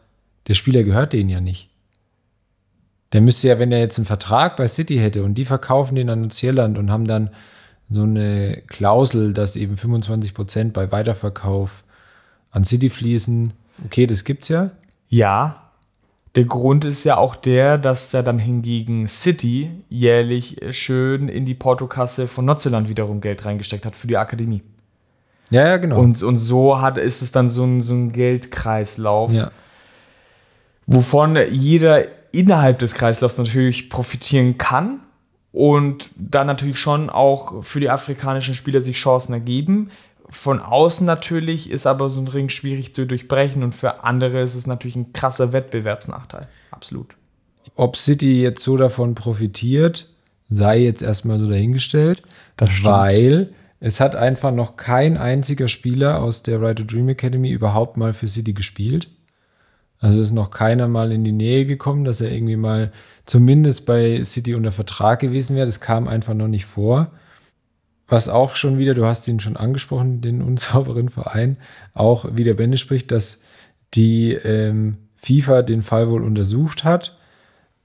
der 0.48 0.54
Spieler 0.54 0.84
gehört 0.84 1.12
denen 1.12 1.30
ja 1.30 1.42
nicht. 1.42 1.70
Der 3.12 3.20
müsste 3.20 3.50
ja, 3.50 3.60
wenn 3.60 3.74
er 3.74 3.80
jetzt 3.80 3.98
einen 3.98 4.06
Vertrag 4.06 4.56
bei 4.56 4.70
City 4.70 4.98
hätte 4.98 5.24
und 5.24 5.34
die 5.34 5.44
verkaufen 5.44 5.96
den 5.96 6.10
an 6.10 6.30
Irland 6.42 6.78
und 6.78 6.90
haben 6.90 7.08
dann 7.08 7.32
so 7.90 8.04
eine 8.04 8.64
Klausel, 8.68 9.34
dass 9.34 9.58
eben 9.58 9.76
25 9.76 10.34
Prozent 10.34 10.74
bei 10.74 10.94
Weiterverkauf 10.94 11.84
an 12.52 12.64
City 12.64 12.90
fließen. 12.90 13.52
Okay, 13.86 14.08
das 14.08 14.24
gibt's 14.24 14.48
ja. 14.48 14.72
Ja, 15.10 15.61
der 16.36 16.46
Grund 16.46 16.86
ist 16.86 17.04
ja 17.04 17.18
auch 17.18 17.36
der, 17.36 17.78
dass 17.78 18.14
er 18.14 18.24
dann 18.24 18.40
hingegen 18.40 19.08
City 19.08 19.70
jährlich 19.90 20.58
schön 20.72 21.28
in 21.28 21.46
die 21.46 21.56
Portokasse 21.56 22.28
von 22.28 22.46
Notzeland 22.46 22.88
wiederum 22.88 23.20
Geld 23.20 23.44
reingesteckt 23.44 23.86
hat 23.86 23.96
für 23.96 24.08
die 24.08 24.18
Akademie. 24.18 24.62
Ja, 25.50 25.68
ja, 25.68 25.78
genau. 25.78 26.00
Und, 26.00 26.24
und 26.24 26.38
so 26.38 26.80
hat, 26.80 26.98
ist 26.98 27.22
es 27.22 27.34
dann 27.34 27.50
so 27.50 27.66
ein, 27.66 27.82
so 27.82 27.94
ein 27.94 28.14
Geldkreislauf, 28.14 29.34
ja. 29.34 29.52
wovon 30.88 31.38
jeder 31.52 32.06
innerhalb 32.32 32.80
des 32.80 32.94
Kreislaufs 32.94 33.38
natürlich 33.38 33.90
profitieren 33.90 34.58
kann 34.58 35.02
und 35.52 36.12
dann 36.16 36.48
natürlich 36.48 36.80
schon 36.80 37.10
auch 37.10 37.62
für 37.66 37.82
die 37.82 37.90
afrikanischen 37.90 38.56
Spieler 38.56 38.82
sich 38.82 38.96
Chancen 38.96 39.34
ergeben 39.34 39.92
von 40.32 40.60
außen 40.62 41.06
natürlich 41.06 41.70
ist 41.70 41.86
aber 41.86 42.08
so 42.08 42.22
ein 42.22 42.28
Ring 42.28 42.48
schwierig 42.48 42.94
zu 42.94 43.06
durchbrechen 43.06 43.64
und 43.64 43.76
für 43.76 44.06
andere 44.06 44.42
ist 44.42 44.56
es 44.56 44.66
natürlich 44.66 44.96
ein 44.96 45.12
krasser 45.12 45.52
Wettbewerbsnachteil. 45.52 46.48
Absolut. 46.72 47.16
Ob 47.76 47.98
City 47.98 48.42
jetzt 48.42 48.64
so 48.64 48.78
davon 48.78 49.14
profitiert, 49.14 50.10
sei 50.50 50.80
jetzt 50.80 51.02
erstmal 51.02 51.38
so 51.38 51.50
dahingestellt, 51.50 52.22
weil 52.58 53.54
es 53.82 54.00
hat 54.00 54.16
einfach 54.16 54.54
noch 54.54 54.78
kein 54.78 55.18
einziger 55.18 55.68
Spieler 55.68 56.22
aus 56.22 56.44
der 56.44 56.62
Right 56.62 56.78
to 56.78 56.86
Dream 56.86 57.10
Academy 57.10 57.50
überhaupt 57.50 57.98
mal 57.98 58.14
für 58.14 58.30
City 58.30 58.54
gespielt. 58.54 59.10
Also 60.00 60.22
ist 60.22 60.32
noch 60.32 60.50
keiner 60.50 60.88
mal 60.88 61.12
in 61.12 61.26
die 61.26 61.34
Nähe 61.34 61.66
gekommen, 61.66 62.06
dass 62.06 62.22
er 62.22 62.32
irgendwie 62.32 62.56
mal 62.56 62.92
zumindest 63.26 63.86
bei 63.86 64.24
City 64.24 64.56
unter 64.56 64.72
Vertrag 64.72 65.20
gewesen 65.20 65.58
wäre. 65.58 65.66
Das 65.66 65.82
kam 65.82 66.08
einfach 66.08 66.34
noch 66.34 66.48
nicht 66.48 66.66
vor 66.66 67.12
was 68.12 68.28
auch 68.28 68.56
schon 68.56 68.78
wieder, 68.78 68.94
du 68.94 69.06
hast 69.06 69.28
ihn 69.30 69.40
schon 69.40 69.56
angesprochen, 69.56 70.20
den 70.20 70.42
unsauberen 70.42 71.10
Verein, 71.10 71.58
auch 71.94 72.26
wieder 72.36 72.54
Bände 72.54 72.78
spricht, 72.78 73.10
dass 73.10 73.42
die 73.94 74.34
ähm, 74.34 74.98
FIFA 75.16 75.62
den 75.62 75.82
Fall 75.82 76.10
wohl 76.10 76.24
untersucht 76.24 76.84
hat, 76.84 77.18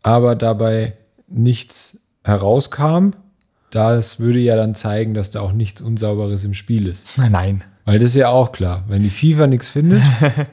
aber 0.02 0.34
dabei 0.34 0.94
nichts 1.28 2.00
herauskam. 2.24 3.10
Das 3.70 4.18
würde 4.18 4.40
ja 4.40 4.56
dann 4.56 4.74
zeigen, 4.74 5.14
dass 5.14 5.30
da 5.30 5.40
auch 5.40 5.52
nichts 5.52 5.80
Unsauberes 5.80 6.44
im 6.44 6.54
Spiel 6.54 6.88
ist. 6.88 7.06
Nein. 7.16 7.62
Weil 7.84 8.00
das 8.00 8.10
ist 8.10 8.16
ja 8.16 8.28
auch 8.28 8.50
klar. 8.50 8.84
Wenn 8.88 9.04
die 9.04 9.10
FIFA 9.10 9.46
nichts 9.46 9.68
findet, 9.68 10.02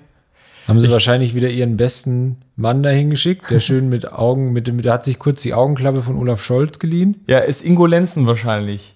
haben 0.68 0.80
sie 0.80 0.88
ich 0.88 0.94
wahrscheinlich 0.94 1.34
wieder 1.34 1.50
ihren 1.50 1.78
besten 1.78 2.38
Mann 2.56 2.84
dahin 2.84 3.10
geschickt, 3.10 3.50
der 3.50 3.60
schön 3.60 3.90
mit 3.90 4.12
Augen, 4.12 4.54
mit, 4.54 4.72
mit, 4.72 4.86
der 4.86 4.94
hat 4.94 5.06
sich 5.06 5.18
kurz 5.18 5.42
die 5.42 5.56
Augenklappe 5.56 6.02
von 6.04 6.16
Olaf 6.16 6.44
Scholz 6.44 6.78
geliehen. 6.78 7.24
Ja, 7.28 7.40
ist 7.40 7.64
Ingo 7.64 7.88
Lenzen 7.88 8.28
wahrscheinlich. 8.28 8.96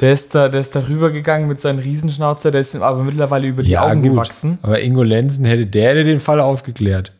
Der 0.00 0.12
ist 0.12 0.34
da, 0.34 0.48
der 0.48 0.60
ist 0.60 0.74
da 0.74 0.88
rübergegangen 0.88 1.46
mit 1.46 1.60
seinem 1.60 1.78
Riesenschnauzer, 1.78 2.50
der 2.50 2.60
ist 2.60 2.74
ihm 2.74 2.82
aber 2.82 3.02
mittlerweile 3.02 3.46
über 3.46 3.62
die 3.62 3.70
ja, 3.70 3.86
Augen 3.86 4.02
gut. 4.02 4.12
gewachsen. 4.12 4.58
Aber 4.62 4.80
Ingo 4.80 5.02
Lenzen 5.02 5.44
hätte 5.44 5.66
der, 5.66 5.94
der 5.94 6.04
den 6.04 6.20
Fall 6.20 6.40
aufgeklärt. 6.40 7.12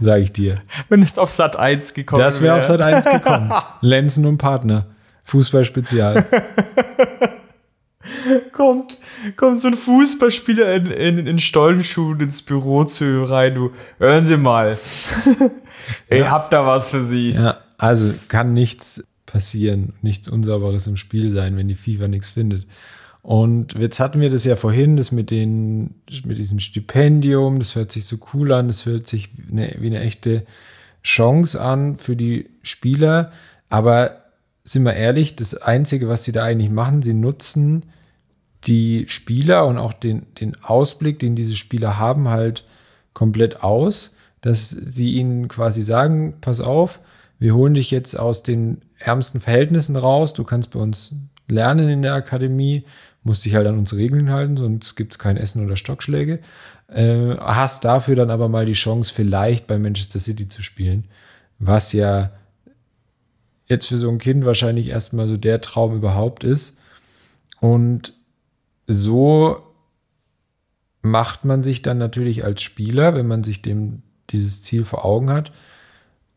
Sag 0.00 0.22
ich 0.22 0.32
dir. 0.32 0.62
Wenn 0.88 1.02
es 1.02 1.18
auf 1.18 1.30
Sat 1.30 1.56
1 1.56 1.94
gekommen 1.94 2.20
wäre. 2.20 2.28
Das 2.28 2.40
wäre 2.40 2.54
wär. 2.54 2.60
auf 2.60 2.66
Sat 2.66 2.80
1 2.80 3.04
gekommen. 3.04 3.52
Lenzen 3.80 4.26
und 4.26 4.38
Partner. 4.38 4.86
Fußballspezial. 5.24 6.24
kommt, 8.52 8.98
kommt 9.36 9.60
so 9.60 9.68
ein 9.68 9.74
Fußballspieler 9.74 10.74
in, 10.74 10.86
in, 10.86 11.26
in 11.26 11.38
Stollenschuhen 11.38 12.20
ins 12.20 12.42
Büro 12.42 12.84
zu 12.84 13.24
rein. 13.24 13.54
Du, 13.54 13.72
hören 13.98 14.26
Sie 14.26 14.36
mal. 14.36 14.76
ich 16.08 16.18
ja. 16.18 16.30
hab 16.30 16.50
da 16.50 16.66
was 16.66 16.90
für 16.90 17.04
Sie. 17.04 17.32
Ja, 17.32 17.58
also 17.78 18.12
kann 18.28 18.52
nichts 18.52 19.04
passieren, 19.32 19.94
nichts 20.02 20.28
Unsauberes 20.28 20.86
im 20.86 20.98
Spiel 20.98 21.30
sein, 21.30 21.56
wenn 21.56 21.66
die 21.66 21.74
FIFA 21.74 22.06
nichts 22.06 22.28
findet. 22.28 22.66
Und 23.22 23.74
jetzt 23.74 23.98
hatten 23.98 24.20
wir 24.20 24.28
das 24.28 24.44
ja 24.44 24.56
vorhin, 24.56 24.96
das 24.96 25.10
mit, 25.10 25.30
den, 25.30 25.94
mit 26.24 26.36
diesem 26.36 26.58
Stipendium, 26.58 27.58
das 27.58 27.74
hört 27.74 27.92
sich 27.92 28.04
so 28.04 28.18
cool 28.34 28.52
an, 28.52 28.66
das 28.66 28.84
hört 28.84 29.08
sich 29.08 29.30
eine, 29.50 29.74
wie 29.78 29.86
eine 29.86 30.00
echte 30.00 30.44
Chance 31.02 31.60
an 31.60 31.96
für 31.96 32.14
die 32.14 32.50
Spieler. 32.62 33.32
Aber 33.70 34.22
sind 34.64 34.82
wir 34.82 34.94
ehrlich, 34.94 35.34
das 35.34 35.54
Einzige, 35.54 36.08
was 36.08 36.24
sie 36.24 36.32
da 36.32 36.44
eigentlich 36.44 36.70
machen, 36.70 37.00
sie 37.00 37.14
nutzen 37.14 37.86
die 38.64 39.06
Spieler 39.08 39.66
und 39.66 39.78
auch 39.78 39.94
den, 39.94 40.26
den 40.40 40.62
Ausblick, 40.62 41.18
den 41.18 41.36
diese 41.36 41.56
Spieler 41.56 41.98
haben, 41.98 42.28
halt 42.28 42.64
komplett 43.14 43.62
aus, 43.62 44.14
dass 44.42 44.68
sie 44.68 45.14
ihnen 45.14 45.48
quasi 45.48 45.80
sagen, 45.80 46.34
pass 46.42 46.60
auf, 46.60 47.00
wir 47.42 47.56
holen 47.56 47.74
dich 47.74 47.90
jetzt 47.90 48.16
aus 48.16 48.44
den 48.44 48.82
ärmsten 49.00 49.40
Verhältnissen 49.40 49.96
raus, 49.96 50.32
du 50.32 50.44
kannst 50.44 50.70
bei 50.70 50.78
uns 50.78 51.16
lernen 51.48 51.88
in 51.88 52.02
der 52.02 52.14
Akademie, 52.14 52.84
musst 53.24 53.44
dich 53.44 53.56
halt 53.56 53.66
an 53.66 53.76
unsere 53.76 54.00
Regeln 54.00 54.30
halten, 54.30 54.56
sonst 54.56 54.94
gibt 54.94 55.14
es 55.14 55.18
kein 55.18 55.36
Essen 55.36 55.64
oder 55.64 55.76
Stockschläge. 55.76 56.38
Äh, 56.86 57.36
hast 57.38 57.84
dafür 57.84 58.14
dann 58.14 58.30
aber 58.30 58.48
mal 58.48 58.64
die 58.64 58.74
Chance, 58.74 59.12
vielleicht 59.12 59.66
bei 59.66 59.76
Manchester 59.76 60.20
City 60.20 60.48
zu 60.48 60.62
spielen, 60.62 61.08
was 61.58 61.92
ja 61.92 62.30
jetzt 63.66 63.88
für 63.88 63.98
so 63.98 64.08
ein 64.08 64.18
Kind 64.18 64.44
wahrscheinlich 64.44 64.90
erstmal 64.90 65.26
so 65.26 65.36
der 65.36 65.60
Traum 65.60 65.96
überhaupt 65.96 66.44
ist. 66.44 66.78
Und 67.58 68.14
so 68.86 69.60
macht 71.00 71.44
man 71.44 71.64
sich 71.64 71.82
dann 71.82 71.98
natürlich 71.98 72.44
als 72.44 72.62
Spieler, 72.62 73.16
wenn 73.16 73.26
man 73.26 73.42
sich 73.42 73.62
dem 73.62 74.02
dieses 74.30 74.62
Ziel 74.62 74.84
vor 74.84 75.04
Augen 75.04 75.28
hat, 75.30 75.50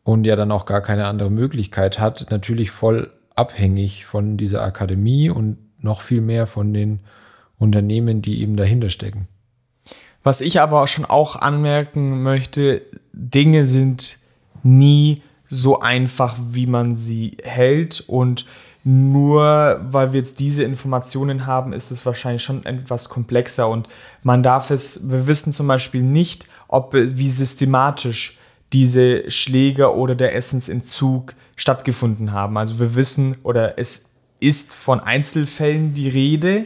und 0.05 0.25
ja 0.25 0.35
dann 0.35 0.51
auch 0.51 0.65
gar 0.65 0.81
keine 0.81 1.07
andere 1.07 1.31
Möglichkeit 1.31 1.99
hat, 1.99 2.27
natürlich 2.29 2.69
voll 2.71 3.11
abhängig 3.35 4.05
von 4.05 4.37
dieser 4.37 4.61
Akademie 4.61 5.29
und 5.29 5.57
noch 5.79 6.01
viel 6.01 6.21
mehr 6.21 6.47
von 6.47 6.73
den 6.73 7.01
Unternehmen, 7.57 8.21
die 8.21 8.41
eben 8.41 8.55
dahinter 8.55 8.89
stecken. 8.89 9.27
Was 10.23 10.41
ich 10.41 10.61
aber 10.61 10.87
schon 10.87 11.05
auch 11.05 11.35
anmerken 11.35 12.21
möchte, 12.21 12.83
Dinge 13.13 13.65
sind 13.65 14.19
nie 14.63 15.23
so 15.47 15.79
einfach, 15.79 16.37
wie 16.39 16.67
man 16.67 16.97
sie 16.97 17.37
hält. 17.43 18.03
Und 18.07 18.45
nur 18.83 19.79
weil 19.89 20.13
wir 20.13 20.19
jetzt 20.19 20.39
diese 20.39 20.63
Informationen 20.63 21.47
haben, 21.47 21.73
ist 21.73 21.89
es 21.89 22.05
wahrscheinlich 22.05 22.43
schon 22.43 22.63
etwas 22.65 23.09
komplexer. 23.09 23.67
Und 23.69 23.87
man 24.21 24.43
darf 24.43 24.69
es, 24.69 25.09
wir 25.09 25.25
wissen 25.25 25.51
zum 25.51 25.67
Beispiel 25.67 26.03
nicht, 26.03 26.47
ob 26.67 26.93
wie 26.93 27.29
systematisch 27.29 28.37
diese 28.75 29.31
Schläge 29.31 29.95
oder 29.95 30.15
der 30.15 30.35
Essensentzug 30.35 31.33
stattgefunden 31.55 32.33
haben. 32.33 32.57
Also 32.57 32.77
wir 32.81 32.93
wissen 32.93 33.37
oder 33.41 33.79
es 33.79 34.09
ist 34.41 34.73
von 34.73 34.99
Einzelfällen 34.99 35.93
die 35.93 36.09
Rede. 36.09 36.65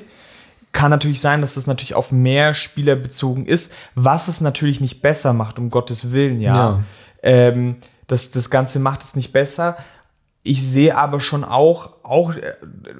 Kann 0.72 0.90
natürlich 0.90 1.22
sein, 1.22 1.42
dass 1.42 1.56
es 1.56 1.68
natürlich 1.68 1.94
auf 1.94 2.12
mehr 2.12 2.56
Spieler 2.56 2.96
bezogen 2.96 3.46
ist, 3.46 3.74
was 3.94 4.28
es 4.28 4.42
natürlich 4.42 4.82
nicht 4.82 5.04
besser 5.04 5.34
macht, 5.34 5.60
um 5.60 5.70
Gottes 5.70 6.12
Willen, 6.12 6.42
ja. 6.42 6.56
ja. 6.56 6.84
Ähm, 7.22 7.76
das, 8.08 8.32
das 8.32 8.50
Ganze 8.50 8.80
macht 8.80 9.04
es 9.04 9.16
nicht 9.16 9.32
besser. 9.32 9.78
Ich 10.42 10.64
sehe 10.64 10.98
aber 10.98 11.20
schon 11.20 11.44
auch, 11.44 11.92
auch 12.02 12.34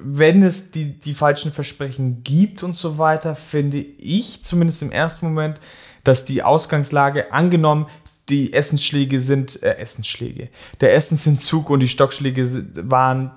wenn 0.00 0.44
es 0.44 0.70
die, 0.70 1.00
die 1.00 1.14
falschen 1.14 1.50
Versprechen 1.50 2.22
gibt 2.22 2.62
und 2.62 2.76
so 2.76 2.96
weiter, 2.96 3.34
finde 3.34 3.78
ich 3.78 4.44
zumindest 4.44 4.82
im 4.82 4.92
ersten 4.92 5.26
Moment, 5.26 5.58
dass 6.04 6.24
die 6.24 6.44
Ausgangslage 6.44 7.32
angenommen, 7.32 7.86
die 8.30 8.52
Essensschläge 8.52 9.20
sind 9.20 9.62
äh, 9.62 9.76
Essensschläge. 9.76 10.48
Der 10.80 10.94
Essensentzug 10.94 11.68
und 11.70 11.80
die 11.80 11.88
Stockschläge 11.88 12.64
waren 12.88 13.32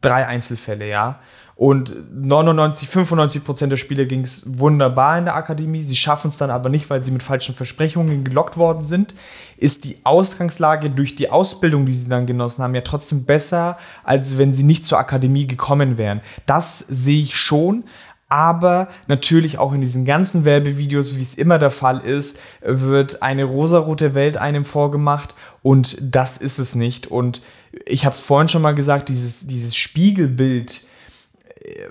drei 0.00 0.26
Einzelfälle, 0.26 0.88
ja. 0.88 1.20
Und 1.58 1.92
99, 2.14 2.88
95 2.88 3.42
Prozent 3.42 3.72
der 3.72 3.78
Spieler 3.78 4.04
ging 4.04 4.20
es 4.20 4.44
wunderbar 4.46 5.18
in 5.18 5.24
der 5.24 5.34
Akademie. 5.34 5.82
Sie 5.82 5.96
schaffen 5.96 6.28
es 6.28 6.36
dann 6.36 6.50
aber 6.50 6.68
nicht, 6.68 6.88
weil 6.88 7.02
sie 7.02 7.10
mit 7.10 7.24
falschen 7.24 7.52
Versprechungen 7.52 8.22
gelockt 8.22 8.56
worden 8.56 8.84
sind. 8.84 9.12
Ist 9.56 9.84
die 9.84 9.98
Ausgangslage 10.04 10.88
durch 10.88 11.16
die 11.16 11.30
Ausbildung, 11.30 11.84
die 11.84 11.94
sie 11.94 12.08
dann 12.08 12.28
genossen 12.28 12.62
haben, 12.62 12.76
ja 12.76 12.82
trotzdem 12.82 13.24
besser, 13.24 13.76
als 14.04 14.38
wenn 14.38 14.52
sie 14.52 14.62
nicht 14.62 14.86
zur 14.86 15.00
Akademie 15.00 15.48
gekommen 15.48 15.98
wären. 15.98 16.20
Das 16.46 16.78
sehe 16.78 17.24
ich 17.24 17.36
schon 17.36 17.82
aber 18.28 18.88
natürlich 19.06 19.58
auch 19.58 19.72
in 19.72 19.80
diesen 19.80 20.04
ganzen 20.04 20.44
Werbevideos, 20.44 21.16
wie 21.16 21.22
es 21.22 21.34
immer 21.34 21.58
der 21.58 21.70
Fall 21.70 22.00
ist, 22.00 22.38
wird 22.62 23.22
eine 23.22 23.44
rosarote 23.44 24.14
Welt 24.14 24.36
einem 24.36 24.64
vorgemacht 24.64 25.34
und 25.62 25.96
das 26.00 26.36
ist 26.36 26.58
es 26.58 26.74
nicht. 26.74 27.06
Und 27.06 27.40
ich 27.86 28.04
habe 28.04 28.14
es 28.14 28.20
vorhin 28.20 28.48
schon 28.48 28.62
mal 28.62 28.74
gesagt, 28.74 29.08
dieses, 29.08 29.46
dieses 29.46 29.74
Spiegelbild, 29.76 30.86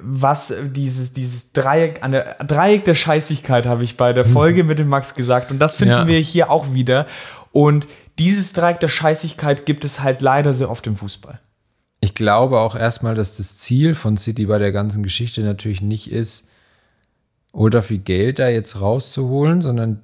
was 0.01 0.53
dieses, 0.71 1.13
dieses 1.13 1.53
Dreieck, 1.53 2.03
eine 2.03 2.35
Dreieck 2.45 2.85
der 2.85 2.95
Scheißigkeit 2.95 3.65
habe 3.65 3.83
ich 3.83 3.97
bei 3.97 4.13
der 4.13 4.25
Folge 4.25 4.63
mit 4.63 4.79
dem 4.79 4.87
Max 4.87 5.15
gesagt 5.15 5.51
und 5.51 5.59
das 5.59 5.75
finden 5.75 5.91
ja. 5.91 6.07
wir 6.07 6.19
hier 6.19 6.51
auch 6.51 6.73
wieder. 6.73 7.07
Und 7.51 7.87
dieses 8.19 8.53
Dreieck 8.53 8.79
der 8.79 8.87
Scheißigkeit 8.87 9.65
gibt 9.65 9.85
es 9.85 10.01
halt 10.01 10.21
leider 10.21 10.53
sehr 10.53 10.69
oft 10.69 10.85
im 10.87 10.95
Fußball. 10.95 11.39
Ich 11.99 12.13
glaube 12.13 12.59
auch 12.59 12.75
erstmal, 12.75 13.15
dass 13.15 13.37
das 13.37 13.57
Ziel 13.57 13.95
von 13.95 14.17
City 14.17 14.45
bei 14.45 14.59
der 14.59 14.71
ganzen 14.71 15.03
Geschichte 15.03 15.41
natürlich 15.41 15.81
nicht 15.81 16.11
ist, 16.11 16.49
ultra 17.53 17.81
viel 17.81 17.97
Geld 17.97 18.39
da 18.39 18.49
jetzt 18.49 18.79
rauszuholen, 18.79 19.61
sondern 19.61 20.01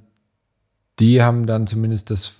die 0.99 1.21
haben 1.21 1.45
dann 1.45 1.67
zumindest 1.67 2.09
das 2.09 2.33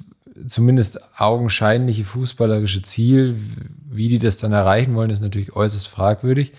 zumindest 0.47 0.99
augenscheinliche 1.19 2.03
fußballerische 2.03 2.81
Ziel. 2.81 3.35
Wie 3.89 4.09
die 4.09 4.19
das 4.19 4.37
dann 4.37 4.51
erreichen 4.51 4.95
wollen, 4.95 5.11
ist 5.11 5.21
natürlich 5.21 5.55
äußerst 5.55 5.87
fragwürdig. 5.87 6.53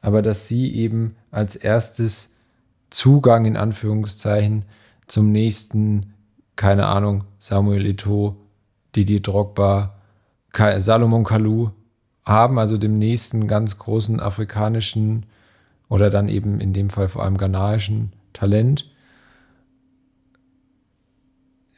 Aber 0.00 0.22
dass 0.22 0.48
sie 0.48 0.74
eben 0.74 1.16
als 1.30 1.56
erstes 1.56 2.34
Zugang 2.90 3.44
in 3.44 3.56
Anführungszeichen 3.56 4.64
zum 5.06 5.30
nächsten, 5.30 6.14
keine 6.56 6.86
Ahnung, 6.86 7.24
Samuel 7.38 7.86
Eto'o, 7.86 8.34
Didi 8.96 9.22
Drogba, 9.22 9.94
Salomon 10.78 11.24
Kalou 11.24 11.70
haben, 12.24 12.58
also 12.58 12.76
dem 12.76 12.98
nächsten 12.98 13.46
ganz 13.46 13.78
großen 13.78 14.20
afrikanischen 14.20 15.26
oder 15.88 16.10
dann 16.10 16.28
eben 16.28 16.60
in 16.60 16.72
dem 16.72 16.90
Fall 16.90 17.08
vor 17.08 17.24
allem 17.24 17.36
ghanaischen 17.36 18.12
Talent. 18.32 18.90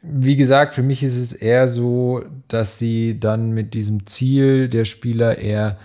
Wie 0.01 0.35
gesagt, 0.35 0.73
für 0.73 0.83
mich 0.83 1.01
ist 1.01 1.15
es 1.15 1.33
eher 1.33 1.67
so, 1.67 2.23
dass 2.49 2.77
sie 2.77 3.19
dann 3.19 3.51
mit 3.51 3.73
diesem 3.73 4.05
Ziel 4.05 4.67
der 4.67 4.85
Spieler 4.85 5.37
eher 5.37 5.77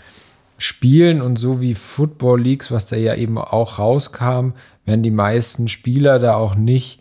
spielen 0.59 1.23
und 1.23 1.39
so 1.39 1.61
wie 1.61 1.75
Football 1.75 2.41
Leagues, 2.41 2.73
was 2.73 2.87
da 2.87 2.97
ja 2.97 3.15
eben 3.15 3.39
auch 3.39 3.79
rauskam, 3.79 4.51
werden 4.85 5.05
die 5.05 5.13
meisten 5.13 5.69
Spieler 5.69 6.19
da 6.19 6.35
auch 6.35 6.57
nicht 6.57 7.01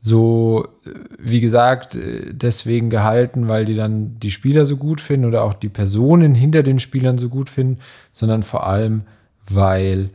so, 0.00 0.68
äh, 0.86 0.90
wie 1.18 1.40
gesagt, 1.40 1.96
äh, 1.96 2.32
deswegen 2.32 2.90
gehalten, 2.90 3.48
weil 3.48 3.64
die 3.64 3.74
dann 3.74 4.18
die 4.20 4.30
Spieler 4.30 4.66
so 4.66 4.76
gut 4.76 5.00
finden 5.00 5.26
oder 5.26 5.42
auch 5.42 5.54
die 5.54 5.68
Personen 5.68 6.34
hinter 6.34 6.62
den 6.62 6.78
Spielern 6.78 7.18
so 7.18 7.28
gut 7.28 7.48
finden, 7.48 7.80
sondern 8.12 8.42
vor 8.42 8.66
allem, 8.66 9.02
weil 9.48 10.10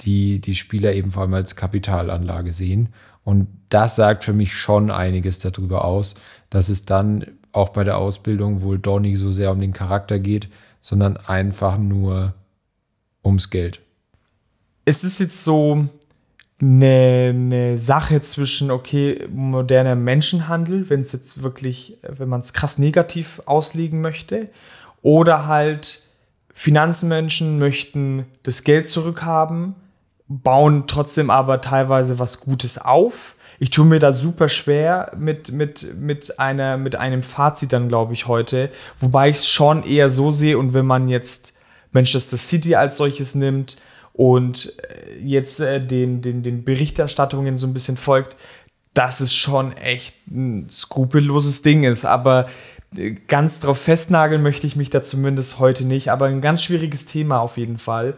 die 0.00 0.40
die 0.40 0.56
Spieler 0.56 0.92
eben 0.92 1.12
vor 1.12 1.22
allem 1.22 1.34
als 1.34 1.56
Kapitalanlage 1.56 2.52
sehen. 2.52 2.88
Und 3.24 3.46
das 3.68 3.96
sagt 3.96 4.24
für 4.24 4.32
mich 4.32 4.52
schon 4.54 4.90
einiges 4.90 5.38
darüber 5.38 5.84
aus, 5.84 6.14
dass 6.50 6.68
es 6.68 6.84
dann 6.84 7.26
auch 7.52 7.70
bei 7.70 7.84
der 7.84 7.98
Ausbildung 7.98 8.62
wohl 8.62 8.78
doch 8.78 9.00
nicht 9.00 9.18
so 9.18 9.32
sehr 9.32 9.52
um 9.52 9.60
den 9.60 9.72
Charakter 9.72 10.18
geht, 10.18 10.48
sondern 10.80 11.16
einfach 11.16 11.78
nur 11.78 12.34
ums 13.24 13.50
Geld. 13.50 13.80
Es 14.84 15.04
ist 15.04 15.20
jetzt 15.20 15.44
so, 15.44 15.88
eine, 16.60 17.28
eine 17.30 17.78
Sache 17.78 18.20
zwischen, 18.20 18.70
okay, 18.70 19.26
moderner 19.32 19.94
Menschenhandel, 19.94 20.90
wenn 20.90 21.02
es 21.02 21.12
jetzt 21.12 21.42
wirklich, 21.42 21.98
wenn 22.02 22.28
man 22.28 22.40
es 22.40 22.52
krass 22.52 22.78
negativ 22.78 23.40
auslegen 23.46 24.00
möchte, 24.00 24.48
oder 25.02 25.46
halt 25.46 26.02
Finanzmenschen 26.52 27.58
möchten 27.58 28.26
das 28.42 28.64
Geld 28.64 28.88
zurückhaben, 28.88 29.76
bauen 30.26 30.84
trotzdem 30.88 31.30
aber 31.30 31.60
teilweise 31.60 32.18
was 32.18 32.40
Gutes 32.40 32.78
auf. 32.78 33.36
Ich 33.60 33.70
tue 33.70 33.86
mir 33.86 34.00
da 34.00 34.12
super 34.12 34.48
schwer 34.48 35.12
mit, 35.16 35.52
mit, 35.52 35.94
mit, 35.96 36.38
einer, 36.38 36.76
mit 36.76 36.96
einem 36.96 37.22
Fazit 37.22 37.72
dann, 37.72 37.88
glaube 37.88 38.12
ich, 38.12 38.26
heute. 38.26 38.70
Wobei 38.98 39.30
ich 39.30 39.36
es 39.36 39.48
schon 39.48 39.84
eher 39.84 40.10
so 40.10 40.30
sehe 40.30 40.58
und 40.58 40.74
wenn 40.74 40.86
man 40.86 41.08
jetzt 41.08 41.54
Manchester 41.92 42.36
City 42.36 42.74
als 42.74 42.96
solches 42.96 43.34
nimmt, 43.34 43.78
und 44.18 44.76
äh, 44.82 45.16
jetzt 45.20 45.60
äh, 45.60 45.80
den, 45.80 46.20
den, 46.20 46.42
den 46.42 46.64
Berichterstattungen 46.64 47.56
so 47.56 47.68
ein 47.68 47.72
bisschen 47.72 47.96
folgt, 47.96 48.36
dass 48.92 49.20
es 49.20 49.32
schon 49.32 49.76
echt 49.76 50.16
ein 50.26 50.68
skrupelloses 50.68 51.62
Ding 51.62 51.84
ist. 51.84 52.04
Aber 52.04 52.48
äh, 52.96 53.12
ganz 53.28 53.60
drauf 53.60 53.78
festnageln 53.78 54.42
möchte 54.42 54.66
ich 54.66 54.74
mich 54.74 54.90
da 54.90 55.04
zumindest 55.04 55.60
heute 55.60 55.86
nicht. 55.86 56.10
Aber 56.10 56.26
ein 56.26 56.40
ganz 56.40 56.64
schwieriges 56.64 57.06
Thema 57.06 57.38
auf 57.38 57.58
jeden 57.58 57.78
Fall. 57.78 58.16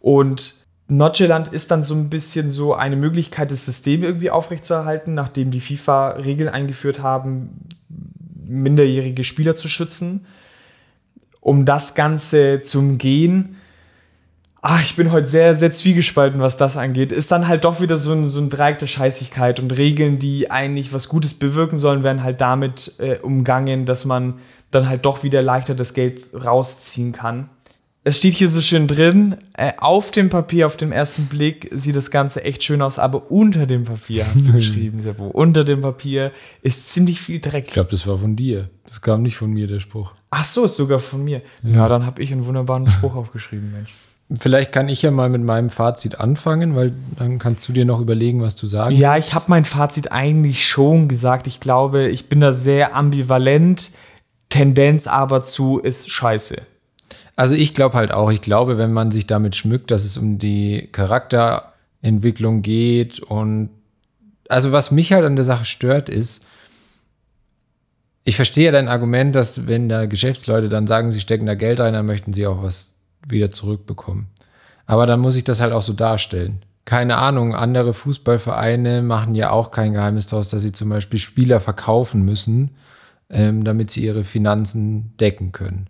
Und 0.00 0.64
Nordjylland 0.88 1.48
ist 1.48 1.70
dann 1.70 1.82
so 1.82 1.94
ein 1.94 2.08
bisschen 2.08 2.48
so 2.48 2.72
eine 2.72 2.96
Möglichkeit, 2.96 3.50
das 3.50 3.66
System 3.66 4.02
irgendwie 4.02 4.30
aufrechtzuerhalten, 4.30 5.12
nachdem 5.12 5.50
die 5.50 5.60
FIFA 5.60 6.12
Regeln 6.12 6.48
eingeführt 6.48 7.02
haben, 7.02 7.68
minderjährige 8.46 9.24
Spieler 9.24 9.56
zu 9.56 9.68
schützen. 9.68 10.24
Um 11.42 11.66
das 11.66 11.94
Ganze 11.94 12.62
zu 12.62 12.78
umgehen, 12.78 13.56
ach, 14.64 14.82
ich 14.82 14.96
bin 14.96 15.12
heute 15.12 15.28
sehr, 15.28 15.54
sehr 15.54 15.70
zwiegespalten, 15.72 16.40
was 16.40 16.56
das 16.56 16.78
angeht, 16.78 17.12
ist 17.12 17.30
dann 17.30 17.46
halt 17.46 17.64
doch 17.64 17.82
wieder 17.82 17.98
so 17.98 18.12
ein, 18.12 18.26
so 18.26 18.40
ein 18.40 18.48
Dreieck 18.48 18.78
der 18.78 18.86
Scheißigkeit 18.86 19.60
und 19.60 19.76
Regeln, 19.76 20.18
die 20.18 20.50
eigentlich 20.50 20.92
was 20.94 21.10
Gutes 21.10 21.34
bewirken 21.34 21.78
sollen, 21.78 22.02
werden 22.02 22.24
halt 22.24 22.40
damit 22.40 22.94
äh, 22.98 23.18
umgangen, 23.18 23.84
dass 23.84 24.06
man 24.06 24.34
dann 24.70 24.88
halt 24.88 25.04
doch 25.04 25.22
wieder 25.22 25.42
leichter 25.42 25.74
das 25.74 25.92
Geld 25.92 26.30
rausziehen 26.34 27.12
kann. 27.12 27.50
Es 28.04 28.18
steht 28.18 28.34
hier 28.34 28.48
so 28.48 28.62
schön 28.62 28.86
drin, 28.86 29.36
äh, 29.52 29.72
auf 29.76 30.10
dem 30.10 30.30
Papier, 30.30 30.66
auf 30.66 30.78
dem 30.78 30.92
ersten 30.92 31.26
Blick 31.26 31.70
sieht 31.70 31.96
das 31.96 32.10
Ganze 32.10 32.42
echt 32.42 32.64
schön 32.64 32.80
aus, 32.80 32.98
aber 32.98 33.30
unter 33.30 33.66
dem 33.66 33.84
Papier 33.84 34.26
hast 34.26 34.48
du 34.48 34.52
geschrieben, 34.54 35.00
Sebo. 35.00 35.26
Unter 35.26 35.64
dem 35.64 35.82
Papier 35.82 36.32
ist 36.62 36.90
ziemlich 36.90 37.20
viel 37.20 37.40
Dreck. 37.40 37.66
Ich 37.66 37.72
glaube, 37.74 37.90
das 37.90 38.06
war 38.06 38.16
von 38.16 38.34
dir. 38.34 38.70
Das 38.86 39.02
kam 39.02 39.22
nicht 39.22 39.36
von 39.36 39.50
mir, 39.50 39.66
der 39.66 39.80
Spruch. 39.80 40.12
Ach 40.30 40.44
so, 40.44 40.64
ist 40.64 40.76
sogar 40.76 40.98
von 40.98 41.22
mir. 41.22 41.42
Ja, 41.62 41.70
ja 41.70 41.88
dann 41.88 42.06
habe 42.06 42.22
ich 42.22 42.32
einen 42.32 42.46
wunderbaren 42.46 42.88
Spruch 42.88 43.14
aufgeschrieben, 43.14 43.70
Mensch. 43.70 43.92
Vielleicht 44.32 44.72
kann 44.72 44.88
ich 44.88 45.02
ja 45.02 45.10
mal 45.10 45.28
mit 45.28 45.42
meinem 45.42 45.68
Fazit 45.68 46.18
anfangen, 46.18 46.74
weil 46.74 46.92
dann 47.16 47.38
kannst 47.38 47.68
du 47.68 47.72
dir 47.72 47.84
noch 47.84 48.00
überlegen, 48.00 48.40
was 48.40 48.56
du 48.56 48.66
sagst. 48.66 48.98
Ja, 48.98 49.18
ich 49.18 49.34
habe 49.34 49.44
mein 49.48 49.64
Fazit 49.64 50.12
eigentlich 50.12 50.66
schon 50.66 51.08
gesagt. 51.08 51.46
Ich 51.46 51.60
glaube, 51.60 52.08
ich 52.08 52.28
bin 52.28 52.40
da 52.40 52.52
sehr 52.52 52.96
ambivalent. 52.96 53.92
Tendenz 54.48 55.06
aber 55.06 55.44
zu 55.44 55.78
ist 55.78 56.10
scheiße. 56.10 56.56
Also 57.36 57.54
ich 57.54 57.74
glaube 57.74 57.96
halt 57.96 58.12
auch, 58.12 58.30
ich 58.30 58.40
glaube, 58.40 58.78
wenn 58.78 58.92
man 58.92 59.10
sich 59.10 59.26
damit 59.26 59.56
schmückt, 59.56 59.90
dass 59.90 60.04
es 60.04 60.16
um 60.16 60.38
die 60.38 60.88
Charakterentwicklung 60.92 62.62
geht 62.62 63.18
und 63.18 63.70
also 64.48 64.72
was 64.72 64.90
mich 64.90 65.12
halt 65.12 65.24
an 65.24 65.36
der 65.36 65.44
Sache 65.44 65.64
stört 65.64 66.08
ist, 66.08 66.46
ich 68.24 68.36
verstehe 68.36 68.72
dein 68.72 68.88
Argument, 68.88 69.34
dass 69.34 69.66
wenn 69.66 69.88
da 69.88 70.06
Geschäftsleute 70.06 70.68
dann 70.68 70.86
sagen, 70.86 71.10
sie 71.10 71.20
stecken 71.20 71.46
da 71.46 71.54
Geld 71.54 71.80
rein, 71.80 71.92
dann 71.92 72.06
möchten 72.06 72.32
sie 72.32 72.46
auch 72.46 72.62
was 72.62 72.93
wieder 73.28 73.50
zurückbekommen. 73.50 74.28
Aber 74.86 75.06
dann 75.06 75.20
muss 75.20 75.36
ich 75.36 75.44
das 75.44 75.60
halt 75.60 75.72
auch 75.72 75.82
so 75.82 75.92
darstellen. 75.92 76.64
Keine 76.84 77.16
Ahnung, 77.16 77.54
andere 77.54 77.94
Fußballvereine 77.94 79.02
machen 79.02 79.34
ja 79.34 79.50
auch 79.50 79.70
kein 79.70 79.94
Geheimnis 79.94 80.26
daraus, 80.26 80.50
dass 80.50 80.62
sie 80.62 80.72
zum 80.72 80.90
Beispiel 80.90 81.18
Spieler 81.18 81.60
verkaufen 81.60 82.24
müssen, 82.24 82.72
ähm, 83.30 83.64
damit 83.64 83.90
sie 83.90 84.04
ihre 84.04 84.24
Finanzen 84.24 85.16
decken 85.18 85.52
können. 85.52 85.88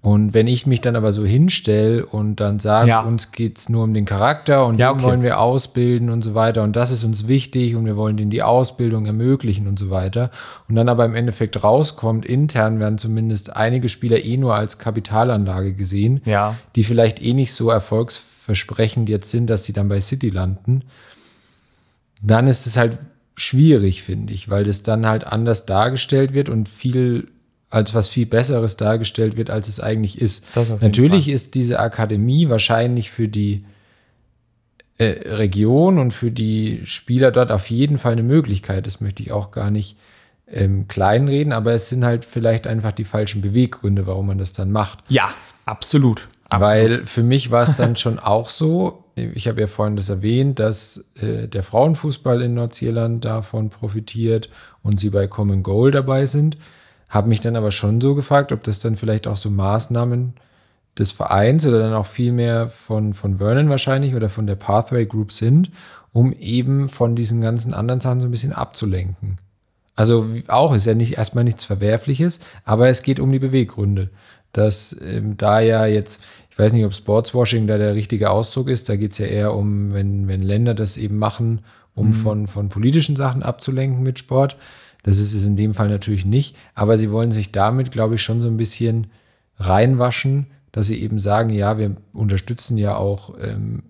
Und 0.00 0.32
wenn 0.32 0.46
ich 0.46 0.64
mich 0.64 0.80
dann 0.80 0.94
aber 0.94 1.10
so 1.10 1.24
hinstelle 1.26 2.06
und 2.06 2.36
dann 2.36 2.60
sage, 2.60 2.88
Ja. 2.88 3.00
uns 3.00 3.32
geht's 3.32 3.68
nur 3.68 3.82
um 3.82 3.92
den 3.94 4.04
Charakter 4.04 4.64
und 4.64 4.78
Ja, 4.78 4.92
den 4.92 4.98
okay. 5.00 5.02
wollen 5.08 5.22
wir 5.22 5.40
ausbilden 5.40 6.08
und 6.08 6.22
so 6.22 6.34
weiter 6.36 6.62
und 6.62 6.76
das 6.76 6.92
ist 6.92 7.02
uns 7.02 7.26
wichtig 7.26 7.74
und 7.74 7.84
wir 7.84 7.96
wollen 7.96 8.16
denen 8.16 8.30
die 8.30 8.44
Ausbildung 8.44 9.06
ermöglichen 9.06 9.66
und 9.66 9.76
so 9.76 9.90
weiter 9.90 10.30
und 10.68 10.76
dann 10.76 10.88
aber 10.88 11.04
im 11.04 11.16
Endeffekt 11.16 11.64
rauskommt, 11.64 12.24
intern 12.26 12.78
werden 12.78 12.96
zumindest 12.96 13.56
einige 13.56 13.88
Spieler 13.88 14.24
eh 14.24 14.36
nur 14.36 14.54
als 14.54 14.78
Kapitalanlage 14.78 15.74
gesehen, 15.74 16.20
Ja. 16.24 16.54
die 16.76 16.84
vielleicht 16.84 17.20
eh 17.20 17.34
nicht 17.34 17.52
so 17.52 17.68
erfolgsversprechend 17.68 19.08
jetzt 19.08 19.30
sind, 19.32 19.50
dass 19.50 19.64
sie 19.64 19.72
dann 19.72 19.88
bei 19.88 20.00
City 20.00 20.30
landen, 20.30 20.82
dann 22.22 22.46
ist 22.46 22.68
es 22.68 22.76
halt 22.76 22.98
schwierig, 23.34 24.02
finde 24.04 24.32
ich, 24.32 24.48
weil 24.48 24.62
das 24.64 24.84
dann 24.84 25.06
halt 25.06 25.26
anders 25.26 25.66
dargestellt 25.66 26.34
wird 26.34 26.48
und 26.48 26.68
viel 26.68 27.28
als 27.70 27.94
was 27.94 28.08
viel 28.08 28.26
Besseres 28.26 28.76
dargestellt 28.76 29.36
wird, 29.36 29.50
als 29.50 29.68
es 29.68 29.80
eigentlich 29.80 30.20
ist. 30.20 30.46
Natürlich 30.80 31.28
ist 31.28 31.54
diese 31.54 31.80
Akademie 31.80 32.48
wahrscheinlich 32.48 33.10
für 33.10 33.28
die 33.28 33.64
äh, 34.96 35.28
Region 35.34 35.98
und 35.98 36.12
für 36.12 36.30
die 36.30 36.80
Spieler 36.84 37.30
dort 37.30 37.52
auf 37.52 37.70
jeden 37.70 37.98
Fall 37.98 38.12
eine 38.12 38.22
Möglichkeit. 38.22 38.86
Das 38.86 39.00
möchte 39.00 39.22
ich 39.22 39.32
auch 39.32 39.50
gar 39.50 39.70
nicht 39.70 39.96
ähm, 40.50 40.88
kleinreden, 40.88 41.52
aber 41.52 41.72
es 41.72 41.88
sind 41.88 42.04
halt 42.04 42.24
vielleicht 42.24 42.66
einfach 42.66 42.92
die 42.92 43.04
falschen 43.04 43.42
Beweggründe, 43.42 44.06
warum 44.06 44.28
man 44.28 44.38
das 44.38 44.54
dann 44.54 44.72
macht. 44.72 45.00
Ja, 45.08 45.34
absolut. 45.66 46.26
absolut. 46.48 46.68
Weil 46.68 47.06
für 47.06 47.22
mich 47.22 47.50
war 47.50 47.62
es 47.64 47.76
dann 47.76 47.96
schon 47.96 48.18
auch 48.18 48.48
so, 48.48 49.04
ich 49.14 49.46
habe 49.46 49.60
ja 49.60 49.66
vorhin 49.66 49.96
das 49.96 50.08
erwähnt, 50.08 50.58
dass 50.58 51.10
äh, 51.20 51.48
der 51.48 51.62
Frauenfußball 51.62 52.40
in 52.42 52.54
Nordirland 52.54 53.24
davon 53.24 53.68
profitiert 53.68 54.48
und 54.82 54.98
sie 54.98 55.10
bei 55.10 55.26
Common 55.26 55.62
Goal 55.62 55.90
dabei 55.90 56.24
sind. 56.24 56.56
Habe 57.08 57.28
mich 57.28 57.40
dann 57.40 57.56
aber 57.56 57.70
schon 57.70 58.00
so 58.00 58.14
gefragt, 58.14 58.52
ob 58.52 58.62
das 58.64 58.80
dann 58.80 58.96
vielleicht 58.96 59.26
auch 59.26 59.36
so 59.36 59.50
Maßnahmen 59.50 60.34
des 60.98 61.12
Vereins 61.12 61.66
oder 61.66 61.78
dann 61.78 61.94
auch 61.94 62.06
vielmehr 62.06 62.68
von, 62.68 63.14
von 63.14 63.38
Vernon 63.38 63.68
wahrscheinlich 63.68 64.14
oder 64.14 64.28
von 64.28 64.46
der 64.46 64.56
Pathway 64.56 65.06
Group 65.06 65.32
sind, 65.32 65.70
um 66.12 66.32
eben 66.32 66.88
von 66.88 67.14
diesen 67.14 67.40
ganzen 67.40 67.72
anderen 67.72 68.00
Sachen 68.00 68.20
so 68.20 68.26
ein 68.26 68.30
bisschen 68.30 68.52
abzulenken. 68.52 69.38
Also 69.94 70.26
auch 70.46 70.74
ist 70.74 70.86
ja 70.86 70.94
nicht 70.94 71.18
erstmal 71.18 71.44
nichts 71.44 71.64
Verwerfliches, 71.64 72.40
aber 72.64 72.88
es 72.88 73.02
geht 73.02 73.20
um 73.20 73.32
die 73.32 73.38
Beweggründe. 73.38 74.10
Dass 74.52 74.96
ähm, 75.04 75.36
da 75.36 75.60
ja 75.60 75.86
jetzt, 75.86 76.24
ich 76.50 76.58
weiß 76.58 76.72
nicht, 76.72 76.84
ob 76.84 76.94
Sportswashing 76.94 77.66
da 77.66 77.78
der 77.78 77.94
richtige 77.94 78.30
Ausdruck 78.30 78.68
ist, 78.68 78.88
da 78.88 78.96
geht 78.96 79.12
es 79.12 79.18
ja 79.18 79.26
eher 79.26 79.54
um, 79.54 79.92
wenn, 79.92 80.28
wenn 80.28 80.42
Länder 80.42 80.74
das 80.74 80.96
eben 80.96 81.18
machen, 81.18 81.62
um 81.94 82.12
von, 82.12 82.46
von 82.46 82.68
politischen 82.68 83.16
Sachen 83.16 83.42
abzulenken 83.42 84.02
mit 84.02 84.18
Sport. 84.20 84.56
Das 85.02 85.18
ist 85.18 85.34
es 85.34 85.44
in 85.44 85.56
dem 85.56 85.74
Fall 85.74 85.88
natürlich 85.88 86.24
nicht, 86.24 86.56
aber 86.74 86.98
sie 86.98 87.10
wollen 87.10 87.32
sich 87.32 87.52
damit, 87.52 87.92
glaube 87.92 88.16
ich, 88.16 88.22
schon 88.22 88.42
so 88.42 88.48
ein 88.48 88.56
bisschen 88.56 89.08
reinwaschen, 89.58 90.46
dass 90.72 90.86
sie 90.86 91.00
eben 91.00 91.18
sagen, 91.18 91.50
ja, 91.50 91.78
wir 91.78 91.96
unterstützen 92.12 92.76
ja 92.78 92.96
auch 92.96 93.34
ähm, 93.42 93.82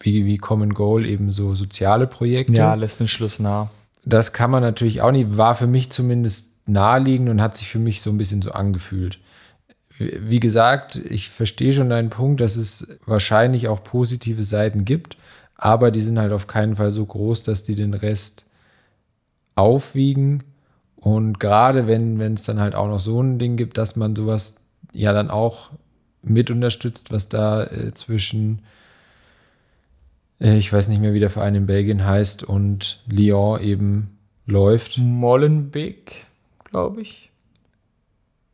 wie, 0.00 0.24
wie 0.26 0.38
Common 0.38 0.74
Goal 0.74 1.06
eben 1.06 1.30
so 1.30 1.54
soziale 1.54 2.06
Projekte 2.06 2.54
ja, 2.54 2.74
lässt 2.74 3.00
den 3.00 3.08
Schluss 3.08 3.40
nah. 3.40 3.70
das 4.04 4.32
kann 4.32 4.50
man 4.50 4.62
natürlich 4.62 5.02
auch 5.02 5.12
nicht, 5.12 5.36
war 5.36 5.54
für 5.54 5.66
mich 5.66 5.90
zumindest 5.90 6.52
naheliegend 6.66 7.28
und 7.28 7.42
hat 7.42 7.56
sich 7.56 7.68
für 7.68 7.78
mich 7.78 8.00
so 8.00 8.10
ein 8.10 8.18
bisschen 8.18 8.42
so 8.42 8.52
angefühlt. 8.52 9.18
Wie 9.98 10.38
gesagt, 10.38 10.96
ich 10.96 11.28
verstehe 11.28 11.72
schon 11.72 11.90
deinen 11.90 12.10
Punkt, 12.10 12.40
dass 12.40 12.56
es 12.56 12.86
wahrscheinlich 13.04 13.66
auch 13.66 13.82
positive 13.82 14.44
Seiten 14.44 14.84
gibt, 14.84 15.16
aber 15.56 15.90
die 15.90 16.00
sind 16.00 16.18
halt 16.18 16.32
auf 16.32 16.46
keinen 16.46 16.76
Fall 16.76 16.92
so 16.92 17.04
groß, 17.04 17.42
dass 17.42 17.64
die 17.64 17.74
den 17.74 17.94
Rest 17.94 18.44
aufwiegen. 19.58 20.44
Und 20.96 21.38
gerade 21.38 21.86
wenn 21.86 22.20
es 22.20 22.44
dann 22.44 22.60
halt 22.60 22.74
auch 22.74 22.88
noch 22.88 23.00
so 23.00 23.22
ein 23.22 23.38
Ding 23.38 23.56
gibt, 23.56 23.78
dass 23.78 23.96
man 23.96 24.16
sowas 24.16 24.56
ja 24.92 25.12
dann 25.12 25.30
auch 25.30 25.70
mit 26.22 26.50
unterstützt, 26.50 27.12
was 27.12 27.28
da 27.28 27.64
äh, 27.64 27.94
zwischen 27.94 28.62
äh, 30.40 30.56
ich 30.56 30.72
weiß 30.72 30.88
nicht 30.88 31.00
mehr, 31.00 31.14
wie 31.14 31.20
der 31.20 31.30
Verein 31.30 31.54
in 31.54 31.66
Belgien 31.66 32.04
heißt 32.04 32.44
und 32.44 33.02
Lyon 33.06 33.60
eben 33.60 34.18
läuft. 34.46 34.98
Molenbeek, 34.98 36.26
glaube 36.64 37.02
ich. 37.02 37.30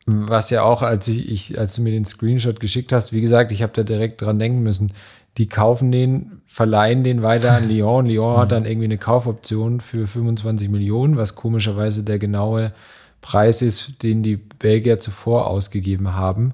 Was 0.07 0.51
ja 0.51 0.63
auch, 0.63 0.83
als 0.83 1.09
ich, 1.09 1.31
ich, 1.31 1.59
als 1.59 1.75
du 1.75 1.83
mir 1.83 1.91
den 1.91 2.05
Screenshot 2.05 2.61
geschickt 2.61 2.93
hast, 2.93 3.13
wie 3.13 3.23
gesagt, 3.23 3.53
ich 3.53 3.63
habe 3.63 3.73
da 3.73 3.83
direkt 3.83 4.21
dran 4.21 4.39
denken 4.39 4.63
müssen. 4.63 4.93
Die 5.37 5.49
kaufen 5.49 5.91
den, 5.91 6.43
verleihen 6.47 7.03
den 7.05 7.23
weiter 7.23 7.53
an 7.53 7.69
Lyon. 7.69 8.07
Lyon 8.07 8.37
hat 8.39 8.53
dann 8.53 8.67
irgendwie 8.67 8.87
eine 8.87 8.99
Kaufoption 8.99 9.81
für 9.81 10.07
25 10.07 10.69
Millionen, 10.69 11.17
was 11.17 11.35
komischerweise 11.35 12.05
der 12.05 12.19
genaue 12.19 12.73
Preis 13.21 13.63
ist, 13.63 14.03
den 14.03 14.23
die 14.23 14.37
Belgier 14.37 15.01
zuvor 15.01 15.47
ausgegeben 15.47 16.15
haben. 16.15 16.53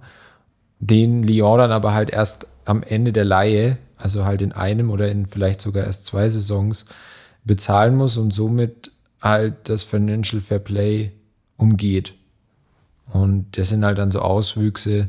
Den 0.78 1.22
Lyon 1.22 1.58
dann 1.58 1.72
aber 1.72 1.92
halt 1.92 2.10
erst 2.10 2.46
am 2.64 2.82
Ende 2.82 3.12
der 3.12 3.24
Leihe, 3.24 3.76
also 3.96 4.24
halt 4.24 4.40
in 4.40 4.52
einem 4.52 4.90
oder 4.90 5.10
in 5.10 5.26
vielleicht 5.26 5.60
sogar 5.60 5.84
erst 5.84 6.06
zwei 6.06 6.28
Saisons, 6.28 6.86
bezahlen 7.44 7.96
muss 7.96 8.16
und 8.16 8.32
somit 8.32 8.92
halt 9.20 9.68
das 9.68 9.82
Financial 9.84 10.40
Fair 10.40 10.58
Play 10.58 11.12
umgeht. 11.56 12.14
Und 13.12 13.58
das 13.58 13.70
sind 13.70 13.84
halt 13.84 13.98
dann 13.98 14.10
so 14.10 14.20
Auswüchse. 14.20 15.08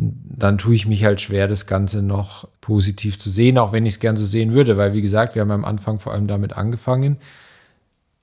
Dann 0.00 0.58
tue 0.58 0.74
ich 0.74 0.86
mich 0.86 1.04
halt 1.04 1.20
schwer, 1.20 1.48
das 1.48 1.66
Ganze 1.66 2.02
noch 2.02 2.46
positiv 2.60 3.18
zu 3.18 3.30
sehen, 3.30 3.58
auch 3.58 3.72
wenn 3.72 3.86
ich 3.86 3.94
es 3.94 4.00
gern 4.00 4.16
so 4.16 4.24
sehen 4.24 4.52
würde, 4.52 4.76
weil 4.76 4.92
wie 4.92 5.02
gesagt, 5.02 5.34
wir 5.34 5.42
haben 5.42 5.50
am 5.50 5.64
Anfang 5.64 5.98
vor 5.98 6.12
allem 6.12 6.26
damit 6.26 6.56
angefangen. 6.56 7.16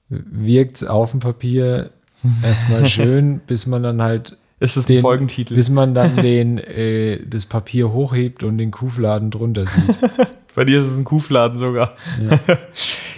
Wirkt 0.10 0.78
es 0.78 0.84
auf 0.84 1.12
dem 1.12 1.20
Papier 1.20 1.90
erstmal 2.44 2.86
schön, 2.90 3.40
bis 3.40 3.66
man 3.66 3.84
dann 3.84 4.02
halt 4.02 4.38
Ist 4.60 4.78
das 4.78 4.86
ein 4.88 4.94
den, 4.94 5.02
Folgentitel? 5.02 5.56
bis 5.56 5.70
man 5.70 5.94
dann 5.94 6.16
den, 6.22 6.58
äh, 6.60 7.20
das 7.26 7.46
Papier 7.46 7.92
hochhebt 7.92 8.44
und 8.44 8.58
den 8.58 8.72
Kuhfladen 8.72 9.32
drunter 9.32 9.66
sieht. 9.66 9.96
Bei 10.56 10.64
dir 10.64 10.80
ist 10.80 10.86
es 10.86 10.98
ein 10.98 11.04
Kuhfladen 11.04 11.58
sogar. 11.58 11.96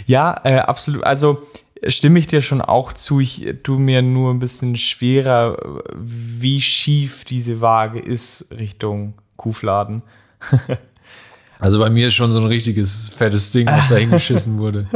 Ja, 0.07 0.41
äh, 0.43 0.57
absolut. 0.57 1.03
Also 1.03 1.43
stimme 1.87 2.19
ich 2.19 2.27
dir 2.27 2.41
schon 2.41 2.61
auch 2.61 2.93
zu. 2.93 3.19
Ich 3.19 3.45
tue 3.63 3.79
mir 3.79 4.01
nur 4.01 4.33
ein 4.33 4.39
bisschen 4.39 4.75
schwerer, 4.75 5.57
wie 5.95 6.61
schief 6.61 7.25
diese 7.25 7.61
Waage 7.61 7.99
ist 7.99 8.47
Richtung 8.51 9.15
Kuhfladen. 9.35 10.01
Also 11.59 11.79
bei 11.79 11.89
mir 11.89 12.07
ist 12.07 12.13
schon 12.13 12.31
so 12.31 12.39
ein 12.39 12.45
richtiges 12.45 13.09
fettes 13.09 13.51
Ding, 13.51 13.67
was 13.67 13.89
da 13.89 13.95
hingeschissen 13.97 14.59
wurde. 14.59 14.87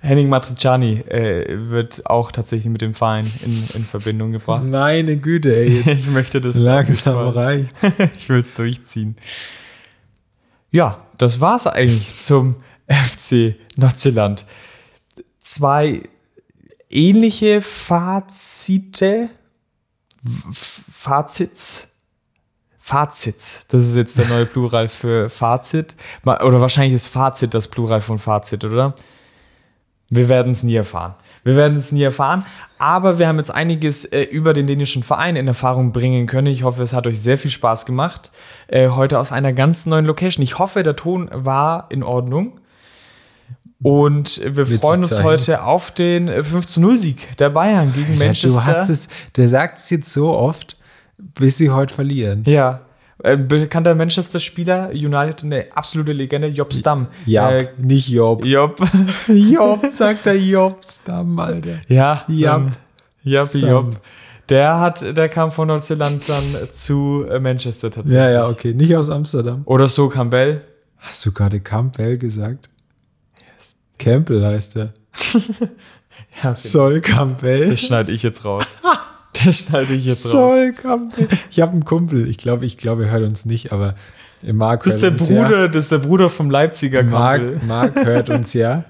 Henning 0.00 0.28
Matriciani 0.28 1.00
äh, 1.08 1.70
wird 1.70 2.06
auch 2.06 2.32
tatsächlich 2.32 2.70
mit 2.70 2.80
dem 2.80 2.94
Verein 2.94 3.24
in, 3.44 3.52
in 3.74 3.84
Verbindung 3.84 4.32
gebracht. 4.32 4.64
Meine 4.68 5.16
Güte, 5.16 5.54
ey, 5.54 5.80
jetzt 5.80 6.00
Ich 6.00 6.08
möchte 6.08 6.40
das 6.40 6.56
langsam 6.56 7.16
reicht's. 7.28 7.82
Ich 8.18 8.28
will 8.28 8.40
es 8.40 8.52
durchziehen. 8.52 9.16
Ja, 10.70 11.06
das 11.18 11.40
war's 11.40 11.66
eigentlich 11.66 12.16
zum 12.18 12.56
FC 12.88 13.56
Nordirland. 13.76 14.46
Zwei 15.46 16.02
ähnliche 16.90 17.62
Fazite. 17.62 19.30
Fazits. 20.92 21.86
Fazits. 22.80 23.64
Das 23.68 23.82
ist 23.82 23.94
jetzt 23.94 24.18
der 24.18 24.26
neue 24.26 24.46
Plural 24.46 24.88
für 24.88 25.30
Fazit. 25.30 25.94
Oder 26.24 26.60
wahrscheinlich 26.60 26.94
ist 26.94 27.06
Fazit 27.06 27.54
das 27.54 27.68
Plural 27.68 28.00
von 28.00 28.18
Fazit, 28.18 28.64
oder? 28.64 28.96
Wir 30.10 30.28
werden 30.28 30.50
es 30.50 30.64
nie 30.64 30.74
erfahren. 30.74 31.14
Wir 31.44 31.54
werden 31.54 31.76
es 31.76 31.92
nie 31.92 32.02
erfahren. 32.02 32.44
Aber 32.78 33.20
wir 33.20 33.28
haben 33.28 33.38
jetzt 33.38 33.52
einiges 33.52 34.04
äh, 34.04 34.22
über 34.22 34.52
den 34.52 34.66
dänischen 34.66 35.04
Verein 35.04 35.36
in 35.36 35.46
Erfahrung 35.46 35.92
bringen 35.92 36.26
können. 36.26 36.48
Ich 36.48 36.64
hoffe, 36.64 36.82
es 36.82 36.92
hat 36.92 37.06
euch 37.06 37.20
sehr 37.20 37.38
viel 37.38 37.52
Spaß 37.52 37.86
gemacht. 37.86 38.32
Äh, 38.66 38.88
heute 38.88 39.20
aus 39.20 39.30
einer 39.30 39.52
ganz 39.52 39.86
neuen 39.86 40.06
Location. 40.06 40.42
Ich 40.42 40.58
hoffe, 40.58 40.82
der 40.82 40.96
Ton 40.96 41.30
war 41.32 41.86
in 41.90 42.02
Ordnung. 42.02 42.58
Und 43.82 44.40
wir 44.42 44.68
Wird 44.70 44.80
freuen 44.80 45.00
uns 45.00 45.10
zeigen. 45.10 45.24
heute 45.24 45.62
auf 45.62 45.90
den 45.90 46.28
äh, 46.28 46.40
5-0-Sieg 46.40 47.36
der 47.36 47.50
Bayern 47.50 47.92
gegen 47.92 48.14
Ja, 48.14 48.26
Manchester. 48.26 48.48
du 48.60 48.64
hast 48.64 48.88
es, 48.88 49.08
der 49.36 49.48
sagt 49.48 49.78
es 49.78 49.90
jetzt 49.90 50.12
so 50.12 50.30
oft, 50.30 50.76
bis 51.18 51.58
sie 51.58 51.70
heute 51.70 51.94
verlieren. 51.94 52.42
Ja. 52.46 52.80
Äh, 53.22 53.36
bekannter 53.36 53.94
Manchester-Spieler, 53.94 54.90
United, 54.92 55.44
eine 55.44 55.66
absolute 55.74 56.12
Legende, 56.12 56.48
Job 56.48 56.72
Stam. 56.72 57.06
Ja, 57.26 57.50
Äh, 57.50 57.68
nicht 57.78 58.08
Job. 58.08 58.44
Job. 58.44 58.78
Job, 59.28 59.86
sagt 59.92 60.26
der 60.26 60.38
Job 60.38 60.80
Stamm, 60.84 61.38
Alter. 61.38 61.80
Ja, 61.88 62.24
Jap. 62.28 62.72
ähm, 63.24 63.44
Sam. 63.44 63.60
Job. 63.68 64.00
Der 64.48 64.78
hat, 64.80 65.16
der 65.16 65.28
kam 65.28 65.50
von 65.52 65.68
Neuseeland 65.68 66.28
dann 66.28 66.44
zu 66.72 67.24
äh, 67.28 67.40
Manchester 67.40 67.90
tatsächlich. 67.90 68.14
Ja, 68.22 68.30
ja, 68.30 68.48
okay, 68.48 68.72
nicht 68.74 68.94
aus 68.96 69.10
Amsterdam. 69.10 69.62
Oder 69.64 69.88
so 69.88 70.08
Campbell. 70.08 70.62
Hast 70.98 71.24
du 71.26 71.32
gerade 71.32 71.60
Campbell 71.60 72.16
gesagt? 72.18 72.68
Campbell 73.98 74.44
heißt 74.44 74.76
er. 74.76 74.92
Ja, 76.42 76.50
okay. 76.50 76.58
Sol 76.68 77.00
Campbell. 77.00 77.70
Das 77.70 77.80
schneide 77.80 78.12
ich 78.12 78.22
jetzt 78.22 78.44
raus. 78.44 78.76
Das 79.44 79.58
schneide 79.58 79.92
ich 79.92 80.06
jetzt 80.06 80.24
raus. 80.26 80.32
Sol 80.32 80.72
Campbell. 80.72 81.28
Ich 81.50 81.60
habe 81.60 81.72
einen 81.72 81.84
Kumpel, 81.84 82.26
ich 82.26 82.38
glaube, 82.38 82.64
ich 82.64 82.78
glaube, 82.78 83.04
er 83.04 83.10
hört 83.10 83.22
uns 83.24 83.44
nicht, 83.44 83.70
aber 83.70 83.94
Marc 84.42 84.84
Das 84.84 84.94
ist 84.94 85.02
der 85.02 85.12
uns 85.12 85.28
ja. 85.28 85.42
Bruder, 85.42 85.68
das 85.68 85.84
ist 85.84 85.92
der 85.92 85.98
Bruder 85.98 86.30
vom 86.30 86.50
Leipziger 86.50 87.04
Campbell. 87.04 87.58
Marc, 87.66 87.94
Marc 87.94 88.06
hört 88.06 88.30
uns 88.30 88.54
ja 88.54 88.84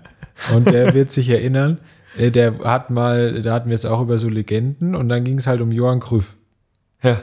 und 0.54 0.70
der 0.70 0.94
wird 0.94 1.10
sich 1.10 1.28
erinnern. 1.30 1.78
äh, 2.16 2.30
der 2.30 2.58
hat 2.60 2.90
mal, 2.90 3.42
da 3.42 3.54
hatten 3.54 3.70
wir 3.70 3.74
es 3.74 3.84
auch 3.86 4.00
über 4.00 4.18
so 4.18 4.28
Legenden 4.28 4.94
und 4.94 5.08
dann 5.08 5.24
ging 5.24 5.38
es 5.38 5.48
halt 5.48 5.60
um 5.60 5.72
Johann 5.72 5.98
Krüff 5.98 6.36
Ja. 7.02 7.22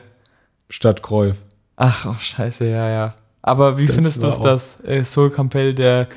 statt 0.70 1.02
Cruyff. 1.02 1.38
Ach, 1.78 2.06
oh, 2.10 2.16
scheiße, 2.20 2.66
ja, 2.68 2.90
ja. 2.90 3.16
Aber 3.46 3.78
wie 3.78 3.88
Das 3.88 3.96
findest 3.96 4.24
du 4.24 4.28
es, 4.28 4.40
dass 4.40 4.78
äh, 4.86 5.04
Sol 5.04 5.30
Campbell 5.30 5.76
der 5.76 6.08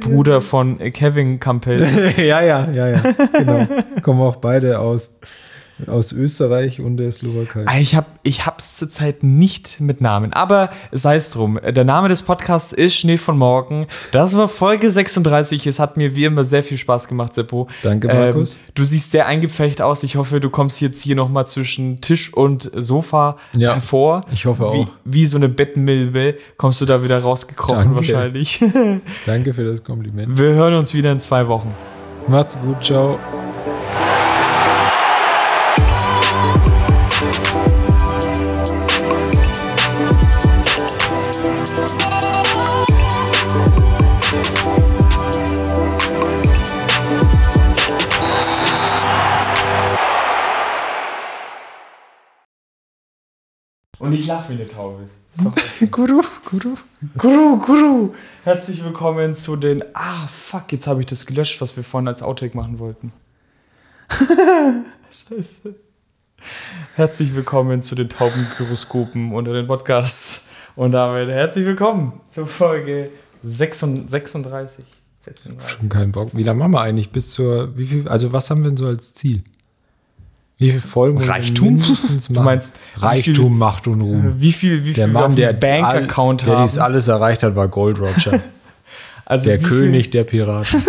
Bruder 0.00 0.40
von 0.40 0.78
äh, 0.80 0.92
Kevin 0.92 1.40
Campbell 1.40 1.80
ist? 1.80 2.18
ja, 2.18 2.40
ja, 2.40 2.70
ja, 2.70 2.86
ja, 2.88 3.02
genau. 3.32 3.66
Kommen 4.02 4.22
auch 4.22 4.36
beide 4.36 4.78
aus, 4.78 5.18
aus 5.86 6.12
Österreich 6.12 6.80
und 6.80 6.96
der 6.96 7.10
Slowakei. 7.12 7.64
Ah, 7.66 7.78
Ich 7.78 7.94
habe 7.94 8.06
ich 8.22 8.46
hab's 8.46 8.74
zurzeit 8.74 9.22
nicht 9.22 9.80
mit 9.80 10.00
Namen, 10.00 10.32
aber 10.32 10.70
sei 10.92 11.16
es 11.16 11.30
drum. 11.30 11.58
Der 11.66 11.84
Name 11.84 12.08
des 12.08 12.22
Podcasts 12.22 12.72
ist 12.72 12.96
Schnee 12.96 13.16
von 13.16 13.38
Morgen. 13.38 13.86
Das 14.12 14.36
war 14.36 14.48
Folge 14.48 14.90
36. 14.90 15.66
Es 15.66 15.78
hat 15.78 15.96
mir 15.96 16.14
wie 16.16 16.24
immer 16.24 16.44
sehr 16.44 16.62
viel 16.62 16.76
Spaß 16.78 17.08
gemacht, 17.08 17.32
Seppo. 17.34 17.68
Danke, 17.82 18.08
Markus. 18.08 18.54
Ähm, 18.54 18.58
du 18.74 18.84
siehst 18.84 19.10
sehr 19.12 19.26
eingepfercht 19.26 19.80
aus. 19.80 20.02
Ich 20.02 20.16
hoffe, 20.16 20.40
du 20.40 20.50
kommst 20.50 20.80
jetzt 20.80 21.02
hier 21.02 21.14
nochmal 21.16 21.46
zwischen 21.46 22.00
Tisch 22.00 22.34
und 22.34 22.70
Sofa 22.74 23.36
Ja, 23.56 23.74
hervor. 23.74 24.22
ich 24.32 24.44
hoffe 24.46 24.64
wie, 24.72 24.78
auch. 24.82 24.88
Wie 25.04 25.26
so 25.26 25.36
eine 25.38 25.48
Bettenmilbe 25.48 26.34
kommst 26.56 26.80
du 26.80 26.84
da 26.86 27.02
wieder 27.02 27.20
rausgekrochen 27.20 27.94
Danke. 27.94 27.96
wahrscheinlich. 27.96 28.62
Danke 29.26 29.54
für 29.54 29.64
das 29.64 29.84
Kompliment. 29.84 30.38
Wir 30.38 30.48
hören 30.50 30.74
uns 30.74 30.92
wieder 30.94 31.12
in 31.12 31.20
zwei 31.20 31.46
Wochen. 31.48 31.72
Macht's 32.26 32.58
gut, 32.60 32.84
ciao. 32.84 33.18
Und 53.98 54.12
ich 54.12 54.26
lache 54.26 54.50
wie 54.50 54.52
eine 54.54 54.66
Taube. 54.66 55.08
Guru, 55.90 56.22
Guru. 56.44 56.76
Guru, 57.16 57.58
Guru! 57.58 58.14
Herzlich 58.44 58.84
willkommen 58.84 59.34
zu 59.34 59.56
den. 59.56 59.82
Ah, 59.92 60.26
fuck, 60.28 60.70
jetzt 60.70 60.86
habe 60.86 61.00
ich 61.00 61.06
das 61.06 61.26
gelöscht, 61.26 61.60
was 61.60 61.76
wir 61.76 61.82
vorhin 61.82 62.06
als 62.06 62.22
Outtake 62.22 62.56
machen 62.56 62.78
wollten. 62.78 63.12
Scheiße. 65.10 65.74
Herzlich 66.94 67.34
willkommen 67.34 67.82
zu 67.82 67.96
den 67.96 68.08
Taubengyroskopen 68.08 69.32
unter 69.32 69.52
den 69.52 69.66
Podcasts. 69.66 70.46
Und 70.76 70.92
damit 70.92 71.28
herzlich 71.28 71.66
willkommen 71.66 72.20
zur 72.30 72.46
Folge 72.46 73.10
36. 73.42 74.10
36. 74.10 74.84
36. 75.20 75.70
Schon 75.70 75.88
keinen 75.88 76.12
Bock. 76.12 76.30
Wie 76.34 76.44
lange 76.44 76.60
machen 76.60 76.72
wir 76.72 76.82
eigentlich 76.82 77.10
bis 77.10 77.32
zur, 77.32 77.76
wie 77.76 77.86
viel, 77.86 78.08
also 78.08 78.32
was 78.32 78.48
haben 78.50 78.62
wir 78.62 78.70
denn 78.70 78.76
so 78.76 78.86
als 78.86 79.12
Ziel? 79.14 79.42
Wie 80.58 80.70
viel 80.72 80.80
Folgen 80.80 81.22
Reichtum? 81.22 81.78
Du 81.80 82.40
meinst, 82.42 82.74
Reichtum, 82.96 83.34
viel- 83.34 83.50
Macht 83.50 83.86
und 83.86 84.00
Ruhm. 84.00 84.40
Wie 84.40 84.52
viel, 84.52 84.84
wie 84.84 84.92
Der 84.92 85.06
viel 85.06 85.16
auf 85.16 85.22
Mann, 85.28 85.36
der 85.36 85.52
Bank-Account 85.52 86.42
all- 86.42 86.48
der 86.56 86.62
dies 86.64 86.78
alles 86.78 87.06
erreicht 87.08 87.42
hat, 87.44 87.54
war 87.54 87.68
Gold 87.68 88.00
Roger. 88.00 88.42
also 89.24 89.48
der 89.50 89.58
König 89.60 90.10
der 90.10 90.24
Piraten. 90.24 90.82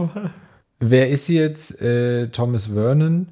Wer 0.80 1.10
ist 1.10 1.28
jetzt 1.28 1.80
äh, 1.82 2.28
Thomas 2.28 2.66
Vernon? 2.68 3.26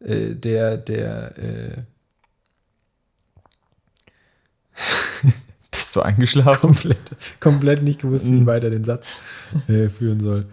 Äh, 0.00 0.34
der, 0.34 0.76
der, 0.76 1.38
äh, 1.38 1.82
Viel, 4.74 5.32
bist 5.70 5.96
du 5.96 6.02
eingeschlafen? 6.02 6.60
komplett, 6.68 6.98
komplett 7.40 7.82
nicht 7.82 8.00
gewusst, 8.02 8.30
wie 8.30 8.38
ich 8.40 8.46
weiter 8.46 8.70
den 8.70 8.84
Satz 8.84 9.14
äh, 9.68 9.88
führen 9.88 10.20
soll. 10.20 10.46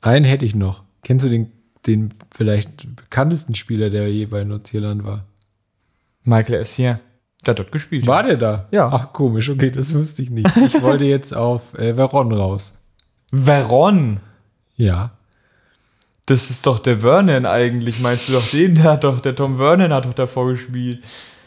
Einen 0.00 0.24
hätte 0.24 0.44
ich 0.44 0.54
noch. 0.54 0.82
Kennst 1.04 1.24
du 1.24 1.30
den, 1.30 1.52
den 1.86 2.14
vielleicht 2.34 2.96
bekanntesten 2.96 3.54
Spieler, 3.54 3.90
der 3.90 4.08
je 4.08 4.26
bei 4.26 4.44
Nordirland 4.44 5.04
war? 5.04 5.24
Michael 6.24 6.60
Essien. 6.60 7.00
Der 7.44 7.52
hat 7.52 7.58
dort 7.58 7.72
gespielt. 7.72 8.06
War 8.06 8.22
der 8.22 8.36
da? 8.36 8.68
Ja. 8.70 8.88
Ach, 8.92 9.12
komisch, 9.12 9.50
okay, 9.50 9.70
das 9.70 9.94
wusste 9.94 10.22
ich 10.22 10.30
nicht. 10.30 10.48
Ich 10.56 10.80
wollte 10.82 11.04
jetzt 11.04 11.34
auf 11.34 11.74
äh, 11.76 11.94
Veron 11.96 12.32
raus. 12.32 12.78
Veron. 13.32 14.20
Ja. 14.76 15.10
Das 16.26 16.50
ist 16.50 16.66
doch 16.66 16.78
der 16.78 17.00
Vernon 17.00 17.46
eigentlich. 17.46 18.00
Meinst 18.00 18.28
du 18.28 18.34
doch 18.34 18.48
den? 18.48 18.76
Der 18.76 18.84
hat 18.84 19.02
doch, 19.04 19.18
der 19.20 19.34
Tom 19.34 19.56
Vernon 19.56 19.92
hat 19.92 20.04
doch 20.04 20.14
davor 20.14 20.48
gespielt. 20.50 21.02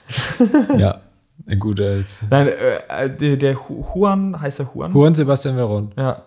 Ja. 0.77 1.01
Ein 1.47 1.59
guter 1.59 1.95
ist. 1.95 2.25
Nein, 2.29 2.47
äh, 2.47 3.09
der, 3.15 3.37
der 3.37 3.55
Ju- 3.55 3.85
Juan, 3.93 4.39
heißt 4.39 4.59
er 4.61 4.69
Juan? 4.73 4.93
Juan 4.93 5.13
Sebastian 5.15 5.55
Veron. 5.55 5.91
Ja. 5.97 6.17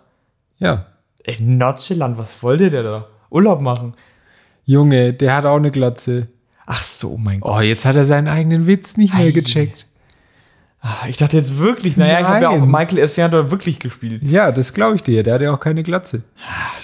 Ja. 0.59 0.87
In 1.25 1.59
Nordschland, 1.59 2.17
was 2.19 2.43
wollte 2.43 2.71
der 2.71 2.83
da? 2.83 3.07
Urlaub 3.31 3.61
machen? 3.61 3.95
Junge, 4.69 5.15
der 5.15 5.35
hat 5.35 5.47
auch 5.47 5.57
eine 5.57 5.71
Glatze. 5.71 6.29
Ach 6.67 6.85
so, 6.85 7.17
mein 7.17 7.41
Gott. 7.41 7.51
Oh, 7.57 7.61
jetzt 7.63 7.87
hat 7.87 7.97
er 7.97 8.05
seinen 8.05 8.29
eigenen 8.29 8.67
Witz 8.67 8.99
nicht 8.99 9.15
mehr 9.15 9.29
Ei. 9.29 9.31
gecheckt. 9.31 9.87
Ah, 10.83 11.07
Ich 11.09 11.17
dachte 11.17 11.39
jetzt 11.39 11.57
wirklich, 11.57 11.97
naja, 11.97 12.21
ich 12.21 12.27
habe 12.27 12.43
ja 12.43 12.49
auch 12.51 12.59
Nein. 12.59 12.71
Michael 12.71 13.31
dort 13.31 13.51
wirklich 13.51 13.79
gespielt. 13.79 14.23
Ja, 14.25 14.53
das 14.53 14.75
glaube 14.75 14.97
ich 14.97 15.03
dir. 15.03 15.23
Der 15.23 15.35
hat 15.35 15.41
ja 15.41 15.55
auch 15.55 15.59
keine 15.59 15.83
Glatze. 15.83 16.21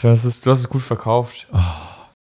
Du 0.01 0.09
hast 0.09 0.25
es, 0.25 0.41
du 0.41 0.51
hast 0.51 0.61
es 0.61 0.69
gut 0.71 0.81
verkauft. 0.81 1.47
Oh. 1.53 1.59